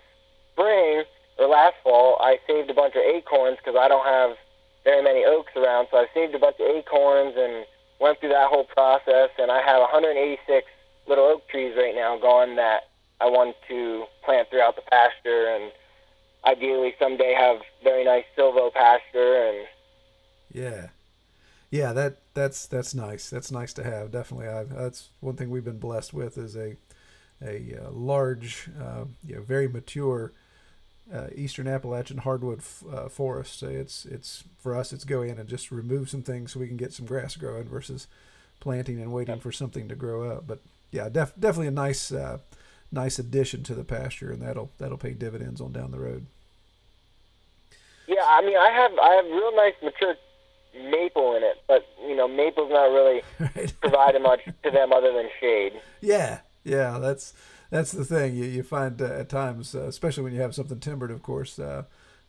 spring 0.52 1.04
or 1.38 1.46
last 1.48 1.74
fall, 1.82 2.18
I 2.20 2.38
saved 2.46 2.70
a 2.70 2.74
bunch 2.74 2.94
of 2.94 3.02
acorns 3.02 3.58
because 3.58 3.78
I 3.78 3.88
don't 3.88 4.06
have 4.06 4.36
very 4.84 5.02
many 5.02 5.24
oaks 5.24 5.52
around. 5.56 5.88
So 5.90 5.98
I 5.98 6.06
saved 6.14 6.34
a 6.34 6.38
bunch 6.38 6.56
of 6.60 6.66
acorns 6.66 7.34
and 7.36 7.66
went 8.00 8.20
through 8.20 8.30
that 8.30 8.48
whole 8.48 8.64
process. 8.64 9.30
And 9.38 9.50
I 9.50 9.62
have 9.62 9.80
186 9.80 10.66
little 11.08 11.24
oak 11.24 11.48
trees 11.48 11.74
right 11.76 11.94
now 11.94 12.18
going 12.18 12.56
that 12.56 12.90
I 13.20 13.26
want 13.26 13.56
to 13.68 14.04
plant 14.24 14.48
throughout 14.50 14.76
the 14.76 14.82
pasture 14.82 15.48
and 15.48 15.72
ideally 16.46 16.94
someday 16.98 17.34
have 17.38 17.58
very 17.82 18.04
nice 18.04 18.24
silvo 18.36 18.70
pasture 18.70 19.48
and 19.48 19.66
Yeah, 20.50 20.88
yeah. 21.74 21.92
That 21.92 22.18
that's 22.34 22.66
that's 22.66 22.94
nice. 22.94 23.30
That's 23.30 23.50
nice 23.50 23.72
to 23.74 23.84
have. 23.84 24.12
Definitely, 24.12 24.48
I, 24.48 24.62
that's 24.64 25.08
one 25.20 25.34
thing 25.34 25.50
we've 25.50 25.64
been 25.64 25.78
blessed 25.78 26.14
with 26.14 26.38
is 26.38 26.56
a 26.56 26.76
a 27.42 27.74
uh, 27.82 27.90
large, 27.90 28.70
uh, 28.80 29.06
you 29.26 29.34
know, 29.34 29.42
very 29.42 29.66
mature 29.68 30.32
uh, 31.12 31.26
eastern 31.34 31.66
Appalachian 31.66 32.18
hardwood 32.18 32.58
f- 32.60 32.84
uh, 32.92 33.08
forest. 33.08 33.58
So 33.58 33.68
it's 33.68 34.06
it's 34.06 34.44
for 34.58 34.74
us, 34.74 34.92
it's 34.92 35.04
go 35.04 35.22
in 35.22 35.38
and 35.38 35.48
just 35.48 35.70
remove 35.70 36.08
some 36.08 36.22
things 36.22 36.52
so 36.52 36.60
we 36.60 36.68
can 36.68 36.76
get 36.76 36.92
some 36.92 37.06
grass 37.06 37.36
growing 37.36 37.64
versus 37.64 38.06
planting 38.60 39.00
and 39.00 39.12
waiting 39.12 39.40
for 39.40 39.52
something 39.52 39.88
to 39.88 39.94
grow 39.94 40.30
up. 40.30 40.46
But 40.46 40.60
yeah, 40.90 41.08
def- 41.08 41.34
definitely 41.38 41.68
a 41.68 41.72
nice 41.72 42.12
uh, 42.12 42.38
nice 42.90 43.18
addition 43.18 43.64
to 43.64 43.74
the 43.74 43.84
pasture, 43.84 44.30
and 44.30 44.40
that'll 44.40 44.70
that'll 44.78 44.96
pay 44.96 45.12
dividends 45.12 45.60
on 45.60 45.72
down 45.72 45.90
the 45.90 45.98
road. 45.98 46.26
Yeah, 48.06 48.24
I 48.26 48.42
mean, 48.42 48.56
I 48.56 48.70
have 48.70 48.92
I 48.98 49.14
have 49.14 49.24
real 49.26 49.56
nice 49.56 49.74
mature 49.82 50.14
maple 50.90 51.36
in 51.36 51.42
it, 51.42 51.62
but 51.68 51.86
you 52.06 52.16
know 52.16 52.28
maple's 52.28 52.70
not 52.70 52.84
really 52.90 53.22
right. 53.40 53.72
providing 53.80 54.22
much 54.22 54.40
to 54.62 54.70
them 54.70 54.92
other 54.92 55.12
than 55.12 55.28
shade. 55.40 55.72
Yeah, 56.00 56.40
yeah, 56.64 56.98
that's 56.98 57.32
that's 57.70 57.92
the 57.92 58.04
thing. 58.04 58.34
You 58.34 58.44
you 58.44 58.62
find 58.62 59.00
uh, 59.00 59.06
at 59.06 59.28
times, 59.28 59.74
uh, 59.74 59.82
especially 59.82 60.24
when 60.24 60.32
you 60.34 60.40
have 60.40 60.54
something 60.54 60.80
timbered, 60.80 61.10
of 61.10 61.22
course, 61.22 61.58
uh, 61.58 61.84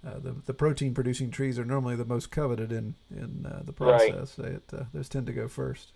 uh, 0.05 0.19
the 0.19 0.35
the 0.45 0.53
protein 0.53 0.93
producing 0.93 1.31
trees 1.31 1.57
are 1.59 1.65
normally 1.65 1.95
the 1.95 2.05
most 2.05 2.31
coveted 2.31 2.71
in 2.71 2.95
in 3.09 3.45
uh, 3.45 3.61
the 3.63 3.73
Right. 3.83 4.11
process. 4.11 4.39
It, 4.39 4.63
uh, 4.73 4.83
those 4.93 5.09
tend 5.09 5.27
to 5.27 5.33
go 5.33 5.47
first. 5.47 5.89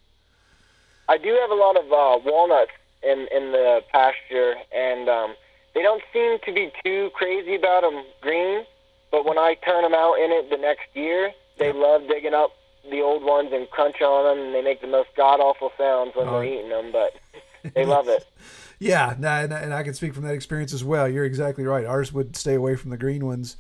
I 1.08 1.18
do 1.18 1.36
have 1.42 1.50
a 1.50 1.56
lot 1.56 1.76
of 1.78 1.86
uh, 1.86 2.20
walnuts 2.30 2.72
in 3.04 3.28
in 3.32 3.52
the 3.52 3.82
pasture, 3.92 4.56
and 4.76 5.10
um, 5.10 5.36
they 5.74 5.82
don't 5.82 6.04
seem 6.14 6.38
to 6.46 6.52
be 6.54 6.72
too 6.84 7.10
crazy 7.14 7.56
about 7.56 7.82
them 7.82 8.04
green. 8.22 8.66
But 9.12 9.26
when 9.26 9.40
I 9.40 9.56
turn 9.66 9.82
them 9.82 9.96
out 9.96 10.16
in 10.20 10.32
it 10.32 10.52
the 10.52 10.58
next 10.58 10.86
year, 10.94 11.32
they 11.60 11.72
love 11.72 12.08
digging 12.08 12.34
up 12.34 12.52
the 12.90 13.02
old 13.02 13.24
ones 13.24 13.50
and 13.54 13.70
crunch 13.70 14.02
on 14.02 14.24
them, 14.38 14.46
and 14.48 14.56
they 14.56 14.62
make 14.62 14.82
the 14.82 14.88
most 14.88 15.10
god 15.16 15.40
awful 15.40 15.72
sounds 15.78 16.16
when 16.16 16.28
Oh. 16.28 16.32
they're 16.34 16.46
eating 16.46 16.70
them. 16.70 16.92
But 16.92 17.74
they 17.76 17.86
love 17.86 18.08
it. 18.08 18.26
Yeah, 18.82 19.12
and, 19.12 19.26
and 19.52 19.74
I 19.74 19.84
can 19.84 19.94
speak 19.94 20.14
from 20.14 20.24
that 20.24 20.34
experience 20.34 20.72
as 20.72 20.86
well. 20.86 21.06
You're 21.06 21.26
exactly 21.26 21.66
right. 21.66 21.86
Ours 21.86 22.14
would 22.14 22.38
stay 22.38 22.54
away 22.54 22.78
from 22.78 22.92
the 22.92 22.98
green 22.98 23.26
ones, 23.26 23.58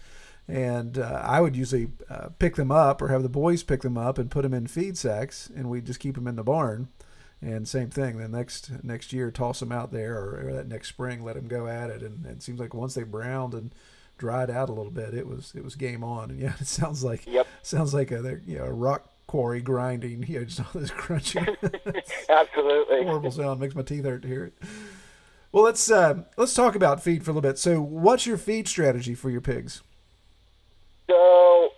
and 0.47 0.97
uh, 0.97 1.21
I 1.25 1.41
would 1.41 1.57
usually 1.57 1.89
uh, 2.09 2.29
pick 2.39 2.55
them 2.55 2.71
up 2.71 3.01
or 3.01 3.09
have 3.09 3.21
the 3.21 3.27
boys 3.27 3.61
pick 3.61 3.81
them 3.81 3.97
up 3.97 4.17
and 4.17 4.31
put 4.31 4.43
them 4.43 4.53
in 4.53 4.65
feed 4.67 4.97
sacks, 4.97 5.49
and 5.53 5.69
we'd 5.69 5.85
just 5.85 5.99
keep 5.99 6.15
them 6.15 6.25
in 6.25 6.37
the 6.37 6.43
barn. 6.45 6.87
And 7.41 7.67
same 7.67 7.89
thing. 7.89 8.15
The 8.17 8.29
next 8.29 8.81
next 8.81 9.11
year, 9.11 9.29
toss 9.29 9.59
them 9.59 9.73
out 9.73 9.91
there, 9.91 10.15
or, 10.17 10.47
or 10.47 10.53
that 10.53 10.69
next 10.69 10.87
spring, 10.87 11.21
let 11.21 11.35
them 11.35 11.49
go 11.49 11.67
at 11.67 11.89
it. 11.89 12.01
And, 12.01 12.25
and 12.25 12.37
it 12.37 12.41
seems 12.41 12.61
like 12.61 12.73
once 12.73 12.93
they 12.93 13.03
browned 13.03 13.53
and 13.53 13.75
dried 14.19 14.51
out 14.51 14.69
a 14.69 14.73
little 14.73 14.91
bit, 14.91 15.15
it 15.15 15.25
was 15.27 15.51
it 15.55 15.63
was 15.63 15.73
game 15.75 16.03
on. 16.03 16.29
And 16.29 16.39
yeah, 16.39 16.53
it 16.59 16.67
sounds 16.67 17.03
like 17.03 17.25
Yep. 17.25 17.47
sounds 17.63 17.93
like 17.93 18.11
a 18.11 18.39
you 18.45 18.59
know, 18.59 18.65
a 18.65 18.71
rock 18.71 19.09
quarry 19.25 19.61
grinding. 19.61 20.23
You 20.27 20.39
know, 20.39 20.45
just 20.45 20.59
all 20.59 20.79
this 20.79 20.91
crunching. 20.91 21.45
Absolutely. 22.29 23.03
horrible 23.03 23.31
sound. 23.31 23.59
Makes 23.59 23.73
my 23.75 23.81
teeth 23.81 24.05
hurt 24.05 24.21
to 24.21 24.27
hear 24.27 24.45
it. 24.45 24.53
Well, 25.51 25.63
let's 25.63 25.89
uh, 25.89 26.23
let's 26.37 26.53
talk 26.53 26.75
about 26.75 27.01
feed 27.01 27.25
for 27.25 27.31
a 27.31 27.33
little 27.33 27.49
bit. 27.49 27.57
So, 27.57 27.81
what's 27.81 28.27
your 28.27 28.37
feed 28.37 28.67
strategy 28.67 29.15
for 29.15 29.31
your 29.31 29.41
pigs? 29.41 29.81
So, 31.09 31.69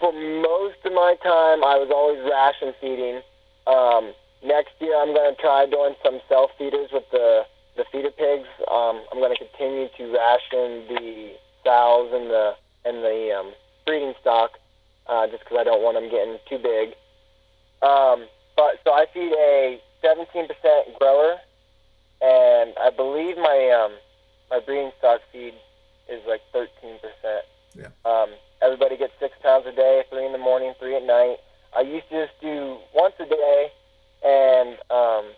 for 0.00 0.12
most 0.12 0.78
of 0.84 0.92
my 0.92 1.14
time, 1.22 1.62
I 1.62 1.78
was 1.78 1.90
always 1.94 2.18
ration 2.26 2.74
feeding. 2.80 3.20
Um, 3.66 4.12
next 4.44 4.72
year, 4.80 4.96
I'm 5.00 5.14
going 5.14 5.34
to 5.34 5.40
try 5.40 5.66
doing 5.66 5.94
some 6.04 6.20
self 6.28 6.50
feeders 6.58 6.90
with 6.92 7.04
the 7.12 7.44
the 7.76 7.84
feeder 7.92 8.10
pigs. 8.10 8.48
Um, 8.70 9.02
I'm 9.12 9.18
going 9.18 9.34
to 9.34 9.38
continue 9.38 9.88
to 9.96 10.04
ration 10.12 10.86
the 10.88 11.32
sows 11.64 12.10
and 12.12 12.30
the 12.30 12.54
and 12.84 13.02
the 13.02 13.34
um, 13.38 13.52
breeding 13.86 14.14
stock, 14.20 14.52
uh, 15.06 15.26
just 15.26 15.44
because 15.44 15.58
I 15.60 15.64
don't 15.64 15.82
want 15.82 15.96
them 15.96 16.10
getting 16.10 16.38
too 16.48 16.58
big. 16.58 16.94
Um, 17.82 18.26
but 18.56 18.80
so 18.84 18.92
I 18.92 19.06
feed 19.12 19.32
a 19.32 19.80
17% 20.04 20.98
grower, 20.98 21.36
and 22.20 22.74
I 22.80 22.90
believe 22.90 23.36
my 23.36 23.70
um, 23.70 23.92
my 24.50 24.60
breeding 24.60 24.92
stock 24.98 25.20
feed 25.32 25.54
is 26.08 26.20
like 26.28 26.42
13%. 26.54 26.68
Yeah. 27.74 27.88
Um, 28.04 28.30
everybody 28.62 28.96
gets 28.96 29.12
six 29.18 29.34
pounds 29.42 29.66
a 29.66 29.72
day, 29.72 30.04
three 30.10 30.26
in 30.26 30.32
the 30.32 30.38
morning, 30.38 30.74
three 30.78 30.96
at 30.96 31.04
night. 31.04 31.38
I 31.76 31.80
used 31.80 32.08
to 32.10 32.26
just 32.26 32.40
do 32.40 32.76
once 32.94 33.14
a 33.18 33.26
day, 33.26 33.72
and 34.24 34.78
um, 34.90 35.32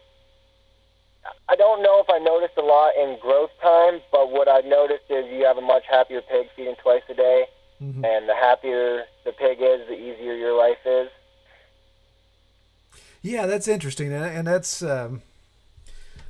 I 1.49 1.57
don't 1.57 1.83
know 1.83 2.01
if 2.01 2.07
I 2.11 2.18
noticed 2.18 2.57
a 2.59 2.62
lot 2.62 2.91
in 2.97 3.18
growth 3.20 3.51
time, 3.62 4.01
but 4.12 4.31
what 4.31 4.49
I 4.49 4.61
noticed 4.61 5.05
is 5.11 5.27
you 5.33 5.45
have 5.45 5.57
a 5.59 5.61
much 5.61 5.85
happier 5.89 6.20
pig 6.22 6.49
feeding 6.57 6.74
twice 6.83 7.03
a 7.09 7.14
day, 7.14 7.47
Mhm. 7.83 8.05
and 8.05 8.29
the 8.29 8.35
happier 8.35 9.05
the 9.24 9.33
pig 9.33 9.59
is, 9.61 9.87
the 9.89 9.95
easier 9.95 10.35
your 10.35 10.57
life 10.57 10.85
is. 10.87 11.09
Yeah, 13.22 13.47
that's 13.47 13.66
interesting, 13.68 14.12
and, 14.12 14.24
and 14.24 14.47
that's 14.47 14.83
um, 14.83 15.22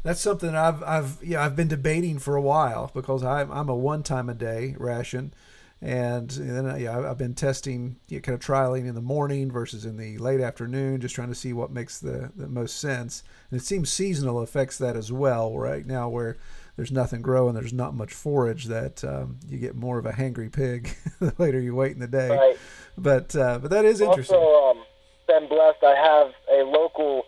that's 0.02 0.20
something 0.20 0.54
I've 0.54 0.82
I've 0.82 1.22
yeah 1.22 1.44
I've 1.44 1.56
been 1.56 1.68
debating 1.68 2.18
for 2.18 2.36
a 2.36 2.40
while 2.40 2.90
because 2.94 3.22
I'm 3.22 3.50
I'm 3.50 3.68
a 3.68 3.74
one 3.74 4.02
time 4.02 4.28
a 4.28 4.34
day 4.34 4.74
ration, 4.78 5.34
and, 5.82 6.30
then 6.30 6.80
yeah 6.80 6.98
I've 6.98 7.18
been 7.18 7.34
testing 7.34 7.96
you 8.08 8.18
know, 8.18 8.22
kind 8.22 8.34
of 8.34 8.40
trialing 8.40 8.86
in 8.88 8.94
the 8.94 9.02
morning 9.02 9.50
versus 9.50 9.84
in 9.84 9.96
the 9.96 10.18
late 10.18 10.40
afternoon, 10.40 11.00
just 11.00 11.14
trying 11.14 11.28
to 11.28 11.34
see 11.34 11.52
what 11.52 11.70
makes 11.70 11.98
the, 11.98 12.32
the 12.36 12.48
most 12.48 12.80
sense. 12.80 13.22
And 13.50 13.60
it 13.60 13.64
seems 13.64 13.90
seasonal 13.90 14.40
affects 14.40 14.78
that 14.78 14.96
as 14.96 15.12
well. 15.12 15.56
Right 15.56 15.86
now, 15.86 16.08
where 16.08 16.36
there's 16.76 16.92
nothing 16.92 17.22
growing, 17.22 17.54
there's 17.54 17.72
not 17.72 17.94
much 17.94 18.12
forage, 18.12 18.66
that 18.66 19.02
um, 19.04 19.38
you 19.48 19.58
get 19.58 19.76
more 19.76 19.98
of 19.98 20.06
a 20.06 20.12
hangry 20.12 20.52
pig 20.52 20.96
the 21.20 21.34
later 21.38 21.60
you 21.60 21.74
wait 21.74 21.92
in 21.92 22.00
the 22.00 22.06
day. 22.06 22.30
Right. 22.30 22.56
But 22.98 23.36
uh, 23.36 23.58
but 23.58 23.70
that 23.70 23.84
is 23.84 24.00
interesting. 24.00 24.36
Also, 24.36 24.78
um, 24.78 24.84
been 25.26 25.48
blessed. 25.48 25.82
I 25.82 25.94
have 25.94 26.32
a 26.52 26.64
local 26.64 27.24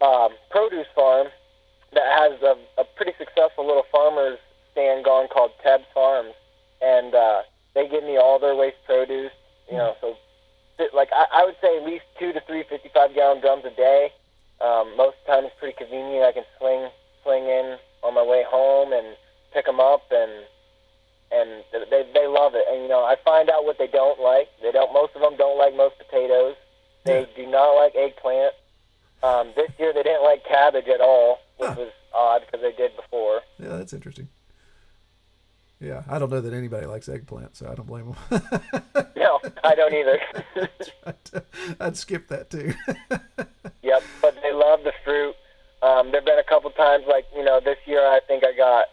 um, 0.00 0.30
produce 0.50 0.86
farm 0.94 1.28
that 1.92 2.04
has 2.04 2.42
a, 2.42 2.80
a 2.80 2.84
pretty 2.96 3.12
successful 3.18 3.66
little 3.66 3.86
farmers 3.90 4.38
stand 4.72 5.04
going 5.04 5.28
called 5.28 5.50
Teb's 5.62 5.84
Farms, 5.94 5.96
and 5.96 5.96
uh, 5.96 5.97
they 7.88 7.96
give 7.96 8.04
me 8.04 8.16
all 8.18 8.38
their 8.38 8.54
waste 8.54 8.76
produce. 8.86 9.32
You 9.70 9.76
know, 9.78 9.94
so 10.00 10.16
like 10.94 11.08
I, 11.12 11.26
I 11.32 11.44
would 11.44 11.56
say 11.60 11.76
at 11.76 11.84
least 11.84 12.04
two 12.18 12.32
to 12.32 12.40
three 12.46 12.64
55 12.68 13.14
gallon 13.14 13.40
drums 13.40 13.64
a 13.64 13.70
day. 13.70 14.12
Um, 14.60 14.96
most 14.96 15.16
of 15.20 15.26
the 15.26 15.32
time, 15.32 15.44
it's 15.44 15.54
pretty 15.58 15.76
convenient. 15.76 16.24
I 16.24 16.32
can 16.32 16.44
swing 16.58 16.88
swing 17.22 17.44
in 17.44 17.76
on 18.02 18.14
my 18.14 18.22
way 18.22 18.44
home 18.48 18.92
and 18.92 19.16
pick 19.52 19.66
them 19.66 19.80
up 19.80 20.02
and 20.10 20.30
and 21.30 21.62
they 21.90 22.08
they 22.14 22.26
love 22.26 22.54
it. 22.54 22.64
And 22.70 22.82
you 22.82 22.88
know, 22.88 23.04
I 23.04 23.16
find 23.24 23.50
out 23.50 23.64
what 23.64 23.78
they 23.78 23.86
don't 23.88 24.20
like. 24.20 24.48
They 24.62 24.72
don't. 24.72 24.92
Most 24.92 25.14
of 25.14 25.20
them 25.20 25.36
don't 25.36 25.58
like 25.58 25.76
most 25.76 25.96
potatoes. 25.98 26.56
They 27.04 27.26
do 27.36 27.46
not 27.46 27.72
like 27.72 27.94
eggplant. 27.94 28.54
Um, 29.22 29.52
this 29.56 29.70
year 29.78 29.92
they 29.92 30.02
didn't 30.02 30.22
like 30.24 30.44
cabbage 30.46 30.88
at 30.88 31.00
all, 31.00 31.38
which 31.58 31.68
Huh. 31.70 31.74
was 31.78 31.92
odd 32.14 32.42
because 32.46 32.60
they 32.60 32.72
did 32.72 32.94
before. 32.96 33.40
Yeah, 33.58 33.76
that's 33.76 33.92
interesting. 33.92 34.28
Yeah, 35.80 36.02
I 36.08 36.18
don't 36.18 36.30
know 36.30 36.40
that 36.40 36.52
anybody 36.52 36.86
likes 36.86 37.08
eggplant, 37.08 37.56
so 37.56 37.68
I 37.70 37.74
don't 37.76 37.86
blame 37.86 38.06
them. 38.30 38.42
No, 39.16 39.40
I 39.62 39.74
don't 39.76 39.94
either. 39.94 40.20
I'd 41.80 41.96
skip 41.96 42.26
that 42.28 42.50
too. 42.50 42.74
yep, 43.82 44.02
but 44.20 44.34
they 44.42 44.52
love 44.52 44.80
the 44.82 44.92
fruit. 45.04 45.34
Um, 45.82 46.10
there've 46.10 46.24
been 46.24 46.38
a 46.40 46.42
couple 46.44 46.70
times, 46.70 47.04
like 47.08 47.26
you 47.36 47.44
know, 47.44 47.60
this 47.64 47.78
year 47.86 48.00
I 48.00 48.18
think 48.26 48.42
I 48.44 48.56
got 48.56 48.86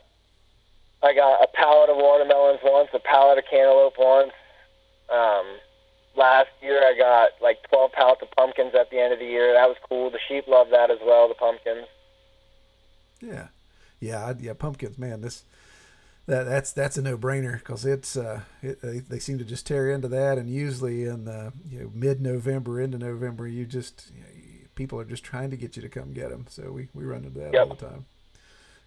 I 1.01 1.13
got 1.15 1.41
a 1.43 1.47
pallet 1.53 1.89
of 1.89 1.97
watermelons 1.97 2.59
once, 2.63 2.89
a 2.93 2.99
pallet 2.99 3.39
of 3.39 3.45
cantaloupe 3.49 3.97
once. 3.97 4.31
Um, 5.11 5.45
last 6.15 6.49
year 6.61 6.79
I 6.83 6.95
got 6.97 7.29
like 7.41 7.57
12 7.69 7.91
pallets 7.93 8.21
of 8.21 8.29
pumpkins 8.31 8.73
at 8.79 8.91
the 8.91 8.99
end 8.99 9.11
of 9.13 9.17
the 9.19 9.25
year. 9.25 9.53
That 9.53 9.67
was 9.67 9.77
cool. 9.89 10.11
The 10.11 10.19
sheep 10.27 10.45
love 10.47 10.67
that 10.69 10.91
as 10.91 10.99
well. 11.03 11.27
The 11.27 11.33
pumpkins. 11.35 11.87
yeah, 13.21 13.47
yeah, 13.99 14.25
I- 14.27 14.35
yeah. 14.39 14.53
Pumpkins, 14.53 14.99
man, 14.99 15.21
this 15.21 15.43
that 16.27 16.43
that's 16.43 16.71
that's 16.71 16.97
a 16.97 17.01
no 17.01 17.17
brainer 17.17 17.59
because 17.59 17.85
it's 17.85 18.17
uh 18.17 18.41
it, 18.61 18.81
they, 18.81 18.99
they 18.99 19.19
seem 19.19 19.37
to 19.37 19.43
just 19.45 19.67
tear 19.67 19.89
into 19.91 20.07
that, 20.09 20.37
and 20.37 20.49
usually 20.49 21.03
in 21.05 21.27
uh, 21.27 21.51
you 21.69 21.79
know 21.81 21.91
mid 21.93 22.21
November 22.21 22.81
into 22.81 22.97
November, 22.97 23.47
you 23.47 23.65
just 23.65 24.11
you 24.13 24.21
know, 24.21 24.27
people 24.75 24.99
are 24.99 25.05
just 25.05 25.23
trying 25.23 25.49
to 25.51 25.57
get 25.57 25.75
you 25.75 25.81
to 25.81 25.89
come 25.89 26.13
get 26.13 26.29
them. 26.29 26.45
So 26.49 26.71
we 26.71 26.89
we 26.93 27.03
run 27.05 27.23
into 27.25 27.39
that 27.39 27.53
Yep. 27.53 27.67
all 27.69 27.75
the 27.75 27.85
time. 27.85 28.05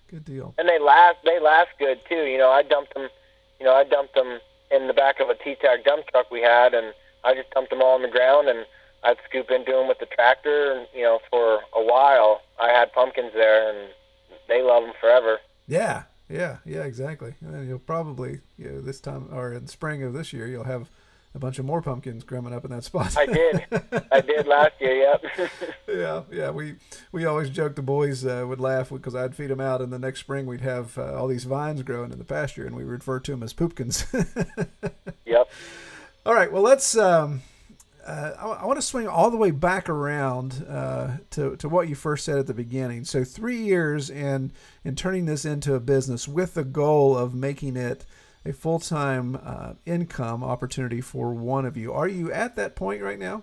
Good 0.08 0.24
deal. 0.24 0.54
and 0.58 0.68
they 0.68 0.78
last 0.78 1.16
they 1.24 1.38
last 1.38 1.68
good 1.78 2.00
too. 2.08 2.24
You 2.24 2.38
know, 2.38 2.50
I 2.50 2.62
dumped 2.62 2.94
them. 2.94 3.08
You 3.60 3.66
know, 3.66 3.74
I 3.74 3.84
dumped 3.84 4.14
them 4.14 4.38
in 4.70 4.86
the 4.86 4.94
back 4.94 5.20
of 5.20 5.28
a 5.28 5.34
T 5.34 5.54
tag 5.60 5.84
dump 5.84 6.06
truck 6.08 6.30
we 6.30 6.40
had, 6.40 6.72
and 6.74 6.94
I 7.24 7.34
just 7.34 7.50
dumped 7.50 7.70
them 7.70 7.82
all 7.82 7.94
on 7.94 8.02
the 8.02 8.08
ground, 8.08 8.48
and 8.48 8.64
I'd 9.04 9.16
scoop 9.28 9.50
into 9.50 9.72
them 9.72 9.86
with 9.86 9.98
the 9.98 10.06
tractor, 10.06 10.72
and 10.72 10.86
you 10.94 11.02
know, 11.02 11.20
for 11.30 11.60
a 11.76 11.82
while 11.84 12.40
I 12.60 12.68
had 12.70 12.92
pumpkins 12.92 13.32
there, 13.34 13.68
and 13.70 13.90
they 14.48 14.62
love 14.62 14.84
them 14.84 14.94
forever. 15.00 15.38
Yeah, 15.66 16.04
yeah, 16.28 16.58
yeah, 16.64 16.82
exactly. 16.82 17.34
And 17.40 17.54
then 17.54 17.68
you'll 17.68 17.78
probably, 17.78 18.40
you 18.56 18.70
know, 18.70 18.80
this 18.80 19.00
time 19.00 19.28
or 19.32 19.52
in 19.52 19.66
spring 19.66 20.02
of 20.02 20.12
this 20.12 20.32
year, 20.32 20.46
you'll 20.46 20.64
have 20.64 20.90
a 21.34 21.38
bunch 21.38 21.58
of 21.58 21.64
more 21.64 21.82
pumpkins 21.82 22.24
growing 22.24 22.52
up 22.52 22.64
in 22.64 22.70
that 22.70 22.84
spot. 22.90 23.16
I 23.16 23.26
did, 23.26 23.64
I 24.12 24.20
did 24.20 24.46
last 24.46 24.72
year. 24.80 24.94
Yep. 24.94 25.50
yeah, 25.88 26.22
yeah. 26.30 26.50
We 26.50 26.76
we 27.12 27.24
always 27.24 27.50
joke 27.50 27.76
the 27.76 27.82
boys 27.82 28.26
uh, 28.26 28.44
would 28.46 28.60
laugh 28.60 28.90
because 28.90 29.14
I'd 29.14 29.34
feed 29.34 29.50
them 29.50 29.60
out, 29.60 29.80
and 29.80 29.92
the 29.92 29.98
next 29.98 30.20
spring 30.20 30.46
we'd 30.46 30.60
have 30.60 30.96
uh, 30.98 31.14
all 31.14 31.28
these 31.28 31.44
vines 31.44 31.82
growing 31.82 32.12
in 32.12 32.18
the 32.18 32.24
pasture, 32.24 32.66
and 32.66 32.76
we 32.76 32.84
refer 32.84 33.20
to 33.20 33.30
them 33.30 33.42
as 33.42 33.52
poopkins. 33.54 34.04
yep. 35.26 35.50
all 36.26 36.34
right, 36.34 36.52
well 36.52 36.62
let's. 36.62 36.96
Um, 36.96 37.42
uh, 38.08 38.34
I, 38.38 38.62
I 38.62 38.66
want 38.66 38.78
to 38.78 38.86
swing 38.86 39.06
all 39.06 39.30
the 39.30 39.36
way 39.36 39.50
back 39.50 39.88
around 39.88 40.64
uh, 40.68 41.18
to 41.30 41.56
to 41.56 41.68
what 41.68 41.88
you 41.88 41.94
first 41.94 42.24
said 42.24 42.38
at 42.38 42.46
the 42.46 42.54
beginning. 42.54 43.04
So 43.04 43.22
three 43.22 43.58
years 43.58 44.08
in 44.08 44.52
in 44.84 44.96
turning 44.96 45.26
this 45.26 45.44
into 45.44 45.74
a 45.74 45.80
business 45.80 46.26
with 46.26 46.54
the 46.54 46.64
goal 46.64 47.16
of 47.16 47.34
making 47.34 47.76
it 47.76 48.06
a 48.46 48.52
full 48.52 48.78
time 48.78 49.38
uh, 49.44 49.74
income 49.84 50.42
opportunity 50.42 51.02
for 51.02 51.32
one 51.34 51.66
of 51.66 51.76
you. 51.76 51.92
Are 51.92 52.08
you 52.08 52.32
at 52.32 52.56
that 52.56 52.74
point 52.74 53.02
right 53.02 53.18
now? 53.18 53.42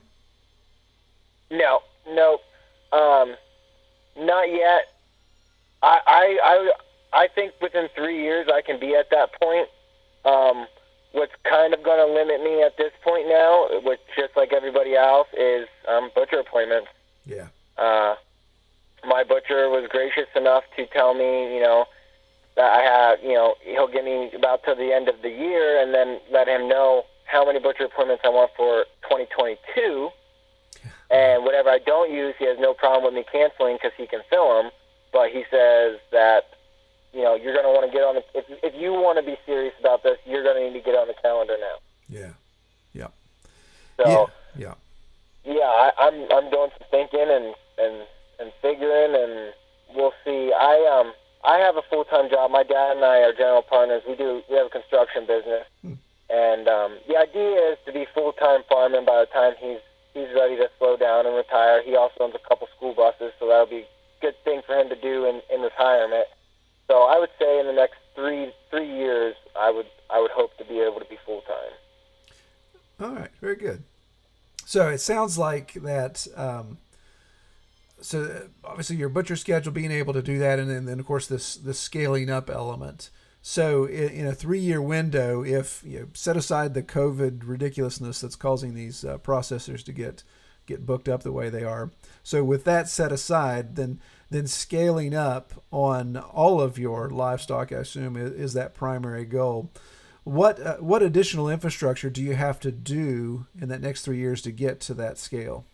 No, 1.52 1.82
no, 2.08 2.40
um, 2.92 3.36
not 4.18 4.50
yet. 4.50 4.82
I, 5.84 6.00
I, 6.08 6.40
I, 6.44 6.72
I 7.24 7.28
think 7.28 7.54
within 7.62 7.88
three 7.94 8.24
years 8.24 8.48
I 8.52 8.62
can 8.62 8.80
be 8.80 8.96
at 8.96 9.12
that 9.12 9.30
point. 9.40 9.70
Um, 10.26 10.66
what's 11.16 11.34
kind 11.44 11.74
of 11.74 11.82
going 11.82 12.06
to 12.06 12.14
limit 12.14 12.44
me 12.44 12.62
at 12.62 12.78
this 12.78 12.92
point 13.04 13.28
now, 13.28 13.68
which 13.84 14.00
just 14.18 14.36
like 14.36 14.52
everybody 14.52 14.96
else, 14.96 15.28
is 15.38 15.68
um, 15.88 16.12
butcher 16.14 16.40
appointments. 16.40 16.90
Yeah. 17.26 17.48
Uh, 17.78 18.16
my 19.08 19.24
butcher 19.24 19.70
was 19.70 19.88
gracious 19.90 20.28
enough 20.36 20.64
to 20.76 20.86
tell 20.88 21.14
me, 21.14 21.56
you 21.56 21.62
know, 21.62 21.86
that 22.56 22.72
I 22.72 22.82
have, 22.82 23.24
you 23.24 23.34
know, 23.34 23.56
he'll 23.62 23.88
give 23.88 24.04
me 24.04 24.32
about 24.36 24.64
to 24.66 24.76
the 24.76 24.94
end 24.94 25.08
of 25.08 25.22
the 25.22 25.30
year, 25.30 25.82
and 25.82 25.94
then 25.94 26.20
let 26.32 26.48
him 26.48 26.68
know 26.68 27.06
how 27.26 27.46
many 27.46 27.60
butcher 27.60 27.86
appointments 27.86 28.24
I 28.26 28.30
want 28.30 28.52
for 28.56 28.86
2022. 29.04 30.10
And 31.12 31.44
whatever 31.44 31.70
I 31.70 31.80
don't 31.80 32.12
use, 32.12 32.36
he 32.40 32.46
has 32.46 32.58
no 32.60 32.74
problem 32.74 33.14
with 33.14 33.14
me 33.14 33.26
canceling 33.32 33.76
because 33.76 33.92
he 33.98 34.08
can 34.08 34.22
fill 34.30 34.62
them. 34.62 34.72
But 35.14 35.30
he 35.30 35.44
says 35.50 36.00
that, 36.12 36.46
you 37.16 37.24
know, 37.24 37.36
you're 37.36 37.54
going 37.54 37.64
to 37.66 37.72
want 37.72 37.88
to 37.90 37.92
get 37.96 38.04
on 38.04 38.16
the. 38.16 38.24
If, 38.38 38.44
if 38.62 38.74
you 38.76 38.92
want 38.92 39.18
to 39.18 39.24
be 39.24 39.38
serious 39.46 39.74
about 39.80 40.04
this, 40.04 40.18
you're 40.26 40.44
going 40.44 40.58
to 40.60 40.64
need 40.68 40.78
to 40.78 40.84
get 40.84 40.96
on 41.00 41.08
the 41.08 41.16
calendar 41.22 41.56
now. 41.60 41.78
Yeah. 42.10 42.34
Yeah. 42.92 43.08
So 43.98 44.30
Yeah. 44.58 44.74
yeah, 45.46 45.64
I, 45.64 45.92
I'm 45.98 46.28
I'm 46.32 46.50
doing 46.52 46.70
some 46.78 46.88
thinking 46.92 47.28
and 47.32 47.56
and 47.80 47.96
and 48.40 48.52
figuring, 48.62 49.16
and 49.16 49.54
we'll 49.96 50.14
see. 50.26 50.52
I 50.52 50.76
um 50.92 51.14
I 51.46 51.58
have 51.60 51.78
a 51.78 51.82
full 51.90 52.04
time 52.04 52.30
job. 52.30 52.52
My 52.52 52.64
dad 52.64 52.98
and 52.98 53.06
I 53.06 53.20
are 53.24 53.32
general 53.32 53.62
partners. 53.62 54.04
We 54.08 54.16
do 54.16 54.42
we 54.50 54.58
have 54.58 54.68
a 54.68 54.70
construction 54.70 55.26
business, 55.26 55.64
and 56.30 56.68
um, 56.68 56.98
the 57.08 57.16
idea 57.16 57.72
is 57.72 57.78
to 57.86 57.94
be 57.94 58.06
full 58.14 58.34
time 58.34 58.62
farming 58.68 59.06
by 59.06 59.22
the 59.24 59.28
time 59.32 59.54
he's 59.60 59.80
he's 60.14 60.28
ready 60.36 60.56
to 60.58 60.68
slow 60.78 60.98
down 60.98 61.26
and 61.26 61.36
retire. 61.36 61.82
He 61.84 61.96
also 61.96 62.16
owns 62.28 62.36
a 62.36 62.48
couple 62.48 62.68
school 62.76 62.94
buses, 62.94 63.32
so 63.40 63.48
that'll 63.48 63.68
be 63.68 63.88
a 63.88 64.22
good 64.22 64.36
thing 64.44 64.62
for 64.66 64.76
him 64.76 64.90
to 64.90 64.96
do 65.00 65.26
in 65.26 65.42
in 65.54 65.62
retirement. 65.62 66.28
So 66.88 67.04
I 67.04 67.20
would 67.20 67.32
say 67.40 67.60
in 67.60 67.66
the 67.66 67.74
next 67.74 67.98
three 68.16 68.52
three 68.70 68.88
years, 68.88 69.36
I 69.58 69.72
would 69.72 69.88
I 70.10 70.20
would 70.20 70.32
hope 70.32 70.58
to 70.58 70.66
be 70.66 70.80
able 70.80 71.00
to 71.00 71.06
be 71.06 71.18
full 71.26 71.42
time. 71.42 73.08
All 73.08 73.16
right, 73.16 73.32
very 73.42 73.56
good. 73.56 73.84
So 74.66 74.90
it 74.90 75.00
sounds 75.00 75.38
like 75.38 75.74
that. 75.74 76.28
Um, 76.36 76.78
so 78.02 78.48
obviously 78.64 78.98
your 78.98 79.10
butcher 79.10 79.36
schedule, 79.36 79.72
being 79.72 79.92
able 79.92 80.14
to 80.14 80.22
do 80.22 80.38
that, 80.40 80.60
and 80.60 80.70
then, 80.70 80.86
then 80.86 81.00
of 81.00 81.06
course 81.06 81.28
this 81.28 81.56
this 81.56 81.80
scaling 81.80 82.30
up 82.30 82.50
element. 82.50 83.10
So 83.42 83.86
in, 83.86 84.10
in 84.10 84.28
a 84.28 84.34
three 84.34 84.60
year 84.60 84.82
window, 84.82 85.44
if 85.44 85.84
you 85.86 86.00
know, 86.00 86.08
set 86.14 86.38
aside 86.38 86.74
the 86.74 86.84
COVID 86.84 87.42
ridiculousness 87.44 88.22
that's 88.22 88.36
causing 88.36 88.74
these 88.74 89.06
uh, 89.06 89.18
processors 89.20 89.84
to 89.86 89.92
get 89.92 90.24
get 90.66 90.86
booked 90.86 91.08
up 91.08 91.24
the 91.24 91.32
way 91.32 91.50
they 91.50 91.64
are. 91.64 91.92
So 92.24 92.44
with 92.44 92.64
that 92.64 92.90
set 92.90 93.12
aside, 93.12 93.76
then 93.76 94.00
then 94.36 94.48
scaling 94.48 95.14
up 95.14 95.54
on 95.72 96.18
all 96.18 96.62
of 96.62 96.78
your 96.78 97.10
livestock, 97.10 97.72
I 97.72 97.78
assume, 97.78 98.18
is, 98.18 98.32
is 98.32 98.54
that 98.54 98.74
primary 98.74 99.26
goal. 99.26 99.72
What 100.24 100.60
uh, 100.60 100.78
what 100.78 101.04
additional 101.04 101.50
infrastructure 101.50 102.10
do 102.10 102.22
you 102.22 102.34
have 102.34 102.60
to 102.62 102.72
do 102.72 103.46
in 103.60 103.70
that 103.70 103.82
next 103.82 104.04
three 104.04 104.18
years 104.18 104.42
to 104.44 104.52
get 104.52 104.80
to 104.82 104.94
that 104.96 105.18
scale? 105.18 105.66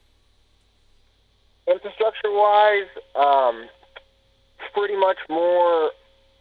infrastructure 1.68 2.32
wise, 2.32 2.90
um, 3.16 3.68
pretty 4.74 4.96
much 4.96 5.18
more 5.30 5.92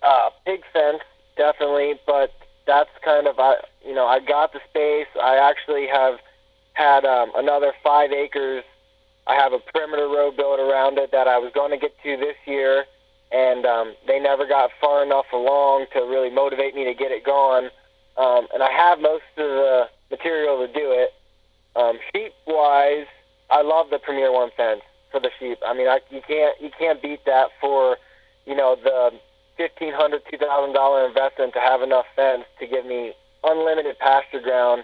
uh, 0.02 0.30
pig 0.44 0.60
fence, 0.72 1.02
definitely. 1.36 1.94
But 2.06 2.32
that's 2.66 2.90
kind 3.04 3.26
of 3.26 3.38
I, 3.38 3.56
you 3.84 3.94
know, 3.94 4.06
I 4.06 4.20
got 4.20 4.52
the 4.52 4.60
space. 4.68 5.08
I 5.20 5.36
actually 5.36 5.86
have 5.86 6.18
had 6.74 7.04
um, 7.04 7.32
another 7.34 7.72
five 7.82 8.12
acres. 8.12 8.64
I 9.30 9.36
have 9.36 9.52
a 9.52 9.60
perimeter 9.60 10.08
road 10.08 10.36
built 10.36 10.58
around 10.58 10.98
it 10.98 11.12
that 11.12 11.28
I 11.28 11.38
was 11.38 11.52
going 11.54 11.70
to 11.70 11.78
get 11.78 11.94
to 12.02 12.16
this 12.16 12.34
year, 12.46 12.84
and 13.30 13.64
um, 13.64 13.94
they 14.08 14.18
never 14.18 14.44
got 14.44 14.70
far 14.80 15.04
enough 15.04 15.26
along 15.32 15.86
to 15.92 16.00
really 16.00 16.30
motivate 16.30 16.74
me 16.74 16.82
to 16.82 16.94
get 16.94 17.12
it 17.12 17.22
going. 17.24 17.70
Um, 18.18 18.48
and 18.52 18.60
I 18.60 18.72
have 18.72 18.98
most 18.98 19.22
of 19.38 19.46
the 19.46 19.88
material 20.10 20.66
to 20.66 20.72
do 20.72 20.90
it. 20.90 21.14
Um, 21.76 21.98
sheep 22.10 22.32
wise, 22.48 23.06
I 23.50 23.62
love 23.62 23.86
the 23.90 24.00
Premier 24.00 24.32
One 24.32 24.50
fence 24.56 24.82
for 25.12 25.20
the 25.20 25.30
sheep. 25.38 25.58
I 25.64 25.74
mean, 25.74 25.86
I, 25.86 26.00
you 26.10 26.22
can't 26.26 26.60
you 26.60 26.70
can't 26.76 27.00
beat 27.00 27.24
that 27.26 27.50
for 27.60 27.98
you 28.46 28.56
know 28.56 28.74
the 28.82 29.12
fifteen 29.56 29.94
hundred 29.94 30.22
two 30.28 30.38
thousand 30.38 30.74
dollar 30.74 31.06
investment 31.06 31.52
to 31.54 31.60
have 31.60 31.82
enough 31.82 32.06
fence 32.16 32.46
to 32.58 32.66
give 32.66 32.84
me 32.84 33.12
unlimited 33.44 33.96
pasture 34.00 34.40
ground. 34.40 34.82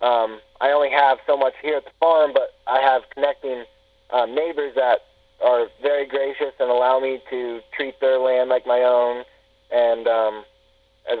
Um, 0.00 0.38
I 0.60 0.70
only 0.70 0.90
have 0.90 1.18
so 1.26 1.36
much 1.36 1.54
here 1.60 1.78
at 1.78 1.84
the 1.84 1.90
farm, 1.98 2.30
but 2.32 2.54
I 2.68 2.80
have 2.80 3.02
connecting 3.12 3.64
um, 4.10 4.34
neighbors 4.34 4.72
that 4.74 5.00
are 5.44 5.66
very 5.82 6.06
gracious 6.06 6.52
and 6.58 6.70
allow 6.70 6.98
me 7.00 7.20
to 7.30 7.60
treat 7.76 8.00
their 8.00 8.18
land 8.18 8.48
like 8.48 8.66
my 8.66 8.80
own. 8.80 9.24
And 9.70 10.08
um, 10.08 10.44
as 11.10 11.18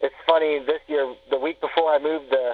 it's 0.00 0.14
funny, 0.26 0.58
this 0.58 0.80
year, 0.88 1.14
the 1.30 1.38
week 1.38 1.60
before 1.60 1.92
I 1.92 1.98
moved 1.98 2.30
the 2.30 2.52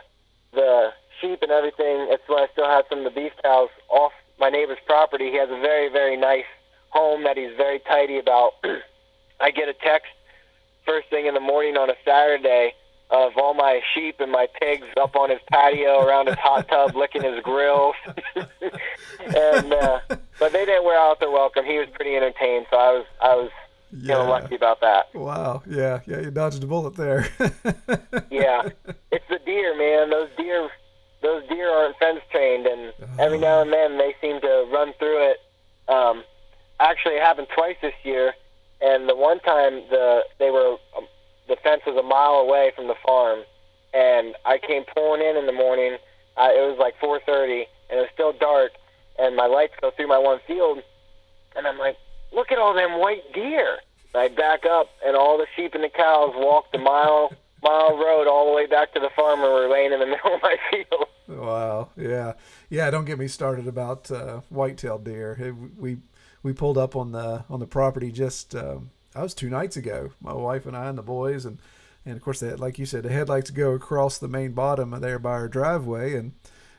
the 0.52 0.90
sheep 1.20 1.40
and 1.42 1.50
everything, 1.50 2.08
it's 2.10 2.22
when 2.26 2.38
I 2.38 2.46
still 2.52 2.68
had 2.68 2.84
some 2.88 2.98
of 2.98 3.04
the 3.04 3.10
beef 3.10 3.32
cows 3.42 3.68
off 3.90 4.12
my 4.38 4.48
neighbor's 4.48 4.78
property. 4.86 5.30
He 5.30 5.36
has 5.36 5.50
a 5.50 5.60
very, 5.60 5.90
very 5.90 6.16
nice 6.16 6.48
home 6.90 7.24
that 7.24 7.36
he's 7.36 7.54
very 7.56 7.80
tidy 7.80 8.18
about. 8.18 8.52
I 9.40 9.50
get 9.50 9.68
a 9.68 9.74
text 9.74 10.08
first 10.86 11.08
thing 11.10 11.26
in 11.26 11.34
the 11.34 11.40
morning 11.40 11.76
on 11.76 11.90
a 11.90 11.94
Saturday 12.04 12.72
of 13.10 13.32
all 13.36 13.54
my 13.54 13.80
sheep 13.94 14.16
and 14.20 14.30
my 14.30 14.46
pigs 14.60 14.86
up 15.00 15.16
on 15.16 15.30
his 15.30 15.38
patio 15.50 16.04
around 16.04 16.26
his 16.28 16.36
hot 16.36 16.68
tub 16.68 16.94
licking 16.94 17.22
his 17.22 17.42
grill 17.42 17.94
and 18.36 19.72
uh, 19.72 20.00
but 20.38 20.52
they 20.52 20.64
didn't 20.64 20.84
wear 20.84 20.98
out 20.98 21.18
their 21.20 21.30
welcome. 21.30 21.64
He 21.64 21.78
was 21.78 21.88
pretty 21.94 22.16
entertained, 22.16 22.66
so 22.70 22.76
I 22.76 22.92
was 22.92 23.06
I 23.20 23.34
was 23.34 23.50
Yeah. 23.92 24.14
feeling 24.16 24.28
lucky 24.28 24.54
about 24.56 24.80
that. 24.82 25.14
Wow. 25.14 25.62
Yeah. 25.66 26.00
Yeah. 26.06 26.20
You 26.20 26.30
dodged 26.30 26.62
a 26.62 26.66
bullet 26.66 26.96
there. 26.96 27.26
Yeah, 28.30 28.68
it's 29.10 29.24
the 29.30 29.38
deer, 29.44 29.76
man. 29.76 30.10
Those 30.10 30.28
deer, 30.36 30.68
those 31.22 31.42
deer 31.48 31.68
aren't 31.70 31.96
fence 31.96 32.20
trained, 32.30 32.66
and 32.66 32.92
every 33.18 33.38
now 33.38 33.62
and 33.62 33.72
then 33.72 33.96
they 33.98 34.14
seem 34.20 34.40
to 34.40 34.68
run 34.72 34.92
through 34.98 35.30
it. 35.32 35.38
Um, 35.90 36.22
actually, 36.78 37.14
it 37.14 37.22
happened 37.22 37.48
twice 37.54 37.76
this 37.82 37.94
year, 38.04 38.34
and 38.80 39.08
the 39.08 39.16
one 39.16 39.40
time 39.40 39.82
the 39.90 40.24
they 40.38 40.50
were 40.50 40.76
um, 40.96 41.06
the 41.48 41.56
fence 41.56 41.82
was 41.86 41.96
a 41.96 42.02
mile 42.02 42.40
away 42.40 42.72
from 42.76 42.86
the 42.88 42.94
farm, 43.04 43.40
and 43.94 44.34
I 44.44 44.58
came 44.58 44.84
pulling 44.94 45.22
in 45.22 45.36
in 45.36 45.46
the 45.46 45.52
morning. 45.52 45.96
Uh, 46.36 46.50
it 46.52 46.68
was 46.68 46.78
like 46.78 46.94
4:30, 47.00 47.66
and 47.90 47.98
it 47.98 48.02
was 48.02 48.10
still 48.12 48.32
dark, 48.32 48.72
and 49.18 49.34
my 49.34 49.46
lights 49.46 49.74
go 49.80 49.90
through 49.90 50.08
my 50.08 50.18
one 50.18 50.40
field, 50.46 50.82
and 51.56 51.66
I'm 51.66 51.78
like, 51.78 51.96
look 52.32 52.52
at 52.52 52.58
all 52.58 52.74
them 52.74 52.98
white 53.00 53.32
deer. 53.32 53.78
And 54.14 54.22
I 54.22 54.28
back 54.28 54.64
up, 54.64 54.88
and 55.04 55.16
all 55.16 55.38
the 55.38 55.46
sheep 55.56 55.74
and 55.74 55.84
the 55.84 55.88
cows 55.88 56.32
walked 56.36 56.72
the 56.72 56.78
mile 56.78 57.32
mile 57.62 57.96
road 57.98 58.28
all 58.28 58.46
the 58.46 58.52
way 58.56 58.66
back 58.66 58.92
to 58.94 59.00
the 59.00 59.10
farm, 59.16 59.40
and 59.42 59.52
we're 59.52 59.70
laying 59.70 59.92
in 59.92 60.00
the 60.00 60.06
middle 60.14 60.34
of 60.34 60.42
my 60.42 60.56
field. 60.70 61.06
wow. 61.28 61.88
Yeah. 61.96 62.34
Yeah. 62.70 62.90
Don't 62.90 63.04
get 63.04 63.18
me 63.18 63.28
started 63.28 63.66
about 63.66 64.10
uh, 64.10 64.40
white-tailed 64.48 65.04
deer. 65.04 65.54
We 65.76 65.98
we 66.42 66.52
pulled 66.52 66.78
up 66.78 66.94
on 66.94 67.12
the 67.12 67.44
on 67.50 67.60
the 67.60 67.66
property 67.66 68.12
just 68.12 68.54
um, 68.54 68.90
I 69.18 69.22
was 69.22 69.34
two 69.34 69.50
nights 69.50 69.76
ago. 69.76 70.10
My 70.20 70.32
wife 70.32 70.66
and 70.66 70.76
I 70.76 70.88
and 70.88 70.96
the 70.98 71.02
boys 71.02 71.44
and 71.44 71.58
and 72.06 72.16
of 72.16 72.22
course 72.22 72.40
they 72.40 72.48
had, 72.48 72.60
like 72.60 72.78
you 72.78 72.86
said 72.86 73.02
the 73.02 73.10
headlights 73.10 73.50
go 73.50 73.72
across 73.72 74.18
the 74.18 74.28
main 74.28 74.52
bottom 74.52 74.90
there 75.00 75.18
by 75.18 75.30
our 75.32 75.48
driveway 75.48 76.14
and. 76.14 76.32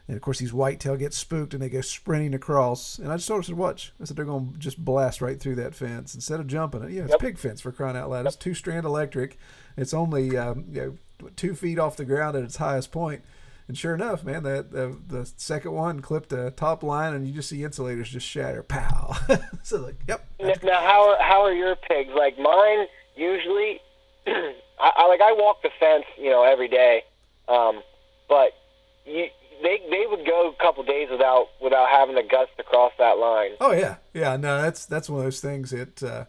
And 0.08 0.16
of 0.16 0.24
course, 0.24 0.40
these 0.40 0.52
whitetail 0.52 0.98
get 0.98 1.14
spooked 1.14 1.54
and 1.54 1.62
they 1.62 1.70
go 1.70 1.82
sprinting 1.82 2.34
across. 2.34 2.98
And 2.98 3.12
I 3.12 3.18
just 3.18 3.28
told 3.28 3.42
her, 3.42 3.44
I 3.44 3.46
said, 3.46 3.58
watch. 3.58 3.94
I 4.02 4.06
said, 4.06 4.18
they're 4.18 4.26
going 4.26 4.54
to 4.54 4.58
just 4.58 4.84
blast 4.84 5.22
right 5.22 5.40
through 5.40 5.58
that 5.58 5.76
fence 5.76 6.16
instead 6.16 6.40
of 6.40 6.48
jumping 6.48 6.82
it. 6.82 6.90
Yeah, 6.90 7.04
it's 7.04 7.12
Yep. 7.12 7.20
pig 7.20 7.38
fence 7.38 7.62
for 7.62 7.72
crying 7.72 7.96
out 7.96 8.10
loud. 8.10 8.26
It's 8.26 8.36
two 8.36 8.56
strand 8.56 8.88
electric. 8.88 9.38
It's 9.78 9.94
only 9.94 10.36
um, 10.36 10.66
you 10.72 10.98
know, 11.22 11.30
two 11.36 11.54
feet 11.54 11.78
off 11.78 11.96
the 11.96 12.06
ground 12.06 12.36
at 12.36 12.44
its 12.44 12.56
highest 12.56 12.92
point. 12.92 13.22
And 13.70 13.78
sure 13.78 13.94
enough, 13.94 14.24
man, 14.24 14.42
that 14.44 14.72
the, 14.72 14.98
the 15.08 15.32
second 15.38 15.74
one 15.74 16.00
clipped 16.00 16.30
the 16.30 16.50
top 16.50 16.82
line, 16.82 17.14
and 17.14 17.28
you 17.28 17.32
just 17.32 17.50
see 17.50 17.64
insulators 17.64 18.10
just 18.10 18.26
shatter. 18.26 18.64
Pow! 18.64 19.16
so 19.64 19.78
like, 19.78 19.96
yep. 20.08 20.28
N- 20.40 20.56
Now, 20.64 20.80
how 20.82 21.10
are, 21.12 21.22
how 21.22 21.44
are 21.44 21.54
your 21.54 21.76
pigs? 21.76 22.10
Like 22.16 22.40
mine, 22.40 22.88
usually, 23.16 23.80
I, 24.28 24.52
I 24.98 25.08
like 25.08 25.22
I 25.22 25.34
walk 25.34 25.62
the 25.62 25.70
fence, 25.80 26.06
you 26.18 26.32
know, 26.32 26.44
every 26.44 26.68
day, 26.68 27.04
um, 27.48 27.84
but 28.28 28.54
you, 29.06 29.28
they 29.62 29.80
they 29.92 30.06
would 30.10 30.26
go 30.26 30.50
a 30.50 30.64
couple 30.64 30.84
days 30.84 31.10
without 31.12 31.50
without 31.62 31.90
having 31.90 32.16
the 32.16 32.24
guts 32.24 32.50
to 32.58 32.64
cross 32.64 32.92
that 32.98 33.20
line. 33.20 33.52
Oh 33.62 33.72
yeah, 33.72 33.98
yeah. 34.16 34.36
No, 34.36 34.64
that's 34.64 34.88
that's 34.88 35.12
one 35.12 35.20
of 35.20 35.26
those 35.26 35.42
things. 35.42 35.74
It 35.74 36.02
uh, 36.02 36.26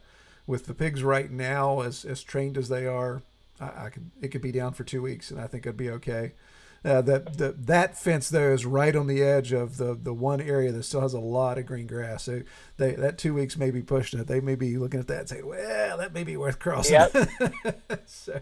with 0.46 0.66
the 0.66 0.74
pigs 0.74 1.02
right 1.02 1.30
now, 1.30 1.80
as 1.80 2.04
as 2.04 2.22
trained 2.22 2.58
as 2.58 2.68
they 2.68 2.86
are, 2.86 3.22
I, 3.58 3.86
I 3.86 3.88
could 3.88 4.10
it 4.20 4.28
could 4.28 4.42
be 4.42 4.52
down 4.52 4.74
for 4.74 4.84
two 4.84 5.00
weeks, 5.00 5.30
and 5.30 5.40
I 5.40 5.46
think 5.46 5.64
it'd 5.64 5.78
be 5.78 5.88
okay. 5.88 6.34
Uh, 6.82 7.02
that 7.02 7.36
the, 7.36 7.52
that 7.58 7.98
fence 7.98 8.30
there 8.30 8.54
is 8.54 8.64
right 8.64 8.96
on 8.96 9.06
the 9.06 9.22
edge 9.22 9.52
of 9.52 9.76
the, 9.76 9.94
the 9.94 10.14
one 10.14 10.40
area 10.40 10.72
that 10.72 10.82
still 10.82 11.02
has 11.02 11.12
a 11.12 11.20
lot 11.20 11.58
of 11.58 11.66
green 11.66 11.86
grass. 11.86 12.24
So 12.24 12.40
they 12.78 12.92
that 12.92 13.18
two 13.18 13.34
weeks 13.34 13.58
may 13.58 13.70
be 13.70 13.82
pushing 13.82 14.18
it. 14.18 14.26
They 14.26 14.40
may 14.40 14.54
be 14.54 14.78
looking 14.78 14.98
at 14.98 15.06
that 15.08 15.18
and 15.20 15.28
saying, 15.28 15.46
"Well, 15.46 15.98
that 15.98 16.14
may 16.14 16.24
be 16.24 16.38
worth 16.38 16.58
crossing." 16.58 16.98
so, 18.06 18.40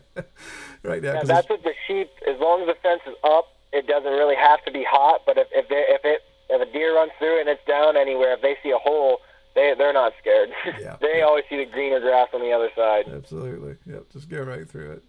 right 0.84 1.02
now, 1.02 1.14
Yeah, 1.14 1.22
that's 1.24 1.48
what 1.48 1.64
the 1.64 1.74
sheep. 1.88 2.10
As 2.28 2.38
long 2.38 2.60
as 2.60 2.68
the 2.68 2.76
fence 2.80 3.02
is 3.08 3.16
up, 3.24 3.46
it 3.72 3.88
doesn't 3.88 4.12
really 4.12 4.36
have 4.36 4.64
to 4.66 4.70
be 4.70 4.84
hot. 4.88 5.22
But 5.26 5.36
if 5.36 5.48
if, 5.50 5.68
they, 5.68 5.84
if 5.88 6.04
it 6.04 6.22
if 6.48 6.62
a 6.68 6.72
deer 6.72 6.94
runs 6.94 7.12
through 7.18 7.40
and 7.40 7.48
it's 7.48 7.64
down 7.66 7.96
anywhere, 7.96 8.34
if 8.34 8.40
they 8.40 8.56
see 8.62 8.70
a 8.70 8.78
hole, 8.78 9.18
they 9.56 9.74
they're 9.76 9.92
not 9.92 10.12
scared. 10.20 10.50
Yeah. 10.80 10.96
they 11.00 11.22
always 11.22 11.44
see 11.50 11.56
the 11.56 11.66
greener 11.66 11.98
grass 11.98 12.28
on 12.32 12.40
the 12.40 12.52
other 12.52 12.70
side. 12.76 13.06
Absolutely. 13.12 13.76
Yep. 13.86 14.10
Just 14.12 14.28
go 14.28 14.42
right 14.42 14.68
through 14.68 14.92
it. 14.92 15.04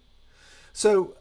So, 0.72 1.14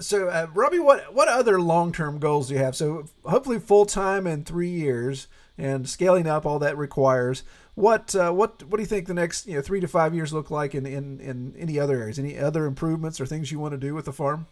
so 0.00 0.28
uh, 0.28 0.46
Robbie, 0.54 0.78
what 0.78 1.14
what 1.14 1.28
other 1.28 1.60
long 1.60 1.92
term 1.92 2.18
goals 2.18 2.48
do 2.48 2.54
you 2.54 2.60
have? 2.60 2.76
So 2.76 3.06
hopefully 3.24 3.58
full 3.58 3.86
time 3.86 4.26
in 4.26 4.44
three 4.44 4.70
years 4.70 5.28
and 5.58 5.88
scaling 5.88 6.26
up 6.26 6.44
all 6.44 6.58
that 6.58 6.76
requires. 6.76 7.42
What 7.74 8.14
uh, 8.14 8.32
what 8.32 8.62
what 8.64 8.78
do 8.78 8.82
you 8.82 8.86
think 8.86 9.06
the 9.06 9.14
next 9.14 9.46
you 9.46 9.54
know 9.54 9.62
three 9.62 9.80
to 9.80 9.88
five 9.88 10.14
years 10.14 10.32
look 10.32 10.50
like 10.50 10.74
in, 10.74 10.86
in, 10.86 11.20
in 11.20 11.54
any 11.58 11.78
other 11.78 12.00
areas? 12.00 12.18
Any 12.18 12.38
other 12.38 12.66
improvements 12.66 13.20
or 13.20 13.26
things 13.26 13.52
you 13.52 13.58
want 13.58 13.72
to 13.72 13.78
do 13.78 13.94
with 13.94 14.06
the 14.06 14.12
farm? 14.12 14.46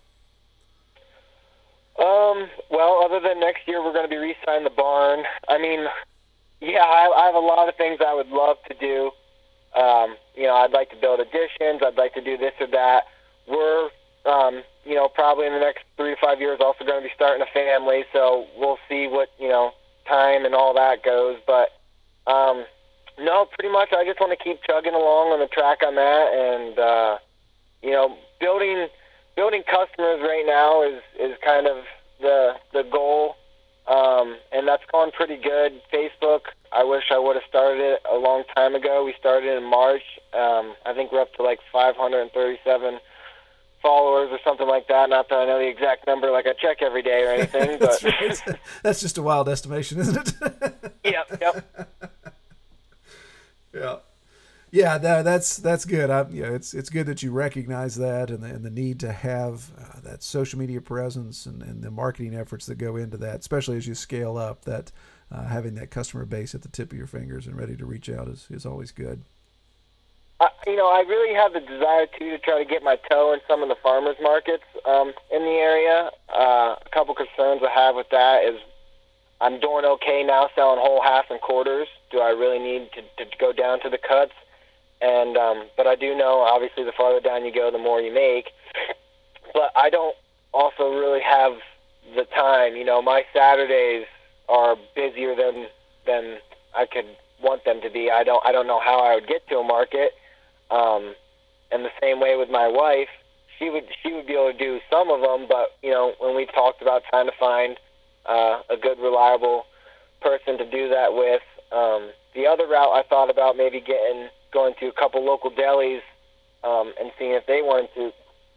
Um. 1.99 2.49
Well, 2.71 3.03
other 3.05 3.21
than 3.21 3.41
next 3.41 3.69
year, 3.69 3.83
we're 3.83 3.93
going 3.93 4.05
to 4.05 4.11
be 4.11 4.17
re-signing 4.17 4.65
the 4.65 4.71
barn. 4.71 5.23
I 5.49 5.59
mean, 5.59 5.87
yeah, 6.61 6.83
I, 6.83 7.13
I 7.17 7.27
have 7.27 7.37
a 7.37 7.39
lot 7.39 7.69
of 7.69 7.77
things 7.77 8.01
I 8.05 8.13
would 8.15 8.29
love 8.29 8.57
to 8.69 8.75
do. 8.75 9.11
Um, 9.81 10.17
you 10.35 10.45
know, 10.45 10.55
I'd 10.55 10.73
like 10.73 10.91
to 10.91 10.97
build 10.97 11.21
additions. 11.21 11.83
I'd 11.85 11.97
like 11.97 12.15
to 12.15 12.21
do 12.21 12.37
this 12.37 12.53
or 12.61 12.67
that. 12.69 13.05
We're, 13.47 13.91
um, 14.25 14.63
you 14.85 14.95
know, 14.95 15.09
probably 15.09 15.47
in 15.47 15.53
the 15.53 15.61
next 15.61 15.85
three 15.97 16.15
to 16.15 16.21
five 16.21 16.41
years, 16.41 16.59
also 16.61 16.85
going 16.85 17.03
to 17.03 17.09
be 17.09 17.13
starting 17.15 17.43
a 17.43 17.51
family. 17.53 18.05
So 18.13 18.47
we'll 18.57 18.79
see 18.89 19.07
what 19.09 19.29
you 19.39 19.49
know 19.49 19.73
time 20.09 20.45
and 20.45 20.55
all 20.55 20.75
that 20.75 21.03
goes. 21.03 21.39
But 21.47 21.71
um, 22.31 22.65
no, 23.19 23.47
pretty 23.59 23.73
much, 23.73 23.93
I 23.93 24.05
just 24.05 24.21
want 24.21 24.37
to 24.37 24.43
keep 24.43 24.61
chugging 24.67 24.95
along 24.95 25.33
on 25.33 25.41
the 25.41 25.47
track 25.47 25.79
I'm 25.87 25.99
at, 25.99 26.29
and 26.35 26.79
uh, 26.79 27.19
you 27.83 27.91
know, 27.91 28.17
building 28.41 28.89
building 29.37 29.63
customers 29.65 30.21
right 30.23 30.45
now 30.47 30.83
is 30.83 31.03
is 31.19 31.37
kind 31.45 31.67
of 31.67 31.85
the 32.21 32.55
the 32.73 32.83
goal, 32.91 33.37
um, 33.87 34.37
and 34.53 34.67
that's 34.67 34.85
gone 34.91 35.11
pretty 35.13 35.37
good. 35.37 35.81
Facebook, 35.93 36.53
I 36.73 36.83
wish 36.83 37.05
I 37.11 37.19
would 37.19 37.37
have 37.37 37.45
started 37.49 37.81
it 37.81 38.01
a 38.11 38.17
long 38.17 38.45
time 38.55 38.75
ago. 38.75 39.05
We 39.05 39.15
started 39.19 39.57
in 39.57 39.63
March. 39.63 40.03
Um, 40.33 40.75
I 40.85 40.93
think 40.95 41.13
we're 41.13 41.23
up 41.23 41.33
to 41.35 41.43
like 41.43 41.61
537 41.73 42.99
followers 43.85 44.31
or 44.33 44.39
something 44.43 44.67
like 44.67 44.89
that. 44.89 45.11
Not 45.11 45.29
that 45.29 45.37
I 45.37 45.45
know 45.45 45.59
the 45.59 45.69
exact 45.69 46.07
number, 46.07 46.31
like 46.31 46.47
I 46.47 46.55
check 46.55 46.81
every 46.81 47.03
day 47.03 47.23
or 47.23 47.33
anything, 47.33 47.79
but 47.81 48.01
that's, 48.01 48.43
that's 48.83 49.01
just 49.01 49.19
a 49.19 49.23
wild 49.23 49.49
estimation, 49.49 50.01
isn't 50.01 50.17
it? 50.17 50.35
yep, 51.05 51.39
yep. 51.41 52.11
Yeah. 53.73 53.97
Yeah, 54.71 54.99
that, 54.99 55.23
that's 55.23 55.59
that's 55.59 55.85
good. 55.85 56.11
I, 56.11 56.27
yeah, 56.31 56.47
it's 56.47 56.75
it's 56.75 56.91
good 56.91 57.07
that 57.07 57.23
you 57.23 57.31
recognize 57.31 57.95
that 57.95 58.29
and 58.29 58.43
the, 58.43 58.49
and 58.49 58.65
the 58.65 58.71
need 58.71 58.99
to 59.01 59.13
have 59.13 59.71
uh, 59.79 60.01
that 60.03 60.25
social 60.25 60.59
media 60.59 60.81
presence 60.81 61.47
and, 61.47 61.63
and 61.63 61.81
the 61.81 61.93
marketing 61.93 62.35
efforts 62.35 62.67
that 62.67 62.75
go 62.75 62.97
into 62.97 63.17
that, 63.19 63.39
especially 63.39 63.77
as 63.77 63.87
you 63.87 63.95
scale 63.95 64.37
up. 64.37 64.65
That 64.65 64.91
uh, 65.31 65.45
having 65.45 65.77
that 65.77 65.93
customer 65.93 66.25
base 66.25 66.57
at 66.57 66.63
the 66.63 66.69
tip 66.69 66.91
of 66.91 66.99
your 66.99 67.07
fingers 67.07 67.47
and 67.47 67.57
ready 67.57 67.77
to 67.77 67.87
reach 67.87 68.11
out 68.11 68.27
is, 68.27 68.49
is 68.51 68.67
always 68.67 68.91
good. 68.91 69.23
I, 70.41 70.49
you 70.67 70.77
know, 70.77 70.89
I 70.89 71.01
really 71.01 71.35
have 71.35 71.53
the 71.53 71.61
desire 71.61 72.07
too 72.19 72.31
to 72.31 72.39
try 72.39 72.63
to 72.63 72.69
get 72.69 72.83
my 72.83 72.97
toe 73.11 73.33
in 73.33 73.41
some 73.47 73.63
of 73.63 73.69
the 73.69 73.77
farmers 73.83 74.17
markets 74.21 74.65
um, 74.85 75.13
in 75.33 75.43
the 75.43 75.57
area. 75.63 76.11
Uh, 76.29 76.77
a 76.85 76.89
couple 76.93 77.15
concerns 77.15 77.63
I 77.63 77.71
have 77.71 77.95
with 77.95 78.09
that 78.11 78.45
is 78.45 78.61
I'm 79.41 79.61
doing 79.61 79.85
okay 79.85 80.25
now 80.25 80.49
selling 80.55 80.81
whole 80.81 81.03
half 81.03 81.27
and 81.31 81.41
quarters. 81.41 81.89
Do 82.11 82.19
I 82.21 82.31
really 82.31 82.59
need 82.59 82.91
to, 82.93 83.25
to 83.25 83.31
go 83.39 83.53
down 83.53 83.81
to 83.83 83.91
the 83.91 83.99
cuts? 83.99 84.33
And 85.01 85.37
um, 85.37 85.67
but 85.77 85.87
I 85.87 85.95
do 85.97 86.17
know, 86.17 86.41
obviously, 86.41 86.85
the 86.85 86.93
farther 86.97 87.21
down 87.21 87.45
you 87.45 87.53
go, 87.53 87.71
the 87.71 87.79
more 87.79 88.01
you 88.01 88.13
make. 88.13 88.51
But 89.53 89.71
I 89.77 89.89
don't 89.89 90.17
also 90.53 90.91
really 90.91 91.21
have 91.21 91.53
the 92.17 92.25
time. 92.35 92.75
You 92.75 92.85
know, 92.85 93.01
my 93.01 93.25
Saturdays 93.33 94.05
are 94.49 94.77
busier 94.97 95.37
than 95.37 95.67
than 96.07 96.39
I 96.77 96.87
could 96.87 97.07
want 97.41 97.65
them 97.65 97.81
to 97.83 97.91
be. 97.91 98.11
I 98.11 98.25
don't 98.25 98.45
I 98.45 98.51
don't 98.51 98.67
know 98.67 98.81
how 98.81 98.99
I 98.99 99.15
would 99.15 99.29
get 99.29 99.47
to 99.49 99.59
a 99.59 99.65
market. 99.65 100.11
Um, 100.71 101.15
and 101.71 101.85
the 101.85 101.95
same 102.01 102.21
way 102.21 102.37
with 102.37 102.51
my 102.51 102.69
wife, 102.69 103.09
she 103.59 103.71
would 103.71 103.85
she 104.03 104.13
would 104.13 104.27
be 104.27 104.35
able 104.35 104.53
to 104.53 104.59
do 104.59 104.81
some 104.91 105.11
of 105.11 105.21
them, 105.21 105.47
but 105.49 105.77
you 105.83 105.91
know 105.91 106.15
when 106.19 106.35
we 106.37 106.47
talked 106.47 106.83
about 106.83 107.03
trying 107.11 107.27
to 107.27 107.37
find 107.39 107.77
uh, 108.27 108.63
a 108.71 108.77
good 108.81 108.99
reliable 108.99 109.65
person 110.21 110.57
to 110.59 110.65
do 110.71 110.89
that 110.89 111.13
with, 111.13 111.43
um, 111.71 112.11
the 112.35 112.47
other 112.47 112.67
route 112.67 112.93
I 112.93 113.03
thought 113.09 113.31
about 113.31 113.57
maybe 113.57 113.81
getting 113.81 114.29
going 114.53 114.75
to 114.81 114.87
a 114.87 114.93
couple 114.93 115.25
local 115.25 115.51
delis 115.51 116.01
um, 116.63 116.95
and 116.99 117.11
seeing 117.19 117.33
if 117.33 117.47
they 117.47 117.61
wanted 117.61 117.91
to 117.95 118.13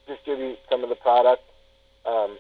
distribute 0.07 0.57
some 0.69 0.83
of 0.83 0.89
the 0.89 0.95
product. 0.95 1.43
Um, 2.05 2.37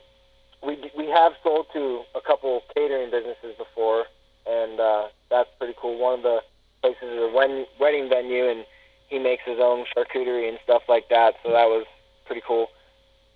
we 0.65 0.77
we 0.97 1.07
have 1.07 1.33
sold 1.43 1.67
to 1.73 2.03
a 2.15 2.21
couple 2.21 2.61
catering 2.73 3.11
businesses 3.11 3.55
before, 3.57 4.05
and 4.47 4.79
uh, 4.79 5.07
that's 5.29 5.49
pretty 5.59 5.75
cool. 5.79 5.99
One 5.99 6.19
of 6.19 6.23
the 6.23 6.39
places 6.81 7.03
is 7.03 7.19
a 7.19 7.65
wedding 7.79 8.09
venue, 8.09 8.49
and 8.49 8.65
he 9.07 9.19
makes 9.19 9.43
his 9.45 9.57
own 9.59 9.85
charcuterie 9.95 10.49
and 10.49 10.59
stuff 10.63 10.83
like 10.87 11.09
that. 11.09 11.35
So 11.43 11.51
that 11.51 11.65
was 11.65 11.85
pretty 12.25 12.41
cool. 12.45 12.67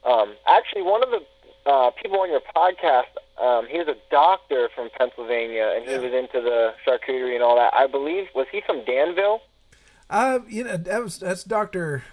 Um, 0.05 0.35
actually, 0.47 0.81
one 0.81 1.03
of 1.03 1.09
the 1.09 1.69
uh, 1.69 1.91
people 2.01 2.19
on 2.19 2.29
your 2.29 2.41
podcast, 2.55 3.13
um, 3.41 3.67
he 3.67 3.77
was 3.77 3.87
a 3.87 3.95
doctor 4.09 4.69
from 4.75 4.89
Pennsylvania, 4.97 5.73
and 5.75 5.87
he 5.87 5.95
was 5.95 6.13
into 6.13 6.41
the 6.41 6.73
charcuterie 6.85 7.35
and 7.35 7.43
all 7.43 7.55
that. 7.55 7.73
I 7.73 7.87
believe 7.87 8.27
was 8.33 8.47
he 8.51 8.61
from 8.65 8.83
Danville? 8.85 9.41
Uh, 10.09 10.39
you 10.47 10.63
know, 10.63 10.77
that 10.77 11.03
was 11.03 11.19
that's 11.19 11.43
Doctor 11.43 12.03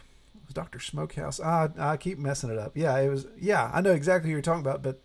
Doctor 0.53 0.79
Smokehouse. 0.79 1.41
I 1.41 1.71
I 1.79 1.97
keep 1.97 2.19
messing 2.19 2.51
it 2.51 2.59
up. 2.59 2.73
Yeah, 2.77 2.97
it 2.99 3.09
was. 3.09 3.27
Yeah, 3.39 3.71
I 3.73 3.81
know 3.81 3.93
exactly 3.93 4.31
who 4.31 4.35
you're 4.35 4.43
talking 4.43 4.61
about, 4.61 4.83
but 4.83 5.01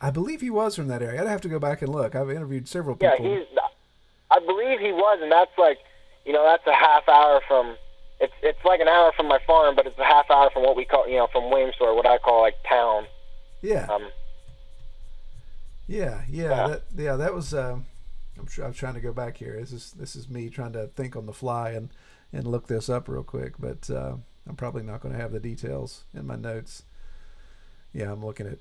I 0.00 0.10
believe 0.10 0.40
he 0.40 0.50
was 0.50 0.76
from 0.76 0.88
that 0.88 1.02
area. 1.02 1.20
I'd 1.20 1.28
have 1.28 1.40
to 1.42 1.48
go 1.48 1.58
back 1.58 1.82
and 1.82 1.92
look. 1.92 2.14
I've 2.14 2.30
interviewed 2.30 2.68
several 2.68 2.96
people. 2.96 3.16
Yeah, 3.18 3.38
he's. 3.38 3.46
I 4.30 4.40
believe 4.40 4.80
he 4.80 4.92
was, 4.92 5.20
and 5.22 5.30
that's 5.30 5.56
like, 5.56 5.78
you 6.26 6.32
know, 6.32 6.44
that's 6.44 6.66
a 6.66 6.74
half 6.74 7.08
hour 7.08 7.40
from. 7.48 7.76
It's 8.18 8.32
it's 8.42 8.58
like 8.64 8.80
an 8.80 8.88
hour 8.88 9.12
from 9.16 9.28
my 9.28 9.38
farm, 9.46 9.76
but 9.76 9.86
it's 9.86 9.98
a 9.98 10.04
half 10.04 10.30
hour 10.30 10.48
from 10.50 10.62
what 10.62 10.74
we 10.76 10.84
call, 10.86 11.06
you 11.06 11.16
know, 11.16 11.28
from 11.30 11.50
Williamsburg, 11.50 11.94
what 11.96 12.06
I 12.06 12.16
call 12.18 12.40
like 12.42 12.54
town. 12.68 13.04
Yeah. 13.62 13.86
Um. 13.90 14.08
Yeah, 15.86 16.22
yeah, 16.28 16.42
Yeah. 16.48 16.68
that 16.68 16.82
yeah, 16.96 17.16
that 17.16 17.34
was. 17.34 17.54
Uh, 17.54 17.78
I'm 18.38 18.46
sure 18.48 18.64
I'm 18.64 18.72
trying 18.74 18.94
to 18.94 19.00
go 19.00 19.12
back 19.12 19.36
here. 19.36 19.56
This 19.60 19.72
is 19.72 19.92
this 19.92 20.16
is 20.16 20.28
me 20.28 20.48
trying 20.50 20.72
to 20.72 20.88
think 20.88 21.14
on 21.16 21.26
the 21.26 21.32
fly 21.32 21.70
and 21.70 21.90
and 22.32 22.46
look 22.46 22.66
this 22.66 22.88
up 22.88 23.08
real 23.08 23.22
quick, 23.22 23.54
but 23.58 23.88
uh, 23.90 24.14
I'm 24.48 24.56
probably 24.56 24.82
not 24.82 25.00
going 25.00 25.14
to 25.14 25.20
have 25.20 25.32
the 25.32 25.40
details 25.40 26.04
in 26.14 26.26
my 26.26 26.36
notes. 26.36 26.82
Yeah, 27.92 28.10
I'm 28.12 28.24
looking 28.24 28.46
at 28.46 28.58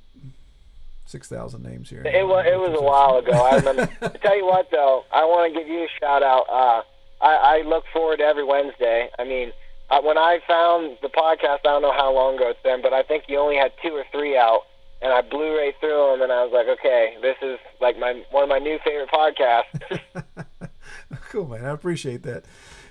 six 1.05 1.27
thousand 1.27 1.63
names 1.63 1.89
here. 1.89 2.03
It 2.05 2.27
was 2.27 2.45
it 2.47 2.59
was 2.59 2.77
a 2.77 2.83
while 2.83 3.17
ago. 3.17 3.31
I 3.31 3.55
remember. 3.57 3.85
to 4.09 4.17
tell 4.21 4.37
you 4.37 4.45
what, 4.45 4.69
though, 4.71 5.03
I 5.11 5.23
want 5.25 5.51
to 5.53 5.59
give 5.59 5.67
you 5.67 5.79
a 5.83 5.87
shout 5.99 6.23
out. 6.23 6.45
Uh, 6.51 6.81
I, 7.21 7.35
I 7.35 7.67
look 7.67 7.83
forward 7.93 8.17
to 8.17 8.23
every 8.23 8.43
Wednesday. 8.43 9.09
I 9.17 9.23
mean, 9.23 9.51
uh, 9.89 10.01
when 10.01 10.17
I 10.17 10.39
found 10.47 10.97
the 11.01 11.09
podcast, 11.09 11.59
I 11.65 11.73
don't 11.73 11.81
know 11.81 11.93
how 11.93 12.13
long 12.13 12.35
ago 12.35 12.49
it's 12.49 12.61
been, 12.63 12.81
but 12.81 12.93
I 12.93 13.03
think 13.03 13.25
you 13.27 13.37
only 13.39 13.55
had 13.55 13.71
two 13.83 13.89
or 13.93 14.03
three 14.11 14.35
out, 14.37 14.61
and 15.01 15.13
I 15.13 15.21
Blu-ray 15.21 15.73
through 15.79 16.11
them, 16.11 16.21
and 16.23 16.31
I 16.31 16.43
was 16.43 16.51
like, 16.53 16.67
okay, 16.79 17.15
this 17.21 17.35
is 17.41 17.59
like 17.79 17.97
my 17.97 18.23
one 18.31 18.43
of 18.43 18.49
my 18.49 18.59
new 18.59 18.79
favorite 18.83 19.09
podcasts. 19.11 19.99
cool, 21.29 21.47
man. 21.47 21.65
I 21.65 21.69
appreciate 21.71 22.23
that. 22.23 22.45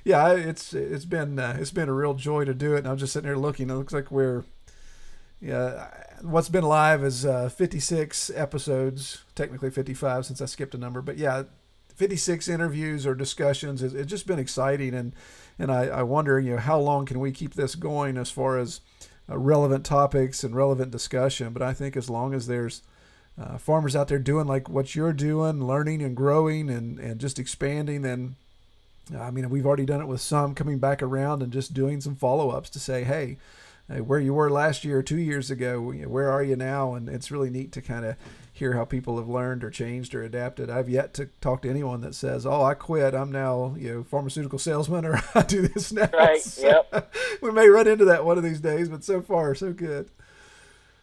Yeah, 0.05 0.25
I- 0.25 0.35
it's 0.37 0.73
it's 0.75 1.05
been 1.05 1.39
uh, 1.39 1.57
it's 1.59 1.71
been 1.71 1.89
a 1.89 1.93
real 1.95 2.15
joy 2.15 2.45
to 2.45 2.55
do 2.55 2.75
it. 2.75 2.79
And 2.79 2.89
I'm 2.89 2.99
just 2.99 3.13
sitting 3.13 3.29
here 3.29 3.37
looking. 3.37 3.71
It 3.71 3.75
looks 3.75 3.93
like 3.93 4.11
we're 4.11 4.45
yeah. 5.41 5.89
What's 6.23 6.49
been 6.49 6.65
live 6.65 7.05
is 7.05 7.27
uh, 7.27 7.49
56 7.51 8.31
episodes, 8.35 9.25
technically 9.35 9.71
55 9.71 10.25
since 10.27 10.41
I 10.41 10.47
skipped 10.47 10.75
a 10.75 10.79
number, 10.79 11.03
but 11.03 11.19
yeah, 11.19 11.43
56 11.95 12.49
interviews 12.49 13.07
or 13.07 13.15
discussions. 13.15 13.83
It's, 13.83 13.95
it's 13.95 14.11
just 14.11 14.27
been 14.27 14.39
exciting, 14.39 14.95
and 14.95 15.13
and 15.59 15.71
I, 15.71 15.87
I 15.87 16.03
wonder, 16.03 16.41
you 16.41 16.53
know, 16.53 16.59
how 16.61 16.79
long 16.79 17.07
can 17.07 17.21
we 17.21 17.31
keep 17.31 17.55
this 17.55 17.75
going 17.75 18.17
as 18.17 18.31
far 18.31 18.59
as 18.59 18.81
uh, 19.31 19.39
relevant 19.39 19.87
topics 19.87 20.43
and 20.43 20.55
relevant 20.55 20.91
discussion? 20.91 21.53
But 21.53 21.63
I 21.63 21.73
think 21.73 21.97
as 21.97 22.11
long 22.11 22.35
as 22.35 22.47
there's 22.49 22.83
uh, 23.41 23.59
farmers 23.59 23.95
out 23.95 24.09
there 24.09 24.19
doing 24.19 24.47
like 24.47 24.69
what 24.69 24.95
you're 24.95 25.13
doing, 25.13 25.65
learning 25.65 26.03
and 26.03 26.17
growing 26.17 26.69
and, 26.69 26.99
and 26.99 27.21
just 27.21 27.39
expanding, 27.39 28.03
then 28.03 28.35
I 29.17 29.31
mean, 29.31 29.51
we've 29.51 29.67
already 29.67 29.85
done 29.85 30.01
it 30.01 30.09
with 30.09 30.21
some 30.21 30.55
coming 30.55 30.79
back 30.79 31.03
around 31.03 31.43
and 31.43 31.53
just 31.53 31.75
doing 31.75 32.01
some 32.01 32.17
follow 32.17 32.51
ups 32.51 32.71
to 32.71 32.81
say, 32.81 33.05
hey, 33.05 33.37
where 33.87 34.21
you 34.21 34.33
were 34.33 34.51
last 34.51 34.85
year 34.85 35.03
two 35.03 35.19
years 35.19 35.51
ago, 35.51 35.81
where 35.81 36.31
are 36.31 36.43
you 36.43 36.57
now? 36.57 36.95
And 36.95 37.09
it's 37.09 37.31
really 37.31 37.51
neat 37.51 37.71
to 37.73 37.83
kind 37.83 38.05
of 38.05 38.17
hear 38.57 38.75
how 38.75 38.85
people 38.85 39.19
have 39.19 39.29
learned 39.29 39.65
or 39.65 39.71
changed 39.71 40.15
or 40.15 40.23
adapted. 40.23 40.71
I've 40.71 40.89
yet 40.89 41.13
to 41.15 41.27
talk 41.41 41.63
to 41.63 41.69
anyone 41.69 42.01
that 42.03 42.15
says, 42.15 42.47
"Oh, 42.47 42.63
I 42.63 42.75
quit. 42.75 43.13
I'm 43.15 43.31
now 43.33 43.75
you 43.77 43.93
know 43.93 44.03
pharmaceutical 44.05 44.59
salesman 44.61 45.05
or 45.05 45.21
I 45.35 45.43
do 45.43 45.67
this 45.69 45.93
now." 45.93 46.09
Right, 46.13 46.41
So, 46.41 46.85
yep. 46.93 47.13
we 47.43 47.51
may 47.51 47.69
run 47.69 47.89
into 47.89 48.05
that 48.07 48.25
one 48.25 48.39
of 48.39 48.45
these 48.45 48.61
days, 48.61 48.89
but 48.89 49.03
so 49.05 49.21
far 49.21 49.55
so 49.57 49.73
good. 49.73 50.09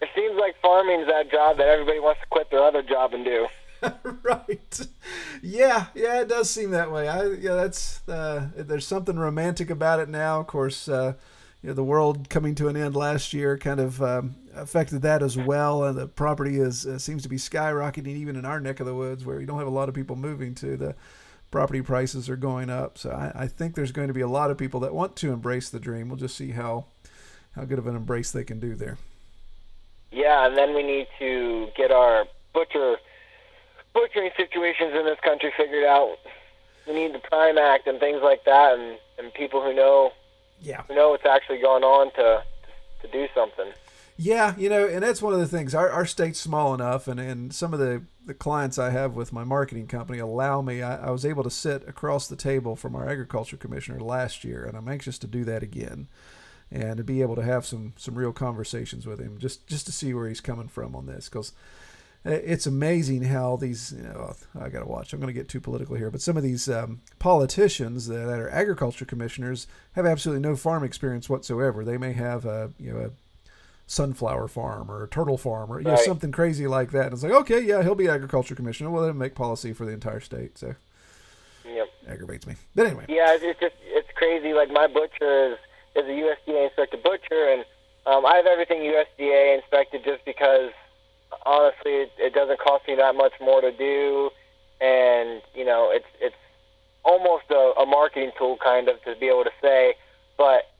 it 0.02 0.10
seems 0.16 0.40
like 0.40 0.56
farming's 0.62 1.08
that 1.08 1.30
job 1.30 1.58
that 1.58 1.68
everybody 1.68 2.00
wants 2.00 2.22
to 2.22 2.28
quit 2.32 2.50
their 2.50 2.64
other 2.64 2.82
job 2.82 3.14
and 3.14 3.26
do. 3.26 3.48
right. 4.24 4.88
Yeah, 5.42 5.88
yeah, 5.96 6.22
it 6.22 6.30
does 6.30 6.50
seem 6.50 6.72
that 6.72 6.92
way. 6.92 7.08
I 7.10 7.26
yeah, 7.32 7.56
that's 7.56 8.08
uh, 8.08 8.50
there's 8.56 8.88
something 8.88 9.18
romantic 9.18 9.70
about 9.70 10.00
it 10.00 10.08
now. 10.08 10.40
Of 10.40 10.48
course, 10.48 10.88
uh, 10.88 11.14
you 11.62 11.70
know, 11.70 11.74
the 11.74 11.84
world 11.84 12.30
coming 12.30 12.56
to 12.56 12.68
an 12.68 12.76
end 12.76 12.96
last 12.96 13.34
year 13.34 13.58
kind 13.58 13.80
of 13.80 14.02
um, 14.02 14.36
affected 14.56 15.04
that 15.04 15.22
as 15.22 15.38
well, 15.38 15.84
and 15.84 15.98
the 15.98 16.08
property 16.08 16.60
is 16.60 16.86
uh, 16.88 16.98
seems 16.98 17.22
to 17.24 17.30
be 17.30 17.38
skyrocketing 17.38 18.08
even 18.08 18.36
in 18.36 18.46
our 18.46 18.60
neck 18.60 18.80
of 18.80 18.88
the 18.88 18.96
woods 18.96 19.26
where 19.26 19.38
we 19.38 19.46
don't 19.46 19.60
have 19.60 19.68
a 19.68 19.72
lot 19.72 19.88
of 19.88 19.96
people 19.96 20.16
moving 20.16 20.56
to. 20.56 20.76
The 20.76 20.96
property 21.52 21.82
prices 21.82 22.30
are 22.30 22.36
going 22.36 22.70
up, 22.70 22.98
so 22.98 23.12
I, 23.12 23.44
I 23.44 23.48
think 23.48 23.76
there's 23.76 23.92
going 23.92 24.08
to 24.08 24.14
be 24.14 24.22
a 24.22 24.28
lot 24.28 24.50
of 24.50 24.58
people 24.58 24.80
that 24.80 24.94
want 24.94 25.16
to 25.18 25.32
embrace 25.32 25.70
the 25.70 25.80
dream. 25.80 26.10
We'll 26.10 26.18
just 26.18 26.36
see 26.36 26.52
how 26.52 26.86
how 27.56 27.66
good 27.66 27.78
of 27.78 27.86
an 27.86 27.96
embrace 27.96 28.32
they 28.32 28.44
can 28.44 28.60
do 28.60 28.74
there. 28.76 28.98
yeah, 30.12 30.48
and 30.48 30.58
then 30.58 30.74
we 30.74 30.84
need 30.84 31.08
to 31.20 31.68
get 31.76 31.92
our 31.92 32.26
butcher 32.54 32.98
butchering 33.94 34.32
situations 34.36 34.94
in 34.96 35.06
this 35.06 35.20
country 35.24 35.52
figured 35.56 35.84
out. 35.84 36.18
We 36.88 36.94
need 36.94 37.14
the 37.14 37.20
Prime 37.20 37.58
Act 37.58 37.86
and 37.86 38.00
things 38.00 38.22
like 38.24 38.46
that, 38.46 38.80
and, 38.80 38.98
and 39.20 39.34
people 39.34 39.62
who 39.62 39.74
know 39.76 40.12
Yeah. 40.62 40.84
know 40.90 41.10
what's 41.10 41.26
actually 41.26 41.60
going 41.60 41.84
on 41.84 42.12
to 42.14 42.44
to 43.02 43.08
do 43.12 43.28
something. 43.34 43.72
Yeah, 44.18 44.54
you 44.56 44.70
know, 44.70 44.88
and 44.88 45.02
that's 45.02 45.22
one 45.22 45.34
of 45.34 45.40
the 45.40 45.48
things. 45.48 45.74
Our, 45.74 45.90
our 45.90 46.06
state's 46.06 46.40
small 46.40 46.76
enough, 46.76 47.08
and, 47.08 47.20
and 47.20 47.52
some 47.52 47.74
of 47.74 47.80
the, 47.80 48.04
the 48.26 48.36
clients 48.36 48.78
I 48.78 48.92
have 48.92 49.16
with 49.16 49.34
my 49.34 49.44
marketing 49.44 49.88
company 49.88 50.20
allow 50.20 50.62
me. 50.62 50.84
I, 50.84 51.08
I 51.08 51.10
was 51.10 51.26
able 51.26 51.44
to 51.44 51.50
sit 51.50 51.88
across 51.88 52.28
the 52.28 52.36
table 52.36 52.76
from 52.76 52.96
our 52.96 53.10
agriculture 53.10 53.58
commissioner 53.58 54.00
last 54.00 54.44
year, 54.44 54.64
and 54.64 54.78
I'm 54.78 54.88
anxious 54.88 55.18
to 55.20 55.28
do 55.28 55.44
that 55.46 55.64
again, 55.64 56.08
and 56.70 56.98
to 56.98 57.04
be 57.04 57.24
able 57.24 57.36
to 57.36 57.42
have 57.42 57.66
some 57.66 57.94
some 57.98 58.14
real 58.14 58.32
conversations 58.32 59.08
with 59.08 59.20
him, 59.20 59.40
just 59.40 59.66
just 59.66 59.88
to 59.88 59.92
see 59.92 60.14
where 60.14 60.28
he's 60.28 60.42
coming 60.42 60.68
from 60.68 60.96
on 60.96 61.08
this, 61.08 61.28
because 61.28 61.54
it's 62.24 62.66
amazing 62.68 63.24
how 63.24 63.56
these. 63.56 63.94
You 63.96 64.04
know, 64.04 64.34
I 64.60 64.70
got 64.70 64.80
to 64.80 64.86
watch. 64.86 65.14
I'm 65.14 65.20
going 65.20 65.34
to 65.34 65.40
get 65.40 65.50
too 65.50 65.62
political 65.62 65.96
here, 65.96 66.12
but 66.12 66.22
some 66.22 66.38
of 66.38 66.44
these 66.44 66.70
um, 66.70 67.02
politicians 67.20 68.08
that 68.08 68.40
are 68.40 68.50
agriculture 68.50 69.06
commissioners 69.06 69.68
have 69.94 70.06
absolutely 70.06 70.48
no 70.48 70.56
farm 70.56 70.84
experience 70.84 71.30
whatsoever. 71.30 71.84
They 71.84 71.98
may 71.98 72.14
have 72.14 72.46
a 72.46 72.72
you 72.80 72.94
know 72.94 73.00
a 73.00 73.10
sunflower 73.88 74.48
farm 74.48 74.90
or 74.90 75.04
a 75.04 75.08
turtle 75.08 75.38
farm 75.38 75.72
or 75.72 75.80
you 75.80 75.86
know, 75.86 75.94
Right. 75.94 76.00
something 76.06 76.32
crazy 76.32 76.66
like 76.66 76.92
that. 76.92 77.06
And 77.08 77.14
it's 77.14 77.24
like, 77.24 77.34
okay, 77.34 77.60
yeah, 77.60 77.84
he'll 77.84 77.96
be 77.96 78.08
agriculture 78.08 78.56
commissioner. 78.56 78.90
Well, 78.90 79.06
then 79.06 79.18
make 79.18 79.36
policy 79.36 79.74
for 79.74 79.86
the 79.86 79.92
entire 79.92 80.22
state. 80.22 80.58
So 80.58 80.76
Yep. 81.66 81.88
aggravates 82.08 82.48
me. 82.48 82.56
But 82.76 82.88
anyway, 82.88 83.06
Yeah, 83.10 83.34
it's 83.34 83.44
it's 83.44 83.60
just 83.60 83.76
it's 83.84 84.08
crazy. 84.16 84.54
Like 84.54 84.70
my 84.72 84.88
butcher 84.88 85.54
is 85.54 85.58
is 85.96 86.06
a 86.06 86.14
USDA 86.14 86.66
inspected 86.66 87.04
butcher, 87.04 87.50
and 87.52 87.66
um, 88.06 88.26
I 88.26 88.36
have 88.38 88.46
everything 88.46 88.80
USDA 88.82 89.56
inspected 89.58 90.04
just 90.06 90.24
because 90.26 90.72
honestly, 91.46 91.92
it, 91.92 92.12
it 92.18 92.34
doesn't 92.34 92.60
cost 92.60 92.88
me 92.88 92.96
that 92.96 93.16
much 93.16 93.34
more 93.40 93.62
to 93.62 93.72
do, 93.72 94.30
and 94.80 95.42
you 95.56 95.66
know, 95.66 95.90
it's 95.92 96.06
it's 96.20 96.36
almost 97.04 97.46
a, 97.50 97.74
a 97.80 97.86
marketing 97.86 98.32
tool 98.38 98.58
kind 98.64 98.88
of 98.88 99.02
to 99.04 99.16
be 99.20 99.28
able 99.28 99.44
to 99.44 99.54
say, 99.62 99.96
but 100.38 100.72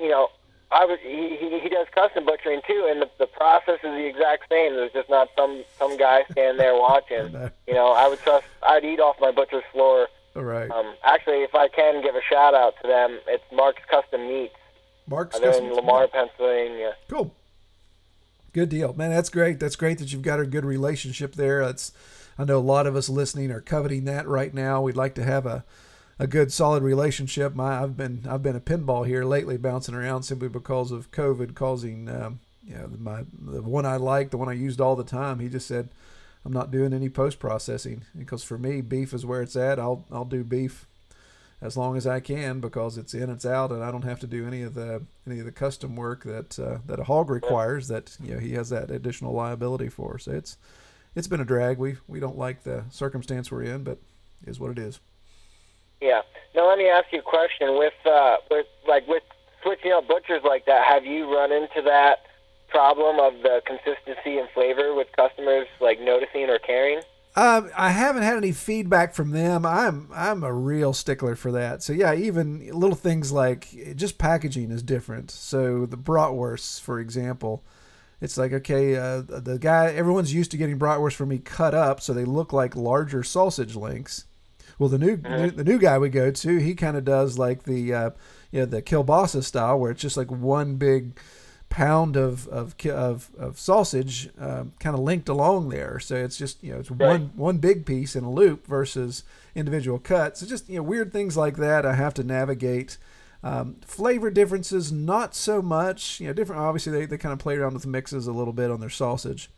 you 0.00 0.08
know. 0.08 0.28
I 0.70 0.84
was 0.84 0.98
he, 1.00 1.34
he 1.40 1.60
he 1.60 1.70
does 1.70 1.86
custom 1.94 2.26
butchering 2.26 2.60
too, 2.66 2.86
and 2.90 3.00
the, 3.00 3.08
the 3.18 3.26
process 3.26 3.76
is 3.82 3.90
the 3.90 4.04
exact 4.04 4.50
same. 4.50 4.74
There's 4.74 4.92
just 4.92 5.08
not 5.08 5.28
some 5.34 5.64
some 5.78 5.96
guy 5.96 6.24
standing 6.30 6.58
there 6.58 6.74
watching. 6.74 7.32
No. 7.32 7.50
You 7.66 7.72
know, 7.72 7.92
I 7.92 8.06
would 8.06 8.18
trust. 8.18 8.44
I'd 8.62 8.84
eat 8.84 9.00
off 9.00 9.16
my 9.18 9.30
butcher's 9.30 9.64
floor 9.72 10.08
all 10.38 10.44
right. 10.44 10.70
um, 10.70 10.94
actually, 11.02 11.42
if 11.42 11.54
I 11.54 11.66
can 11.66 12.00
give 12.00 12.14
a 12.14 12.22
shout 12.22 12.54
out 12.54 12.74
to 12.82 12.86
them, 12.86 13.18
it's 13.26 13.42
Mark's 13.52 13.82
Custom 13.90 14.28
Meats. 14.28 14.54
Mark's 15.08 15.36
in 15.36 15.42
Custom- 15.42 15.72
Lamar, 15.72 16.06
Pennsylvania. 16.06 16.94
Cool. 17.08 17.34
Good 18.52 18.68
deal, 18.68 18.94
man. 18.94 19.10
That's 19.10 19.28
great. 19.28 19.60
That's 19.60 19.76
great 19.76 19.98
that 19.98 20.12
you've 20.12 20.22
got 20.22 20.40
a 20.40 20.46
good 20.46 20.64
relationship 20.64 21.34
there. 21.34 21.64
That's 21.64 21.92
I 22.38 22.44
know 22.44 22.58
a 22.58 22.60
lot 22.60 22.86
of 22.86 22.96
us 22.96 23.08
listening 23.08 23.50
are 23.50 23.60
coveting 23.60 24.04
that 24.04 24.26
right 24.26 24.52
now. 24.54 24.80
We'd 24.80 24.96
like 24.96 25.14
to 25.16 25.24
have 25.24 25.46
a 25.46 25.64
a 26.18 26.26
good 26.26 26.52
solid 26.52 26.82
relationship. 26.82 27.54
My 27.54 27.82
I've 27.82 27.96
been 27.96 28.24
I've 28.28 28.42
been 28.42 28.56
a 28.56 28.60
pinball 28.60 29.06
here 29.06 29.24
lately, 29.24 29.56
bouncing 29.56 29.94
around 29.94 30.22
simply 30.24 30.48
because 30.48 30.90
of 30.90 31.10
COVID 31.10 31.54
causing 31.54 32.08
um, 32.08 32.40
you 32.64 32.74
know 32.74 32.90
my 32.98 33.24
the 33.38 33.62
one 33.62 33.86
I 33.86 33.96
like, 33.96 34.30
the 34.30 34.38
one 34.38 34.48
I 34.48 34.54
used 34.54 34.80
all 34.80 34.96
the 34.96 35.04
time. 35.04 35.38
He 35.38 35.48
just 35.48 35.68
said 35.68 35.90
I'm 36.44 36.52
not 36.52 36.70
doing 36.70 36.92
any 36.92 37.08
post 37.08 37.38
processing 37.38 38.04
because 38.16 38.42
for 38.42 38.58
me 38.58 38.80
beef 38.80 39.12
is 39.12 39.26
where 39.26 39.42
it's 39.42 39.56
at. 39.56 39.78
I'll 39.78 40.04
I'll 40.10 40.24
do 40.24 40.42
beef 40.42 40.87
as 41.60 41.76
long 41.76 41.96
as 41.96 42.06
I 42.06 42.20
can 42.20 42.60
because 42.60 42.96
it's 42.96 43.14
in, 43.14 43.30
it's 43.30 43.44
out, 43.44 43.72
and 43.72 43.82
I 43.82 43.90
don't 43.90 44.04
have 44.04 44.20
to 44.20 44.26
do 44.26 44.46
any 44.46 44.62
of 44.62 44.74
the 44.74 45.02
any 45.26 45.40
of 45.40 45.44
the 45.44 45.52
custom 45.52 45.96
work 45.96 46.24
that 46.24 46.58
uh, 46.58 46.78
that 46.86 47.00
a 47.00 47.04
hog 47.04 47.30
requires. 47.30 47.88
That 47.88 48.16
you 48.22 48.34
know 48.34 48.40
he 48.40 48.52
has 48.52 48.70
that 48.70 48.90
additional 48.90 49.32
liability 49.32 49.88
for. 49.88 50.18
So 50.18 50.32
it's 50.32 50.56
it's 51.16 51.26
been 51.26 51.40
a 51.40 51.44
drag. 51.44 51.78
We 51.78 51.96
we 52.06 52.20
don't 52.20 52.38
like 52.38 52.62
the 52.62 52.84
circumstance 52.90 53.50
we're 53.50 53.64
in, 53.64 53.82
but 53.82 53.98
it 54.42 54.50
is 54.50 54.60
what 54.60 54.70
it 54.70 54.78
is. 54.78 55.00
Yeah. 56.00 56.22
Now 56.54 56.68
let 56.68 56.78
me 56.78 56.88
ask 56.88 57.06
you 57.12 57.18
a 57.18 57.22
question. 57.22 57.76
With 57.76 57.94
uh, 58.06 58.36
with 58.50 58.66
like 58.86 59.08
with 59.08 59.24
switching 59.62 59.90
out 59.90 60.06
butchers 60.06 60.42
like 60.44 60.66
that, 60.66 60.86
have 60.86 61.04
you 61.04 61.32
run 61.32 61.50
into 61.50 61.82
that 61.82 62.18
problem 62.68 63.18
of 63.18 63.42
the 63.42 63.62
consistency 63.66 64.38
and 64.38 64.48
flavor 64.50 64.94
with 64.94 65.08
customers 65.16 65.66
like 65.80 66.00
noticing 66.00 66.48
or 66.48 66.58
caring? 66.58 67.00
Um, 67.38 67.70
I 67.76 67.90
haven't 67.90 68.24
had 68.24 68.36
any 68.36 68.50
feedback 68.50 69.14
from 69.14 69.30
them. 69.30 69.64
I'm 69.64 70.08
I'm 70.12 70.42
a 70.42 70.52
real 70.52 70.92
stickler 70.92 71.36
for 71.36 71.52
that. 71.52 71.84
So 71.84 71.92
yeah, 71.92 72.12
even 72.12 72.68
little 72.76 72.96
things 72.96 73.30
like 73.30 73.94
just 73.94 74.18
packaging 74.18 74.72
is 74.72 74.82
different. 74.82 75.30
So 75.30 75.86
the 75.86 75.96
bratwursts, 75.96 76.80
for 76.80 76.98
example, 76.98 77.62
it's 78.20 78.38
like 78.38 78.52
okay, 78.52 78.96
uh, 78.96 79.22
the 79.22 79.56
guy 79.60 79.92
everyone's 79.92 80.34
used 80.34 80.50
to 80.50 80.56
getting 80.56 80.80
bratwurst 80.80 81.12
from 81.12 81.28
me 81.28 81.38
cut 81.38 81.74
up, 81.74 82.00
so 82.00 82.12
they 82.12 82.24
look 82.24 82.52
like 82.52 82.74
larger 82.74 83.22
sausage 83.22 83.76
links. 83.76 84.24
Well, 84.76 84.88
the 84.88 84.98
new 84.98 85.16
the 85.16 85.62
new 85.64 85.78
guy 85.78 85.96
we 85.98 86.08
go 86.08 86.32
to, 86.32 86.56
he 86.58 86.74
kind 86.74 86.96
of 86.96 87.04
does 87.04 87.38
like 87.38 87.62
the 87.62 87.94
uh, 87.94 88.10
you 88.50 88.60
know 88.60 88.66
the 88.66 88.82
kielbasa 88.82 89.44
style, 89.44 89.78
where 89.78 89.92
it's 89.92 90.02
just 90.02 90.16
like 90.16 90.32
one 90.32 90.74
big 90.74 91.20
pound 91.68 92.16
of 92.16 92.48
of 92.48 92.74
of, 92.86 93.30
of 93.38 93.58
sausage 93.58 94.30
um, 94.38 94.72
kind 94.78 94.94
of 94.94 95.00
linked 95.00 95.28
along 95.28 95.68
there. 95.68 95.98
So 95.98 96.16
it's 96.16 96.36
just 96.36 96.62
you 96.62 96.72
know 96.72 96.80
it's 96.80 96.90
one 96.90 97.30
one 97.34 97.58
big 97.58 97.86
piece 97.86 98.16
in 98.16 98.24
a 98.24 98.30
loop 98.30 98.66
versus 98.66 99.24
individual 99.54 99.98
cuts. 99.98 100.40
So 100.40 100.46
just 100.46 100.68
you 100.68 100.76
know 100.76 100.82
weird 100.82 101.12
things 101.12 101.36
like 101.36 101.56
that 101.56 101.84
I 101.84 101.94
have 101.94 102.14
to 102.14 102.24
navigate. 102.24 102.98
Um, 103.42 103.76
flavor 103.84 104.30
differences, 104.30 104.90
not 104.90 105.34
so 105.34 105.62
much. 105.62 106.20
You 106.20 106.28
know, 106.28 106.32
different. 106.32 106.60
Obviously, 106.60 106.92
they, 106.92 107.06
they 107.06 107.18
kind 107.18 107.32
of 107.32 107.38
play 107.38 107.56
around 107.56 107.74
with 107.74 107.86
mixes 107.86 108.26
a 108.26 108.32
little 108.32 108.52
bit 108.52 108.70
on 108.70 108.80
their 108.80 108.90
sausage, 108.90 109.48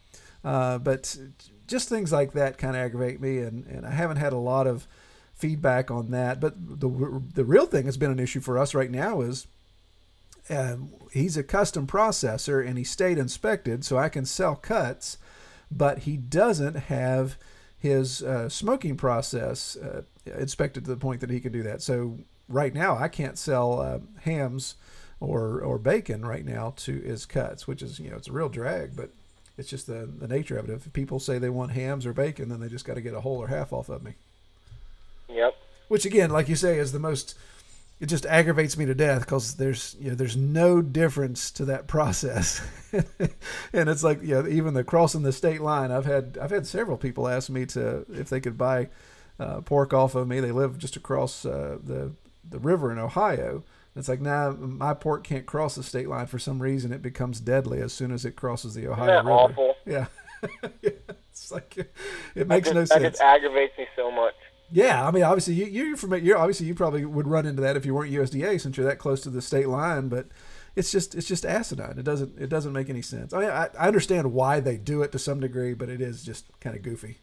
uh, 0.44 0.78
but 0.78 1.16
just 1.66 1.88
things 1.88 2.12
like 2.12 2.32
that 2.32 2.58
kind 2.58 2.76
of 2.76 2.82
aggravate 2.82 3.20
me, 3.20 3.38
and, 3.38 3.64
and 3.66 3.86
I 3.86 3.90
haven't 3.92 4.18
had 4.18 4.34
a 4.34 4.38
lot 4.38 4.66
of 4.66 4.86
feedback 5.32 5.90
on 5.90 6.10
that. 6.10 6.40
But 6.40 6.54
the 6.58 7.22
the 7.34 7.44
real 7.44 7.64
thing 7.64 7.86
has 7.86 7.96
been 7.96 8.10
an 8.10 8.18
issue 8.18 8.40
for 8.40 8.58
us 8.58 8.74
right 8.74 8.90
now 8.90 9.22
is 9.22 9.46
um, 10.50 10.90
he's 11.12 11.36
a 11.36 11.42
custom 11.42 11.86
processor 11.86 12.66
and 12.66 12.76
he's 12.76 12.90
state 12.90 13.18
inspected, 13.18 13.84
so 13.84 13.98
I 13.98 14.08
can 14.08 14.24
sell 14.24 14.56
cuts, 14.56 15.18
but 15.70 16.00
he 16.00 16.16
doesn't 16.16 16.74
have 16.74 17.36
his 17.78 18.22
uh, 18.22 18.48
smoking 18.48 18.96
process 18.96 19.76
uh, 19.76 20.02
inspected 20.26 20.84
to 20.84 20.90
the 20.90 20.96
point 20.96 21.20
that 21.20 21.30
he 21.30 21.40
can 21.40 21.52
do 21.52 21.62
that. 21.62 21.82
So 21.82 22.18
right 22.48 22.74
now, 22.74 22.96
I 22.96 23.08
can't 23.08 23.38
sell 23.38 23.80
uh, 23.80 23.98
hams 24.22 24.74
or 25.20 25.60
or 25.60 25.78
bacon 25.78 26.24
right 26.24 26.44
now 26.44 26.74
to 26.78 26.92
his 27.00 27.26
cuts, 27.26 27.66
which 27.66 27.82
is 27.82 27.98
you 27.98 28.10
know 28.10 28.16
it's 28.16 28.28
a 28.28 28.32
real 28.32 28.48
drag, 28.48 28.96
but 28.96 29.10
it's 29.56 29.68
just 29.68 29.86
the 29.86 30.06
the 30.06 30.28
nature 30.28 30.58
of 30.58 30.68
it. 30.68 30.72
If 30.72 30.92
people 30.92 31.20
say 31.20 31.38
they 31.38 31.50
want 31.50 31.72
hams 31.72 32.06
or 32.06 32.12
bacon, 32.12 32.48
then 32.48 32.60
they 32.60 32.68
just 32.68 32.84
got 32.84 32.94
to 32.94 33.00
get 33.00 33.14
a 33.14 33.20
whole 33.20 33.38
or 33.38 33.48
half 33.48 33.72
off 33.72 33.88
of 33.88 34.02
me. 34.02 34.14
Yep. 35.28 35.54
Which 35.88 36.04
again, 36.04 36.30
like 36.30 36.48
you 36.48 36.56
say, 36.56 36.78
is 36.78 36.92
the 36.92 36.98
most. 36.98 37.36
It 38.00 38.06
just 38.06 38.24
aggravates 38.24 38.78
me 38.78 38.86
to 38.86 38.94
death 38.94 39.20
because 39.20 39.56
there's 39.56 39.94
you 40.00 40.08
know 40.08 40.14
there's 40.14 40.36
no 40.36 40.80
difference 40.80 41.50
to 41.52 41.66
that 41.66 41.86
process, 41.86 42.62
and 43.72 43.88
it's 43.90 44.02
like 44.02 44.22
you 44.22 44.34
know 44.42 44.48
even 44.48 44.72
the 44.74 44.82
crossing 44.84 45.22
the 45.22 45.32
state 45.32 45.60
line. 45.60 45.90
I've 45.92 46.06
had 46.06 46.38
I've 46.40 46.50
had 46.50 46.66
several 46.66 46.96
people 46.96 47.28
ask 47.28 47.50
me 47.50 47.66
to 47.66 48.06
if 48.10 48.30
they 48.30 48.40
could 48.40 48.56
buy 48.56 48.88
uh, 49.38 49.60
pork 49.60 49.92
off 49.92 50.14
of 50.14 50.26
me. 50.26 50.40
They 50.40 50.50
live 50.50 50.78
just 50.78 50.96
across 50.96 51.44
uh, 51.44 51.78
the 51.82 52.12
the 52.48 52.58
river 52.58 52.90
in 52.90 52.98
Ohio. 52.98 53.62
It's 53.94 54.08
like 54.08 54.20
nah, 54.22 54.52
my 54.52 54.94
pork 54.94 55.24
can't 55.24 55.44
cross 55.44 55.74
the 55.74 55.82
state 55.82 56.08
line 56.08 56.26
for 56.26 56.38
some 56.38 56.62
reason. 56.62 56.92
It 56.92 57.02
becomes 57.02 57.38
deadly 57.40 57.80
as 57.82 57.92
soon 57.92 58.12
as 58.12 58.24
it 58.24 58.34
crosses 58.34 58.72
the 58.72 58.86
Ohio 58.88 59.18
River. 59.18 59.30
awful? 59.30 59.74
Yeah, 59.84 60.06
yeah. 60.80 60.90
It's 61.30 61.52
like 61.52 61.76
it 62.34 62.48
makes 62.48 62.68
that 62.68 62.74
no 62.74 62.80
just, 62.82 62.92
That 62.92 63.02
sense. 63.02 63.18
just 63.18 63.20
aggravates 63.22 63.76
me 63.76 63.86
so 63.94 64.10
much. 64.10 64.34
Yeah, 64.72 65.06
I 65.06 65.10
mean, 65.10 65.22
obviously, 65.24 65.54
you, 65.54 65.66
you're 65.66 65.96
from 65.96 66.14
you're 66.24 66.38
obviously 66.38 66.66
you 66.66 66.74
probably 66.74 67.04
would 67.04 67.26
run 67.26 67.46
into 67.46 67.62
that 67.62 67.76
if 67.76 67.84
you 67.84 67.94
weren't 67.94 68.12
USDA 68.12 68.60
since 68.60 68.76
you're 68.76 68.86
that 68.86 68.98
close 68.98 69.20
to 69.22 69.30
the 69.30 69.42
state 69.42 69.68
line. 69.68 70.08
But 70.08 70.28
it's 70.76 70.92
just 70.92 71.14
it's 71.14 71.26
just 71.26 71.44
asinine. 71.44 71.98
It 71.98 72.04
doesn't 72.04 72.38
it 72.38 72.48
doesn't 72.48 72.72
make 72.72 72.88
any 72.88 73.02
sense. 73.02 73.32
I 73.32 73.40
mean, 73.40 73.50
I, 73.50 73.68
I 73.78 73.88
understand 73.88 74.32
why 74.32 74.60
they 74.60 74.76
do 74.76 75.02
it 75.02 75.12
to 75.12 75.18
some 75.18 75.40
degree, 75.40 75.74
but 75.74 75.88
it 75.88 76.00
is 76.00 76.22
just 76.22 76.46
kind 76.60 76.76
of 76.76 76.82
goofy. 76.82 77.18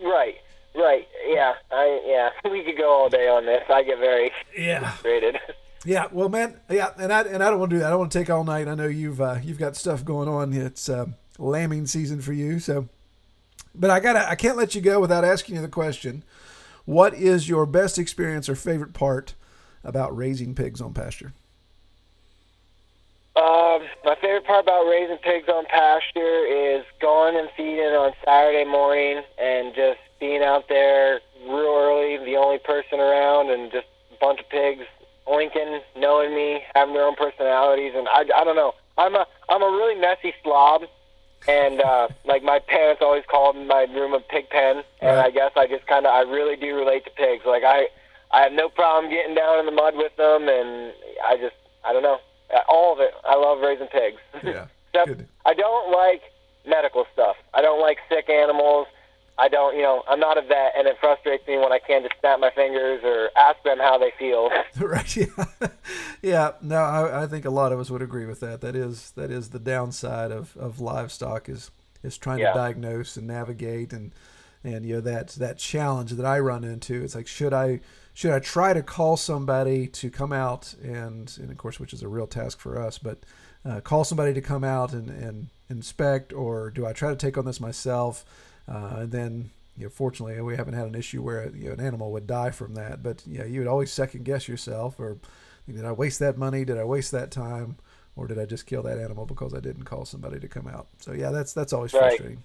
Right. 0.00 0.36
Right. 0.74 1.06
Yeah. 1.28 1.54
I 1.70 2.00
yeah. 2.06 2.30
We 2.50 2.64
could 2.64 2.76
go 2.76 2.90
all 2.90 3.08
day 3.08 3.28
on 3.28 3.46
this. 3.46 3.62
I 3.68 3.82
get 3.82 3.98
very 3.98 4.32
Yeah, 4.56 4.80
frustrated. 4.90 5.38
yeah. 5.84 6.06
Well, 6.10 6.28
man, 6.28 6.58
yeah, 6.68 6.90
and 6.98 7.12
I 7.12 7.22
and 7.22 7.42
I 7.42 7.50
don't 7.50 7.60
want 7.60 7.70
to 7.70 7.76
do 7.76 7.80
that. 7.80 7.86
I 7.86 7.90
don't 7.90 8.00
want 8.00 8.12
to 8.12 8.18
take 8.18 8.30
all 8.30 8.44
night. 8.44 8.66
I 8.68 8.74
know 8.74 8.86
you've 8.86 9.20
uh, 9.20 9.36
you've 9.42 9.58
got 9.58 9.76
stuff 9.76 10.04
going 10.04 10.28
on. 10.28 10.52
It's 10.52 10.88
uh, 10.88 11.06
lambing 11.38 11.86
season 11.86 12.20
for 12.20 12.32
you, 12.32 12.58
so. 12.58 12.88
But 13.78 13.90
I 13.90 14.00
gotta 14.00 14.28
I 14.28 14.34
can't 14.34 14.56
let 14.56 14.74
you 14.74 14.80
go 14.80 15.00
without 15.00 15.24
asking 15.24 15.54
you 15.56 15.62
the 15.62 15.68
question. 15.68 16.24
What 16.84 17.14
is 17.14 17.48
your 17.48 17.66
best 17.66 17.98
experience 17.98 18.48
or 18.48 18.54
favorite 18.54 18.92
part 18.92 19.34
about 19.84 20.16
raising 20.16 20.54
pigs 20.54 20.80
on 20.80 20.94
pasture? 20.94 21.32
Um, 23.36 23.82
my 24.04 24.16
favorite 24.20 24.46
part 24.46 24.64
about 24.64 24.82
raising 24.88 25.18
pigs 25.18 25.48
on 25.48 25.64
pasture 25.66 26.44
is 26.46 26.84
going 27.00 27.36
and 27.36 27.48
feeding 27.56 27.94
on 27.94 28.12
Saturday 28.24 28.64
morning 28.64 29.22
and 29.40 29.72
just 29.76 30.00
being 30.18 30.42
out 30.42 30.68
there 30.68 31.20
real 31.46 31.76
early, 31.78 32.24
the 32.24 32.36
only 32.36 32.58
person 32.58 32.98
around, 32.98 33.50
and 33.50 33.70
just 33.70 33.86
a 34.10 34.16
bunch 34.20 34.40
of 34.40 34.48
pigs 34.48 34.82
oinking, 35.28 35.80
knowing 35.96 36.34
me, 36.34 36.64
having 36.74 36.94
their 36.94 37.04
own 37.04 37.14
personalities, 37.14 37.92
and 37.94 38.08
I, 38.08 38.24
I 38.34 38.42
don't 38.42 38.56
know. 38.56 38.74
I'm 38.96 39.14
a 39.14 39.24
I'm 39.48 39.62
a 39.62 39.66
really 39.66 40.00
messy 40.00 40.34
slob, 40.42 40.82
and 41.46 41.80
uh, 41.80 42.08
like 42.24 42.42
my 42.42 42.58
parents 42.58 43.00
always 43.02 43.24
called 43.30 43.56
my 43.56 43.86
room 43.94 44.12
a 44.14 44.20
pig 44.20 44.50
pen, 44.50 44.82
and 45.00 45.16
Right. 45.16 45.26
I 45.26 45.30
guess 45.30 45.52
I 45.56 45.66
just 45.66 45.86
kind 45.86 46.06
of 46.06 46.12
I 46.12 46.20
really 46.22 46.56
do 46.56 46.74
relate 46.76 47.04
to 47.04 47.10
pigs. 47.10 47.44
Like 47.46 47.62
I 47.64 47.88
I 48.32 48.42
have 48.42 48.52
no 48.52 48.68
problem 48.68 49.10
getting 49.10 49.34
down 49.34 49.58
in 49.60 49.66
the 49.66 49.72
mud 49.72 49.94
with 49.96 50.14
them, 50.16 50.48
and 50.48 50.92
I 51.26 51.36
just 51.36 51.56
I 51.84 51.92
don't 51.92 52.02
know 52.02 52.18
all 52.68 52.92
of 52.94 53.00
it. 53.00 53.12
I 53.24 53.36
love 53.36 53.60
raising 53.60 53.86
pigs. 53.88 54.18
Yeah, 54.42 54.66
Except 54.92 55.18
good. 55.18 55.28
I 55.46 55.54
don't 55.54 55.92
like 55.92 56.22
medical 56.66 57.06
stuff. 57.12 57.36
I 57.54 57.62
don't 57.62 57.80
like 57.80 57.98
sick 58.08 58.28
animals. 58.28 58.86
I 59.38 59.48
don't, 59.48 59.76
you 59.76 59.82
know, 59.82 60.02
I'm 60.08 60.18
not 60.18 60.36
a 60.36 60.42
vet, 60.42 60.72
and 60.76 60.88
it 60.88 60.96
frustrates 61.00 61.46
me 61.46 61.58
when 61.58 61.72
I 61.72 61.78
can't 61.78 62.04
just 62.04 62.18
snap 62.20 62.40
my 62.40 62.50
fingers 62.50 63.00
or 63.04 63.30
ask 63.36 63.62
them 63.62 63.78
how 63.78 63.96
they 63.98 64.12
feel. 64.18 64.50
right 64.80 65.16
yeah 65.16 65.26
yeah 66.22 66.50
no 66.60 66.76
I, 66.76 67.22
I 67.22 67.26
think 67.26 67.44
a 67.44 67.50
lot 67.50 67.72
of 67.72 67.78
us 67.80 67.90
would 67.90 68.02
agree 68.02 68.26
with 68.26 68.40
that 68.40 68.60
that 68.60 68.74
is 68.74 69.12
that 69.12 69.30
is 69.30 69.50
the 69.50 69.58
downside 69.58 70.30
of, 70.32 70.56
of 70.56 70.80
livestock 70.80 71.48
is 71.48 71.70
is 72.02 72.16
trying 72.18 72.38
Yeah. 72.40 72.52
to 72.52 72.58
diagnose 72.58 73.16
and 73.16 73.26
navigate 73.26 73.92
and 73.92 74.12
and 74.64 74.84
you 74.84 74.96
know 74.96 75.00
that 75.02 75.28
that 75.30 75.58
challenge 75.58 76.12
that 76.12 76.26
I 76.26 76.38
run 76.40 76.64
into 76.64 77.02
it's 77.02 77.14
like 77.14 77.26
should 77.26 77.52
I 77.54 77.80
should 78.14 78.32
I 78.32 78.40
try 78.40 78.72
to 78.72 78.82
call 78.82 79.16
somebody 79.16 79.86
to 79.86 80.10
come 80.10 80.32
out 80.32 80.74
and 80.82 81.32
and 81.40 81.50
of 81.50 81.56
course 81.58 81.78
which 81.78 81.92
is 81.92 82.02
a 82.02 82.08
real 82.08 82.26
task 82.26 82.58
for 82.60 82.80
us 82.80 82.98
but 82.98 83.18
uh, 83.64 83.80
call 83.80 84.04
somebody 84.04 84.32
to 84.34 84.40
come 84.40 84.64
out 84.64 84.92
and, 84.92 85.08
and 85.10 85.48
inspect 85.68 86.32
or 86.32 86.70
do 86.70 86.86
I 86.86 86.92
try 86.92 87.10
to 87.10 87.16
take 87.16 87.36
on 87.38 87.44
this 87.44 87.60
myself 87.60 88.24
uh, 88.68 88.96
and 89.00 89.12
then 89.12 89.50
you 89.76 89.84
know, 89.84 89.90
fortunately, 89.90 90.40
we 90.42 90.56
haven't 90.56 90.74
had 90.74 90.86
an 90.86 90.94
issue 90.94 91.22
where 91.22 91.50
you 91.54 91.66
know, 91.68 91.72
an 91.74 91.80
animal 91.80 92.10
would 92.12 92.26
die 92.26 92.50
from 92.50 92.74
that. 92.74 93.02
But 93.02 93.22
yeah, 93.26 93.44
you 93.44 93.60
would 93.60 93.68
always 93.68 93.92
second 93.92 94.24
guess 94.24 94.48
yourself, 94.48 94.98
or 94.98 95.18
did 95.68 95.84
I 95.84 95.92
waste 95.92 96.18
that 96.18 96.36
money? 96.36 96.64
Did 96.64 96.78
I 96.78 96.84
waste 96.84 97.12
that 97.12 97.30
time? 97.30 97.76
Or 98.16 98.26
did 98.26 98.38
I 98.38 98.46
just 98.46 98.66
kill 98.66 98.82
that 98.82 98.98
animal 98.98 99.26
because 99.26 99.54
I 99.54 99.60
didn't 99.60 99.84
call 99.84 100.04
somebody 100.04 100.40
to 100.40 100.48
come 100.48 100.66
out? 100.66 100.88
So 100.98 101.12
yeah, 101.12 101.30
that's 101.30 101.52
that's 101.52 101.72
always 101.72 101.92
Right. 101.94 102.10
frustrating. 102.10 102.42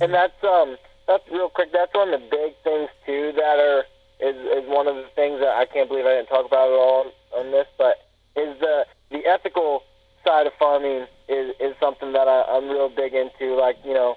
and 0.00 0.12
that's 0.14 0.42
um 0.42 0.76
that's 1.06 1.24
real 1.30 1.50
quick. 1.50 1.70
That's 1.72 1.92
one 1.94 2.12
of 2.14 2.20
the 2.20 2.26
big 2.30 2.54
things 2.64 2.88
too 3.04 3.32
that 3.36 3.58
are 3.58 3.84
is 4.20 4.36
is 4.36 4.68
one 4.68 4.86
of 4.86 4.96
the 4.96 5.08
things 5.14 5.40
that 5.40 5.54
I 5.54 5.66
can't 5.66 5.88
believe 5.88 6.06
I 6.06 6.14
didn't 6.16 6.28
talk 6.28 6.46
about 6.46 6.68
at 6.70 6.78
all 6.78 7.12
on, 7.36 7.46
on 7.46 7.52
this, 7.52 7.66
but 7.76 7.96
is 8.36 8.58
the 8.60 8.86
the 9.10 9.26
ethical 9.26 9.82
side 10.24 10.46
of 10.46 10.54
farming 10.58 11.06
is 11.28 11.54
is 11.60 11.74
something 11.78 12.12
that 12.14 12.26
I, 12.26 12.44
I'm 12.48 12.70
real 12.70 12.88
big 12.88 13.12
into. 13.12 13.54
Like 13.60 13.76
you 13.84 13.92
know 13.92 14.16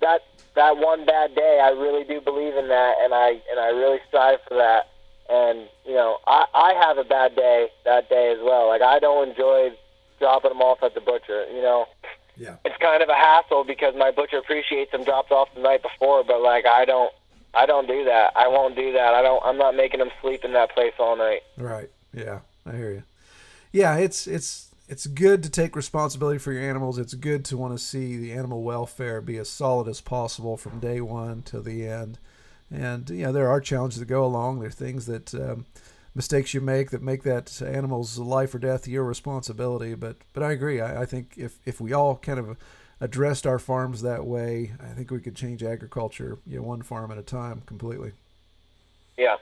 that 0.00 0.20
that 0.54 0.78
one 0.78 1.04
bad 1.04 1.34
day, 1.34 1.60
I 1.62 1.70
really 1.70 2.04
do 2.04 2.20
believe 2.20 2.56
in 2.56 2.68
that, 2.68 2.94
and 3.00 3.12
I 3.14 3.40
and 3.50 3.60
I 3.60 3.68
really 3.68 3.98
strive 4.08 4.38
for 4.48 4.54
that. 4.56 4.88
And 5.28 5.68
you 5.84 5.94
know, 5.94 6.18
I 6.26 6.46
I 6.54 6.74
have 6.86 6.98
a 6.98 7.04
bad 7.04 7.34
day 7.36 7.68
that 7.84 8.08
day 8.08 8.32
as 8.32 8.38
well. 8.42 8.68
Like 8.68 8.82
I 8.82 8.98
don't 8.98 9.28
enjoy 9.30 9.72
dropping 10.18 10.50
them 10.50 10.62
off 10.62 10.82
at 10.82 10.94
the 10.94 11.00
butcher. 11.00 11.46
You 11.52 11.62
know, 11.62 11.86
Yeah, 12.36 12.56
it's 12.64 12.76
kind 12.78 13.02
of 13.02 13.08
a 13.08 13.14
hassle 13.14 13.64
because 13.64 13.94
my 13.96 14.10
butcher 14.10 14.38
appreciates 14.38 14.92
them 14.92 15.04
dropped 15.04 15.32
off 15.32 15.48
the 15.54 15.60
night 15.60 15.82
before, 15.82 16.24
but 16.24 16.40
like 16.40 16.64
I 16.66 16.84
don't, 16.84 17.12
I 17.54 17.66
don't 17.66 17.86
do 17.88 18.04
that. 18.04 18.32
I 18.36 18.48
won't 18.48 18.76
do 18.76 18.92
that. 18.92 19.14
I 19.14 19.22
don't. 19.22 19.42
I'm 19.44 19.58
not 19.58 19.74
making 19.76 19.98
them 19.98 20.10
sleep 20.22 20.44
in 20.44 20.52
that 20.52 20.70
place 20.74 20.94
all 20.98 21.16
night. 21.16 21.42
right. 21.58 21.90
Yeah, 22.14 22.40
I 22.64 22.74
hear 22.76 22.92
you. 22.92 23.02
Yeah, 23.72 23.96
it's 23.96 24.26
it's 24.26 24.68
it's 24.88 25.06
good 25.06 25.42
to 25.42 25.50
take 25.50 25.74
responsibility 25.74 26.38
for 26.38 26.52
your 26.52 26.62
animals. 26.62 26.98
It's 26.98 27.14
good 27.14 27.44
to 27.46 27.56
want 27.56 27.76
to 27.76 27.84
see 27.84 28.16
the 28.16 28.32
animal 28.32 28.62
welfare 28.62 29.20
be 29.20 29.36
as 29.38 29.48
solid 29.48 29.88
as 29.88 30.00
possible 30.00 30.56
from 30.56 30.80
day 30.80 31.00
one 31.00 31.42
to 31.42 31.60
the 31.60 31.86
end. 31.86 32.18
And 32.70 33.08
you 33.10 33.24
know 33.24 33.32
there 33.32 33.48
are 33.48 33.60
challenges 33.60 33.98
that 34.00 34.06
go 34.06 34.24
along. 34.24 34.60
There 34.60 34.68
are 34.68 34.72
things 34.72 35.06
that 35.06 35.34
um, 35.34 35.66
mistakes 36.14 36.54
you 36.54 36.60
make 36.60 36.90
that 36.90 37.02
make 37.02 37.22
that 37.22 37.62
animal's 37.62 38.18
life 38.18 38.54
or 38.54 38.58
death 38.58 38.88
your 38.88 39.04
responsibility. 39.04 39.94
But 39.94 40.16
but 40.32 40.42
I 40.42 40.52
agree. 40.52 40.80
I, 40.80 41.02
I 41.02 41.06
think 41.06 41.34
if 41.36 41.58
if 41.64 41.80
we 41.80 41.92
all 41.92 42.16
kind 42.16 42.38
of 42.38 42.56
addressed 43.00 43.46
our 43.46 43.58
farms 43.58 44.02
that 44.02 44.24
way, 44.24 44.72
I 44.80 44.94
think 44.94 45.10
we 45.10 45.20
could 45.20 45.36
change 45.36 45.62
agriculture, 45.62 46.38
you 46.46 46.56
know, 46.56 46.62
one 46.62 46.82
farm 46.82 47.10
at 47.10 47.18
a 47.18 47.22
time, 47.22 47.62
completely. 47.66 48.12
Yeah. 49.16 49.36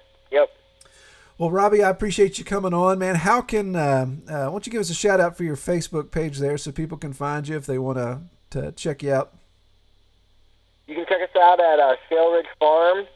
Well, 1.37 1.51
Robbie, 1.51 1.83
I 1.83 1.91
appreciate 1.91 2.39
you 2.39 2.45
coming 2.45 2.73
on, 2.73 2.99
man. 3.01 3.17
How 3.17 3.41
can 3.41 3.75
um 3.75 4.23
uh, 4.29 4.45
why 4.45 4.51
don't 4.51 4.67
you 4.67 4.73
give 4.73 4.81
us 4.81 4.91
a 4.91 4.95
shout 4.95 5.21
out 5.21 5.37
for 5.37 5.43
your 5.43 5.57
Facebook 5.57 6.11
page 6.11 6.39
there, 6.39 6.57
so 6.57 6.71
people 6.71 6.97
can 6.97 7.13
find 7.13 7.49
you 7.49 7.57
if 7.57 7.67
they 7.67 7.79
want 7.79 7.99
to 7.99 8.21
to 8.51 8.73
check 8.73 9.03
you 9.03 9.13
out? 9.13 9.35
You 10.87 10.95
can 10.95 11.07
check 11.07 11.23
us 11.23 11.35
out 11.37 11.59
at 11.61 11.81
uh, 11.81 11.97
Shale 12.09 12.33
Ridge 12.33 12.47
Farms 12.59 13.09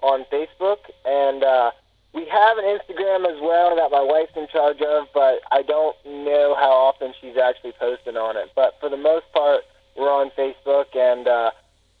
on 0.00 0.24
Facebook, 0.32 0.78
and 1.04 1.44
uh, 1.44 1.70
we 2.14 2.24
have 2.24 2.56
an 2.56 2.64
Instagram 2.64 3.26
as 3.26 3.40
well 3.42 3.76
that 3.76 3.90
my 3.90 4.00
wife's 4.00 4.32
in 4.36 4.46
charge 4.48 4.80
of, 4.80 5.08
but 5.12 5.40
I 5.52 5.62
don't 5.62 5.96
know 6.06 6.54
how 6.58 6.70
often 6.70 7.12
she's 7.20 7.36
actually 7.36 7.72
posting 7.78 8.16
on 8.16 8.36
it. 8.38 8.52
But 8.54 8.76
for 8.80 8.88
the 8.88 8.96
most 8.96 9.26
part, 9.34 9.64
we're 9.96 10.10
on 10.10 10.30
Facebook, 10.30 10.96
and 10.96 11.28
uh, 11.28 11.50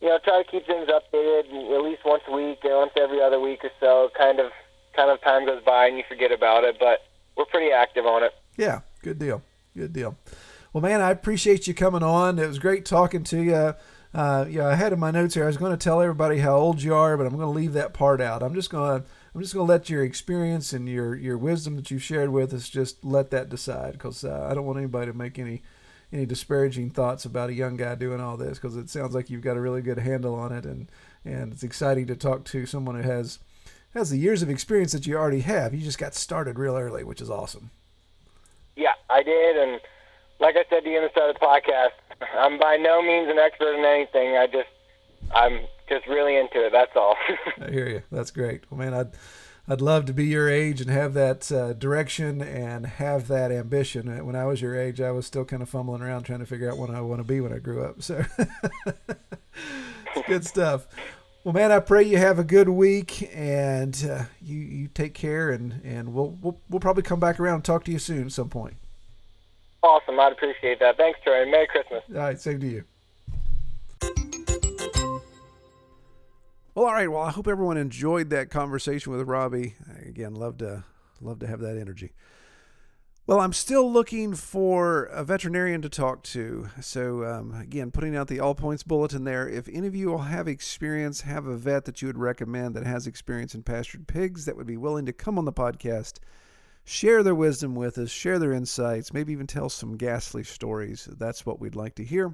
you 0.00 0.08
know, 0.08 0.18
try 0.24 0.42
to 0.42 0.50
keep 0.50 0.66
things 0.66 0.88
updated 0.88 1.52
at 1.74 1.82
least 1.82 2.02
once 2.04 2.22
a 2.28 2.32
week, 2.32 2.60
once 2.64 2.92
every 2.96 3.20
other 3.20 3.40
week 3.40 3.64
or 3.64 3.70
so. 3.80 4.10
Kind 4.16 4.40
of, 4.40 4.52
kind 4.96 5.10
of 5.10 5.22
time 5.22 5.46
goes 5.46 5.62
by 5.64 5.86
and 5.86 5.96
you 5.96 6.04
forget 6.08 6.32
about 6.32 6.64
it, 6.64 6.76
but 6.80 7.06
we're 7.36 7.44
pretty 7.44 7.70
active 7.70 8.06
on 8.06 8.22
it. 8.22 8.32
Yeah, 8.56 8.80
good 9.02 9.18
deal, 9.18 9.42
good 9.76 9.92
deal. 9.92 10.16
Well, 10.72 10.82
man, 10.82 11.00
I 11.00 11.10
appreciate 11.10 11.66
you 11.66 11.74
coming 11.74 12.02
on. 12.02 12.38
It 12.38 12.46
was 12.46 12.58
great 12.58 12.84
talking 12.84 13.22
to 13.24 13.42
you. 13.42 13.74
Uh, 14.14 14.46
yeah, 14.48 14.66
I 14.66 14.74
had 14.74 14.92
in 14.92 14.98
my 14.98 15.10
notes 15.10 15.34
here. 15.34 15.44
I 15.44 15.48
was 15.48 15.58
going 15.58 15.72
to 15.72 15.76
tell 15.76 16.00
everybody 16.00 16.38
how 16.38 16.56
old 16.56 16.82
you 16.82 16.94
are, 16.94 17.16
but 17.16 17.26
I'm 17.26 17.36
going 17.36 17.42
to 17.42 17.48
leave 17.48 17.74
that 17.74 17.92
part 17.92 18.20
out. 18.20 18.42
I'm 18.42 18.54
just 18.54 18.70
going 18.70 19.00
to 19.02 19.06
I'm 19.34 19.42
just 19.42 19.52
going 19.52 19.66
to 19.66 19.72
let 19.72 19.90
your 19.90 20.02
experience 20.02 20.72
and 20.72 20.88
your 20.88 21.14
your 21.14 21.36
wisdom 21.36 21.76
that 21.76 21.90
you've 21.90 22.02
shared 22.02 22.30
with 22.30 22.54
us 22.54 22.70
just 22.70 23.04
let 23.04 23.30
that 23.30 23.50
decide 23.50 23.92
because 23.92 24.24
uh, 24.24 24.48
I 24.50 24.54
don't 24.54 24.64
want 24.64 24.78
anybody 24.78 25.12
to 25.12 25.16
make 25.16 25.38
any 25.38 25.62
any 26.10 26.24
disparaging 26.24 26.90
thoughts 26.90 27.26
about 27.26 27.50
a 27.50 27.54
young 27.54 27.76
guy 27.76 27.94
doing 27.96 28.20
all 28.20 28.38
this 28.38 28.58
because 28.58 28.76
it 28.76 28.88
sounds 28.88 29.14
like 29.14 29.28
you've 29.28 29.42
got 29.42 29.58
a 29.58 29.60
really 29.60 29.82
good 29.82 29.98
handle 29.98 30.34
on 30.34 30.52
it 30.52 30.64
and 30.64 30.90
and 31.22 31.52
it's 31.52 31.62
exciting 31.62 32.06
to 32.06 32.16
talk 32.16 32.44
to 32.46 32.64
someone 32.64 32.94
who 32.94 33.06
has 33.06 33.38
has 33.96 34.10
the 34.10 34.18
years 34.18 34.42
of 34.42 34.50
experience 34.50 34.92
that 34.92 35.06
you 35.06 35.16
already 35.16 35.40
have. 35.40 35.74
You 35.74 35.80
just 35.82 35.98
got 35.98 36.14
started 36.14 36.58
real 36.58 36.76
early, 36.76 37.04
which 37.04 37.20
is 37.20 37.30
awesome. 37.30 37.70
Yeah, 38.76 38.92
I 39.08 39.22
did, 39.22 39.56
and 39.56 39.80
like 40.40 40.56
I 40.56 40.64
said 40.68 40.84
to 40.84 40.90
you 40.90 40.98
in 40.98 41.04
the 41.04 41.10
start 41.10 41.30
of 41.30 41.36
the 41.36 41.40
podcast, 41.46 42.26
I'm 42.38 42.58
by 42.58 42.76
no 42.76 43.02
means 43.02 43.28
an 43.30 43.38
expert 43.38 43.74
in 43.74 43.84
anything. 43.84 44.36
I 44.36 44.46
just, 44.46 44.68
I'm 45.34 45.60
just 45.88 46.06
really 46.06 46.36
into 46.36 46.64
it. 46.64 46.72
That's 46.72 46.94
all. 46.94 47.16
I 47.60 47.70
hear 47.70 47.88
you. 47.88 48.02
That's 48.12 48.30
great. 48.30 48.62
Well, 48.70 48.78
man, 48.78 48.94
I'd 48.94 49.10
I'd 49.68 49.80
love 49.80 50.04
to 50.06 50.12
be 50.12 50.26
your 50.26 50.48
age 50.48 50.80
and 50.80 50.88
have 50.90 51.12
that 51.14 51.50
uh, 51.50 51.72
direction 51.72 52.40
and 52.40 52.86
have 52.86 53.26
that 53.28 53.50
ambition. 53.50 54.08
Uh, 54.08 54.24
When 54.24 54.36
I 54.36 54.44
was 54.44 54.62
your 54.62 54.78
age, 54.78 55.00
I 55.00 55.10
was 55.10 55.26
still 55.26 55.44
kind 55.44 55.60
of 55.60 55.68
fumbling 55.68 56.02
around 56.02 56.22
trying 56.22 56.38
to 56.38 56.46
figure 56.46 56.70
out 56.70 56.78
what 56.78 56.90
I 56.90 57.00
want 57.00 57.20
to 57.20 57.26
be 57.26 57.40
when 57.40 57.52
I 57.52 57.58
grew 57.58 57.82
up. 57.82 58.00
So, 58.02 58.24
it's 58.38 60.28
good 60.28 60.44
stuff. 60.46 60.86
Well, 61.46 61.52
man, 61.52 61.70
I 61.70 61.78
pray 61.78 62.02
you 62.02 62.18
have 62.18 62.40
a 62.40 62.44
good 62.44 62.68
week 62.68 63.30
and 63.32 63.96
uh, 64.10 64.24
you 64.42 64.58
you 64.58 64.88
take 64.88 65.14
care 65.14 65.50
and 65.50 65.80
and 65.84 66.12
we'll, 66.12 66.36
we'll 66.42 66.58
we'll 66.68 66.80
probably 66.80 67.04
come 67.04 67.20
back 67.20 67.38
around 67.38 67.54
and 67.54 67.64
talk 67.64 67.84
to 67.84 67.92
you 67.92 68.00
soon 68.00 68.26
at 68.26 68.32
some 68.32 68.48
point. 68.48 68.74
awesome. 69.80 70.18
I'd 70.18 70.32
appreciate 70.32 70.80
that. 70.80 70.96
Thanks, 70.96 71.20
Troy. 71.22 71.48
Merry 71.48 71.68
Christmas. 71.68 72.02
All 72.10 72.16
right, 72.16 72.40
same 72.40 72.58
to 72.58 72.66
you. 72.66 72.84
Well, 76.74 76.86
all 76.86 76.92
right. 76.92 77.08
Well, 77.08 77.22
I 77.22 77.30
hope 77.30 77.46
everyone 77.46 77.76
enjoyed 77.76 78.30
that 78.30 78.50
conversation 78.50 79.12
with 79.12 79.28
Robbie. 79.28 79.76
Again, 80.04 80.34
love 80.34 80.58
to 80.58 80.82
love 81.20 81.38
to 81.38 81.46
have 81.46 81.60
that 81.60 81.78
energy. 81.78 82.10
Well, 83.28 83.40
I'm 83.40 83.52
still 83.52 83.92
looking 83.92 84.34
for 84.34 85.06
a 85.06 85.24
veterinarian 85.24 85.82
to 85.82 85.88
talk 85.88 86.22
to. 86.24 86.68
So, 86.80 87.24
um, 87.24 87.52
again, 87.54 87.90
putting 87.90 88.14
out 88.14 88.28
the 88.28 88.38
all 88.38 88.54
points 88.54 88.84
bulletin 88.84 89.24
there. 89.24 89.48
If 89.48 89.68
any 89.68 89.88
of 89.88 89.96
you 89.96 90.12
all 90.12 90.18
have 90.18 90.46
experience, 90.46 91.22
have 91.22 91.44
a 91.46 91.56
vet 91.56 91.86
that 91.86 92.00
you 92.00 92.06
would 92.06 92.18
recommend 92.18 92.76
that 92.76 92.86
has 92.86 93.08
experience 93.08 93.52
in 93.52 93.64
pastured 93.64 94.06
pigs 94.06 94.44
that 94.44 94.56
would 94.56 94.68
be 94.68 94.76
willing 94.76 95.06
to 95.06 95.12
come 95.12 95.38
on 95.38 95.44
the 95.44 95.52
podcast, 95.52 96.20
share 96.84 97.24
their 97.24 97.34
wisdom 97.34 97.74
with 97.74 97.98
us, 97.98 98.10
share 98.10 98.38
their 98.38 98.52
insights, 98.52 99.12
maybe 99.12 99.32
even 99.32 99.48
tell 99.48 99.68
some 99.68 99.96
ghastly 99.96 100.44
stories. 100.44 101.08
That's 101.18 101.44
what 101.44 101.58
we'd 101.58 101.74
like 101.74 101.96
to 101.96 102.04
hear. 102.04 102.32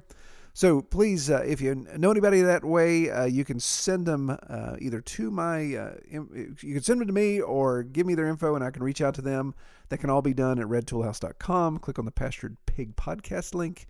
So 0.55 0.83
please, 0.83 1.31
uh, 1.31 1.43
if 1.45 1.61
you 1.61 1.73
know 1.97 2.11
anybody 2.11 2.41
that 2.41 2.63
way, 2.63 3.09
uh, 3.09 3.25
you 3.25 3.43
can 3.43 3.59
send 3.59 4.05
them 4.05 4.29
uh, 4.29 4.75
either 4.79 5.01
to 5.01 5.31
my, 5.31 5.75
uh, 5.75 5.93
you 6.11 6.73
can 6.75 6.83
send 6.83 7.01
them 7.01 7.07
to 7.07 7.13
me 7.13 7.41
or 7.41 7.81
give 7.81 8.05
me 8.05 8.13
their 8.13 8.27
info 8.27 8.53
and 8.53 8.63
I 8.63 8.69
can 8.69 8.83
reach 8.83 9.01
out 9.01 9.15
to 9.15 9.21
them. 9.23 9.55
That 9.89 9.97
can 9.97 10.11
all 10.11 10.21
be 10.21 10.33
done 10.35 10.59
at 10.59 10.67
redtoolhouse.com. 10.67 11.79
Click 11.79 11.97
on 11.97 12.05
the 12.05 12.11
Pastured 12.11 12.55
Pig 12.67 12.95
podcast 12.95 13.55
link 13.55 13.87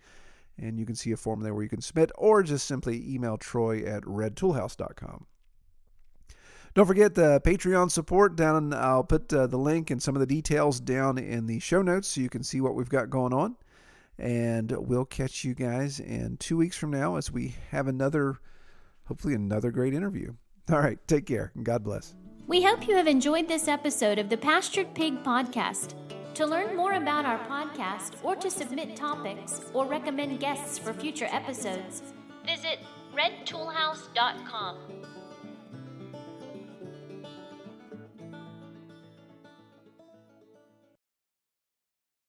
and 0.58 0.78
you 0.78 0.86
can 0.86 0.94
see 0.94 1.12
a 1.12 1.18
form 1.18 1.40
there 1.40 1.52
where 1.52 1.64
you 1.64 1.68
can 1.68 1.82
submit 1.82 2.10
or 2.16 2.42
just 2.42 2.66
simply 2.66 3.04
email 3.12 3.36
Troy 3.36 3.84
at 3.84 4.02
redtoolhouse.com. 4.04 5.26
Don't 6.74 6.86
forget 6.86 7.14
the 7.14 7.40
Patreon 7.42 7.90
support 7.90 8.36
down. 8.36 8.72
I'll 8.72 9.04
put 9.04 9.32
uh, 9.32 9.46
the 9.46 9.58
link 9.58 9.90
and 9.90 10.02
some 10.02 10.16
of 10.16 10.20
the 10.20 10.26
details 10.26 10.80
down 10.80 11.18
in 11.18 11.46
the 11.46 11.60
show 11.60 11.82
notes 11.82 12.08
so 12.08 12.20
you 12.20 12.30
can 12.30 12.42
see 12.42 12.60
what 12.60 12.74
we've 12.74 12.88
got 12.88 13.10
going 13.10 13.32
on. 13.32 13.56
And 14.18 14.70
we'll 14.70 15.04
catch 15.04 15.44
you 15.44 15.54
guys 15.54 15.98
in 16.00 16.36
two 16.36 16.56
weeks 16.56 16.76
from 16.76 16.90
now 16.90 17.16
as 17.16 17.32
we 17.32 17.56
have 17.70 17.88
another, 17.88 18.38
hopefully, 19.06 19.34
another 19.34 19.70
great 19.70 19.94
interview. 19.94 20.34
All 20.70 20.80
right, 20.80 20.98
take 21.06 21.26
care 21.26 21.52
and 21.54 21.64
God 21.64 21.82
bless. 21.84 22.14
We 22.46 22.62
hope 22.62 22.86
you 22.86 22.94
have 22.96 23.06
enjoyed 23.06 23.48
this 23.48 23.68
episode 23.68 24.18
of 24.18 24.28
the 24.28 24.36
Pastured 24.36 24.94
Pig 24.94 25.22
Podcast. 25.24 25.94
To 26.34 26.46
learn 26.46 26.76
more 26.76 26.94
about 26.94 27.24
our 27.24 27.38
podcast 27.46 28.14
or 28.22 28.34
to 28.36 28.50
submit 28.50 28.96
topics 28.96 29.60
or 29.72 29.86
recommend 29.86 30.40
guests 30.40 30.78
for 30.78 30.92
future 30.92 31.28
episodes, 31.30 32.02
Visit 32.46 32.78
redtoolhouse.com. 33.14 35.03